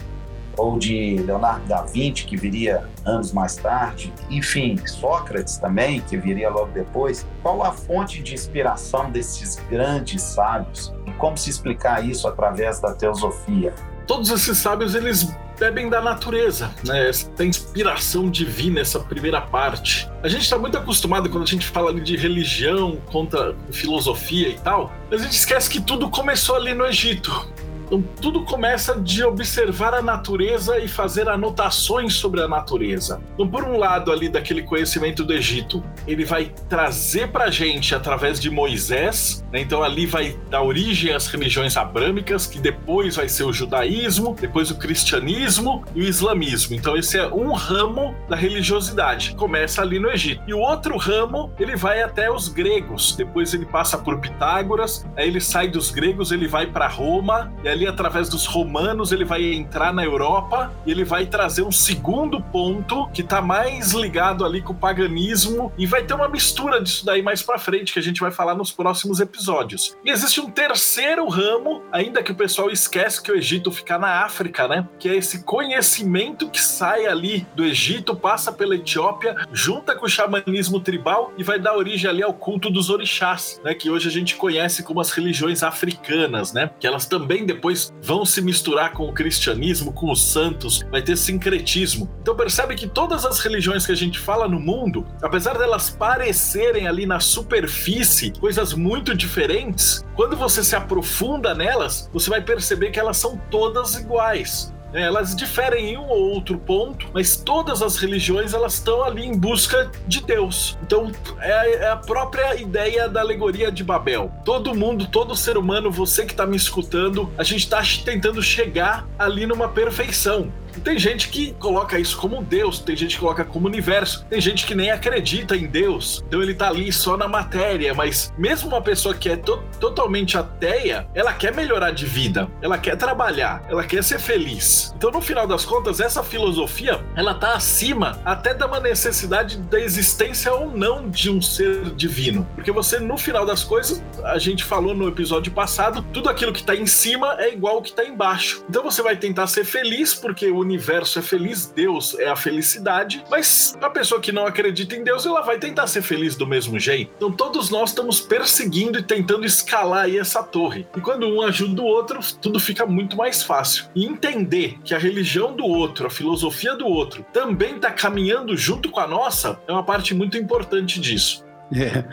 ou 0.56 0.76
de 0.78 1.16
Leonardo 1.18 1.64
da 1.66 1.82
Vinci, 1.82 2.24
que 2.24 2.36
viria 2.36 2.84
anos 3.04 3.32
mais 3.32 3.56
tarde, 3.56 4.12
enfim, 4.28 4.76
Sócrates 4.86 5.56
também, 5.56 6.00
que 6.00 6.16
viria 6.16 6.50
logo 6.50 6.72
depois. 6.72 7.24
Qual 7.42 7.62
a 7.62 7.72
fonte 7.72 8.22
de 8.22 8.34
inspiração 8.34 9.10
desses 9.10 9.56
grandes 9.70 10.20
sábios? 10.20 10.92
E 11.06 11.12
como 11.12 11.38
se 11.38 11.48
explicar 11.48 12.04
isso 12.04 12.26
através 12.26 12.80
da 12.80 12.92
teosofia? 12.92 13.72
Todos 14.06 14.30
esses 14.30 14.58
sábios, 14.58 14.94
eles 14.94 15.28
bebem 15.58 15.88
da 15.88 16.00
natureza, 16.00 16.70
né? 16.84 17.08
Essa 17.08 17.44
inspiração 17.44 18.30
divina, 18.30 18.80
essa 18.80 19.00
primeira 19.00 19.40
parte. 19.40 20.08
A 20.22 20.28
gente 20.28 20.42
está 20.42 20.58
muito 20.58 20.78
acostumado 20.78 21.28
quando 21.28 21.44
a 21.44 21.46
gente 21.46 21.66
fala 21.66 21.92
de 21.92 22.16
religião 22.16 22.96
contra 23.06 23.54
filosofia 23.70 24.48
e 24.48 24.58
tal, 24.58 24.92
a 25.10 25.16
gente 25.16 25.32
esquece 25.32 25.68
que 25.68 25.80
tudo 25.80 26.08
começou 26.08 26.56
ali 26.56 26.74
no 26.74 26.86
Egito. 26.86 27.48
Então, 27.88 28.04
tudo 28.20 28.44
começa 28.44 29.00
de 29.00 29.24
observar 29.24 29.94
a 29.94 30.02
natureza 30.02 30.78
e 30.78 30.86
fazer 30.86 31.26
anotações 31.26 32.12
sobre 32.12 32.42
a 32.42 32.46
natureza. 32.46 33.18
Então, 33.32 33.48
por 33.48 33.64
um 33.64 33.78
lado, 33.78 34.12
ali 34.12 34.28
daquele 34.28 34.62
conhecimento 34.62 35.24
do 35.24 35.32
Egito, 35.32 35.82
ele 36.06 36.22
vai 36.22 36.52
trazer 36.68 37.28
para 37.28 37.44
a 37.44 37.50
gente 37.50 37.94
através 37.94 38.38
de 38.38 38.50
Moisés. 38.50 39.42
Né? 39.50 39.60
Então, 39.60 39.82
ali 39.82 40.04
vai 40.04 40.38
dar 40.50 40.62
origem 40.62 41.14
às 41.14 41.28
religiões 41.28 41.78
abrâmicas, 41.78 42.46
que 42.46 42.58
depois 42.58 43.16
vai 43.16 43.26
ser 43.26 43.44
o 43.44 43.52
judaísmo, 43.54 44.36
depois 44.38 44.70
o 44.70 44.74
cristianismo 44.76 45.82
e 45.94 46.02
o 46.02 46.04
islamismo. 46.04 46.76
Então, 46.76 46.94
esse 46.94 47.16
é 47.16 47.26
um 47.26 47.52
ramo 47.52 48.14
da 48.28 48.36
religiosidade. 48.36 49.34
Começa 49.34 49.80
ali 49.80 49.98
no 49.98 50.10
Egito. 50.10 50.42
E 50.46 50.52
o 50.52 50.58
outro 50.58 50.98
ramo, 50.98 51.50
ele 51.58 51.74
vai 51.74 52.02
até 52.02 52.30
os 52.30 52.48
gregos. 52.48 53.16
Depois 53.16 53.54
ele 53.54 53.64
passa 53.64 53.96
por 53.96 54.20
Pitágoras, 54.20 55.06
aí 55.16 55.26
ele 55.26 55.40
sai 55.40 55.68
dos 55.68 55.90
gregos, 55.90 56.32
ele 56.32 56.46
vai 56.46 56.66
para 56.66 56.86
Roma, 56.86 57.50
e 57.64 57.68
ali 57.68 57.77
através 57.86 58.28
dos 58.28 58.46
romanos 58.46 59.12
ele 59.12 59.24
vai 59.24 59.44
entrar 59.52 59.92
na 59.92 60.04
Europa 60.04 60.72
e 60.86 60.90
ele 60.90 61.04
vai 61.04 61.26
trazer 61.26 61.62
um 61.62 61.72
segundo 61.72 62.40
ponto 62.40 63.08
que 63.08 63.22
está 63.22 63.40
mais 63.40 63.92
ligado 63.92 64.44
ali 64.44 64.62
com 64.62 64.72
o 64.72 64.76
paganismo 64.76 65.72
e 65.76 65.86
vai 65.86 66.02
ter 66.02 66.14
uma 66.14 66.28
mistura 66.28 66.80
disso 66.80 67.04
daí 67.04 67.22
mais 67.22 67.42
para 67.42 67.58
frente 67.58 67.92
que 67.92 67.98
a 67.98 68.02
gente 68.02 68.20
vai 68.20 68.30
falar 68.30 68.54
nos 68.54 68.72
próximos 68.72 69.20
episódios. 69.20 69.96
E 70.04 70.10
existe 70.10 70.40
um 70.40 70.50
terceiro 70.50 71.28
ramo, 71.28 71.82
ainda 71.92 72.22
que 72.22 72.32
o 72.32 72.34
pessoal 72.34 72.70
esquece 72.70 73.22
que 73.22 73.30
o 73.30 73.36
Egito 73.36 73.70
fica 73.70 73.98
na 73.98 74.24
África, 74.24 74.66
né? 74.66 74.88
Que 74.98 75.08
é 75.08 75.16
esse 75.16 75.42
conhecimento 75.42 76.48
que 76.48 76.60
sai 76.60 77.06
ali 77.06 77.46
do 77.54 77.64
Egito, 77.64 78.14
passa 78.16 78.52
pela 78.52 78.74
Etiópia, 78.74 79.36
junta 79.52 79.94
com 79.94 80.06
o 80.06 80.08
xamanismo 80.08 80.80
tribal 80.80 81.32
e 81.36 81.42
vai 81.42 81.58
dar 81.58 81.76
origem 81.76 82.08
ali 82.08 82.22
ao 82.22 82.32
culto 82.32 82.70
dos 82.70 82.90
orixás, 82.90 83.60
né? 83.64 83.74
Que 83.74 83.90
hoje 83.90 84.08
a 84.08 84.12
gente 84.12 84.36
conhece 84.36 84.82
como 84.82 85.00
as 85.00 85.10
religiões 85.10 85.62
africanas, 85.62 86.52
né? 86.52 86.70
Que 86.80 86.86
elas 86.86 87.06
também 87.06 87.44
depois 87.44 87.67
depois 87.68 87.92
vão 88.00 88.24
se 88.24 88.40
misturar 88.40 88.92
com 88.92 89.04
o 89.04 89.12
cristianismo, 89.12 89.92
com 89.92 90.10
os 90.10 90.32
santos, 90.32 90.82
vai 90.90 91.02
ter 91.02 91.16
sincretismo. 91.16 92.08
Então 92.22 92.34
percebe 92.34 92.74
que 92.74 92.88
todas 92.88 93.26
as 93.26 93.40
religiões 93.40 93.84
que 93.84 93.92
a 93.92 93.96
gente 93.96 94.18
fala 94.18 94.48
no 94.48 94.58
mundo, 94.58 95.06
apesar 95.22 95.58
delas 95.58 95.90
parecerem 95.90 96.88
ali 96.88 97.04
na 97.04 97.20
superfície 97.20 98.32
coisas 98.40 98.72
muito 98.72 99.14
diferentes, 99.14 100.02
quando 100.14 100.34
você 100.34 100.64
se 100.64 100.74
aprofunda 100.74 101.54
nelas, 101.54 102.08
você 102.12 102.30
vai 102.30 102.40
perceber 102.40 102.90
que 102.90 102.98
elas 102.98 103.18
são 103.18 103.38
todas 103.50 103.96
iguais. 103.96 104.72
É, 104.92 105.02
elas 105.02 105.34
diferem 105.34 105.92
em 105.92 105.98
um 105.98 106.08
ou 106.08 106.30
outro 106.30 106.58
ponto, 106.58 107.06
mas 107.12 107.36
todas 107.36 107.82
as 107.82 107.96
religiões 107.96 108.54
elas 108.54 108.74
estão 108.74 109.02
ali 109.02 109.24
em 109.24 109.36
busca 109.36 109.90
de 110.06 110.22
Deus. 110.22 110.78
Então 110.82 111.12
é, 111.40 111.84
é 111.84 111.90
a 111.90 111.96
própria 111.96 112.54
ideia 112.60 113.08
da 113.08 113.20
alegoria 113.20 113.70
de 113.70 113.84
Babel. 113.84 114.32
Todo 114.44 114.74
mundo, 114.74 115.06
todo 115.06 115.36
ser 115.36 115.56
humano, 115.56 115.90
você 115.90 116.24
que 116.24 116.32
está 116.32 116.46
me 116.46 116.56
escutando, 116.56 117.30
a 117.36 117.42
gente 117.42 117.64
está 117.64 117.82
tentando 118.04 118.42
chegar 118.42 119.06
ali 119.18 119.46
numa 119.46 119.68
perfeição. 119.68 120.50
Tem 120.82 120.98
gente 120.98 121.28
que 121.28 121.52
coloca 121.54 121.98
isso 121.98 122.16
como 122.16 122.42
Deus, 122.42 122.78
tem 122.78 122.96
gente 122.96 123.14
que 123.14 123.20
coloca 123.20 123.44
como 123.44 123.66
universo, 123.66 124.24
tem 124.28 124.40
gente 124.40 124.66
que 124.66 124.74
nem 124.74 124.90
acredita 124.90 125.56
em 125.56 125.66
Deus, 125.66 126.22
então 126.26 126.42
ele 126.42 126.54
tá 126.54 126.68
ali 126.68 126.92
só 126.92 127.16
na 127.16 127.28
matéria, 127.28 127.94
mas 127.94 128.32
mesmo 128.38 128.68
uma 128.68 128.80
pessoa 128.80 129.14
que 129.14 129.28
é 129.28 129.36
to 129.36 129.62
totalmente 129.80 130.36
ateia, 130.36 131.06
ela 131.14 131.32
quer 131.32 131.54
melhorar 131.54 131.90
de 131.92 132.04
vida, 132.04 132.48
ela 132.60 132.78
quer 132.78 132.96
trabalhar, 132.96 133.64
ela 133.68 133.84
quer 133.84 134.02
ser 134.02 134.18
feliz. 134.18 134.92
Então, 134.96 135.10
no 135.10 135.20
final 135.20 135.46
das 135.46 135.64
contas, 135.64 136.00
essa 136.00 136.22
filosofia, 136.22 137.00
ela 137.16 137.34
tá 137.34 137.54
acima 137.54 138.20
até 138.24 138.54
de 138.54 138.64
uma 138.64 138.80
necessidade 138.80 139.58
da 139.58 139.78
existência 139.80 140.52
ou 140.52 140.70
não 140.70 141.08
de 141.08 141.30
um 141.30 141.40
ser 141.40 141.90
divino. 141.94 142.46
Porque 142.54 142.72
você, 142.72 142.98
no 142.98 143.16
final 143.16 143.46
das 143.46 143.62
coisas, 143.62 144.02
a 144.24 144.38
gente 144.38 144.64
falou 144.64 144.94
no 144.94 145.08
episódio 145.08 145.52
passado, 145.52 146.04
tudo 146.12 146.28
aquilo 146.28 146.52
que 146.52 146.62
tá 146.62 146.74
em 146.74 146.86
cima 146.86 147.36
é 147.38 147.52
igual 147.52 147.76
ao 147.76 147.82
que 147.82 147.92
tá 147.92 148.04
embaixo. 148.04 148.64
Então 148.68 148.82
você 148.82 149.02
vai 149.02 149.16
tentar 149.16 149.46
ser 149.46 149.64
feliz 149.64 150.14
porque 150.14 150.50
o 150.50 150.64
universo 150.68 151.18
é 151.18 151.22
feliz, 151.22 151.66
Deus 151.66 152.18
é 152.18 152.28
a 152.28 152.36
felicidade, 152.36 153.24
mas 153.30 153.76
a 153.80 153.90
pessoa 153.90 154.20
que 154.20 154.30
não 154.30 154.46
acredita 154.46 154.94
em 154.94 155.02
Deus, 155.02 155.24
ela 155.24 155.40
vai 155.40 155.58
tentar 155.58 155.86
ser 155.86 156.02
feliz 156.02 156.36
do 156.36 156.46
mesmo 156.46 156.78
jeito. 156.78 157.10
Então 157.16 157.32
todos 157.32 157.70
nós 157.70 157.90
estamos 157.90 158.20
perseguindo 158.20 158.98
e 158.98 159.02
tentando 159.02 159.44
escalar 159.44 160.04
aí 160.04 160.18
essa 160.18 160.42
torre. 160.42 160.86
E 160.96 161.00
quando 161.00 161.26
um 161.26 161.42
ajuda 161.42 161.82
o 161.82 161.86
outro, 161.86 162.20
tudo 162.40 162.60
fica 162.60 162.86
muito 162.86 163.16
mais 163.16 163.42
fácil. 163.42 163.86
E 163.94 164.04
entender 164.04 164.78
que 164.84 164.94
a 164.94 164.98
religião 164.98 165.54
do 165.54 165.64
outro, 165.64 166.06
a 166.06 166.10
filosofia 166.10 166.76
do 166.76 166.86
outro, 166.86 167.24
também 167.32 167.76
está 167.76 167.90
caminhando 167.90 168.56
junto 168.56 168.90
com 168.90 169.00
a 169.00 169.06
nossa, 169.06 169.58
é 169.66 169.72
uma 169.72 169.82
parte 169.82 170.14
muito 170.14 170.36
importante 170.36 171.00
disso. 171.00 171.48
É. 171.72 172.04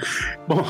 Bom, 0.48 0.64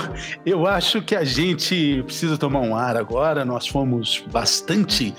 eu 0.45 0.67
acho 0.67 1.02
que 1.02 1.15
a 1.15 1.24
gente 1.24 2.04
precisa 2.04 2.38
tomar 2.38 2.60
um 2.60 2.76
ar 2.76 2.95
agora. 2.95 3.43
Nós 3.43 3.67
fomos 3.67 4.24
bastante 4.32 5.13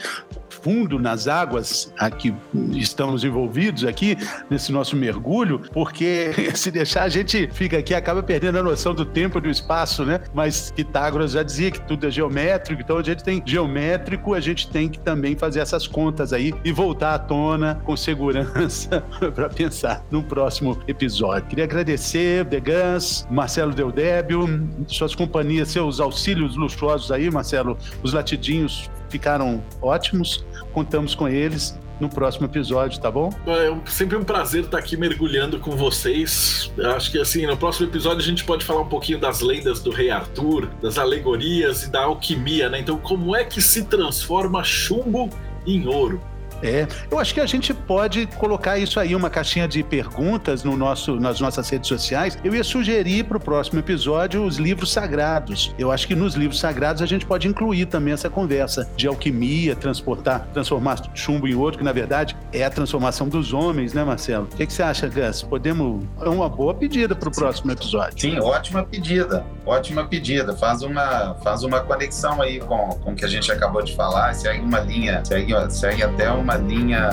fundo 0.67 0.99
nas 0.99 1.29
águas 1.29 1.95
aqui 1.97 2.35
estamos 2.73 3.23
envolvidos 3.23 3.85
aqui 3.85 4.19
nesse 4.51 4.73
nosso 4.73 4.97
mergulho, 4.97 5.61
porque 5.73 6.33
se 6.57 6.73
deixar 6.73 7.05
a 7.05 7.09
gente 7.09 7.49
fica 7.53 7.79
aqui 7.79 7.95
acaba 7.95 8.21
perdendo 8.21 8.59
a 8.59 8.63
noção 8.65 8.93
do 8.93 9.05
tempo 9.05 9.39
e 9.39 9.41
do 9.41 9.49
espaço, 9.49 10.05
né? 10.05 10.21
Mas 10.35 10.73
Pitágoras 10.73 11.31
já 11.31 11.45
dizia 11.45 11.71
que 11.71 11.81
tudo 11.83 12.09
é 12.09 12.11
geométrico, 12.11 12.83
então 12.83 12.99
a 12.99 13.03
gente 13.05 13.23
tem 13.23 13.41
geométrico, 13.47 14.35
a 14.35 14.41
gente 14.41 14.69
tem 14.69 14.89
que 14.89 14.99
também 14.99 15.37
fazer 15.37 15.61
essas 15.61 15.87
contas 15.87 16.33
aí 16.33 16.53
e 16.65 16.73
voltar 16.73 17.15
à 17.15 17.19
tona 17.21 17.81
com 17.85 17.97
segurança 17.97 19.05
para 19.37 19.49
pensar 19.49 20.05
no 20.11 20.21
próximo 20.21 20.77
episódio. 20.89 21.49
Queria 21.49 21.65
agradecer 21.65 22.45
Degans, 22.45 23.25
Marcelo 23.31 23.73
Deudébio, 23.73 24.69
suas 24.89 25.15
companhias, 25.15 25.69
seus 25.69 26.01
auxílios 26.01 26.57
luxuosos 26.57 27.13
aí, 27.13 27.31
Marcelo, 27.31 27.79
os 28.03 28.13
latidinhos 28.13 28.91
ficaram 29.09 29.63
ótimos. 29.81 30.45
Contamos 30.73 31.15
com 31.15 31.29
eles 31.29 31.79
no 31.99 32.09
próximo 32.09 32.47
episódio, 32.47 33.01
tá 33.01 33.11
bom? 33.11 33.33
É 33.47 33.75
sempre 33.89 34.17
um 34.17 34.23
prazer 34.23 34.65
estar 34.65 34.79
aqui 34.79 34.97
mergulhando 34.97 35.59
com 35.59 35.71
vocês. 35.73 36.71
Eu 36.77 36.91
acho 36.91 37.11
que 37.11 37.19
assim, 37.19 37.47
no 37.47 37.57
próximo 37.57 37.89
episódio 37.89 38.19
a 38.19 38.25
gente 38.25 38.45
pode 38.45 38.65
falar 38.65 38.83
um 38.83 38.89
pouquinho 38.89 39.19
das 39.19 39.41
lendas 39.41 39.81
do 39.81 39.91
Rei 39.91 40.11
Arthur, 40.11 40.69
das 40.83 40.99
alegorias 40.99 41.85
e 41.85 41.91
da 41.91 42.05
alquimia, 42.05 42.69
né? 42.69 42.81
Então, 42.81 42.99
como 42.99 43.35
é 43.35 43.45
que 43.45 43.63
se 43.63 43.85
transforma 43.85 44.63
chumbo 44.63 45.31
em 45.67 45.87
ouro? 45.87 46.21
É, 46.63 46.87
eu 47.11 47.19
acho 47.19 47.35
que 47.35 47.41
a 47.41 47.47
gente 47.47 47.73
pode 47.73 48.27
colocar 48.39 48.79
isso 48.79 48.99
aí, 48.99 49.15
uma 49.15 49.31
caixinha 49.31 49.69
de 49.69 49.83
perguntas 49.83 50.65
no 50.65 50.77
nosso, 50.77 51.17
nas 51.17 51.41
nossas 51.41 51.69
redes 51.69 51.89
sociais. 51.89 52.39
Eu 52.43 52.55
ia 52.55 52.65
sugerir 52.65 53.25
para 53.25 53.37
o 53.37 53.41
próximo 53.41 53.79
episódio 53.79 54.45
os 54.45 54.57
livros 54.57 54.93
sagrados. 54.93 55.75
Eu 55.79 55.93
acho 55.93 56.07
que 56.07 56.15
nos 56.15 56.35
livros 56.35 56.59
sagrados 56.59 57.03
a 57.03 57.07
gente 57.07 57.27
pode 57.27 57.47
incluir 57.49 57.87
também 57.87 58.15
essa 58.15 58.31
conversa 58.31 58.89
de 58.97 59.07
alquimia, 59.07 59.77
transportar, 59.77 60.49
transformar 60.53 60.97
chumbo 61.15 61.47
em 61.47 61.55
ouro, 61.55 61.79
que 61.79 61.85
na 61.85 61.93
verdade 61.93 62.37
é 62.53 62.65
a 62.65 62.71
transformação 62.71 63.29
dos 63.29 63.53
homens, 63.53 63.93
né, 63.93 64.05
Marcelo? 64.05 64.49
O 64.53 64.57
que, 64.57 64.67
que 64.67 64.73
você 64.73 64.83
acha, 64.83 65.09
Gus? 65.09 65.43
Podemos. 65.43 66.05
É 66.21 66.29
uma 66.29 66.49
boa 66.49 66.75
pedida 66.75 67.15
para 67.15 67.29
o 67.29 67.33
próximo 67.33 67.73
episódio. 67.73 68.21
Sim, 68.21 68.39
ótima 68.39 68.85
pedida. 68.85 69.45
Ótima 69.67 70.05
pedida. 70.05 70.57
Faz 70.57 70.83
uma, 70.83 71.35
faz 71.43 71.65
uma 71.65 71.81
conexão 71.81 72.41
aí 72.41 72.61
com, 72.61 72.91
com 73.03 73.11
o 73.11 73.17
que 73.17 73.25
a 73.25 73.29
gente 73.29 73.51
acabou 73.51 73.83
de 73.83 73.97
falar. 73.97 74.33
Segue 74.33 74.61
uma 74.61 74.79
linha, 74.79 75.25
segue, 75.25 75.53
segue 75.71 76.05
até 76.05 76.31
uma 76.31 76.55
linha 76.57 77.11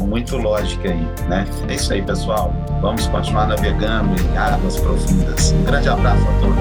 muito 0.00 0.38
lógica 0.38 0.88
aí, 0.88 1.06
né? 1.28 1.46
É 1.68 1.74
isso 1.74 1.92
aí, 1.92 2.00
pessoal. 2.00 2.50
Vamos 2.80 3.06
continuar 3.08 3.46
navegando 3.46 4.18
em 4.20 4.38
águas 4.38 4.80
profundas. 4.80 5.52
Um 5.52 5.64
grande 5.64 5.90
abraço 5.90 6.22
a 6.22 6.40
todos. 6.40 6.56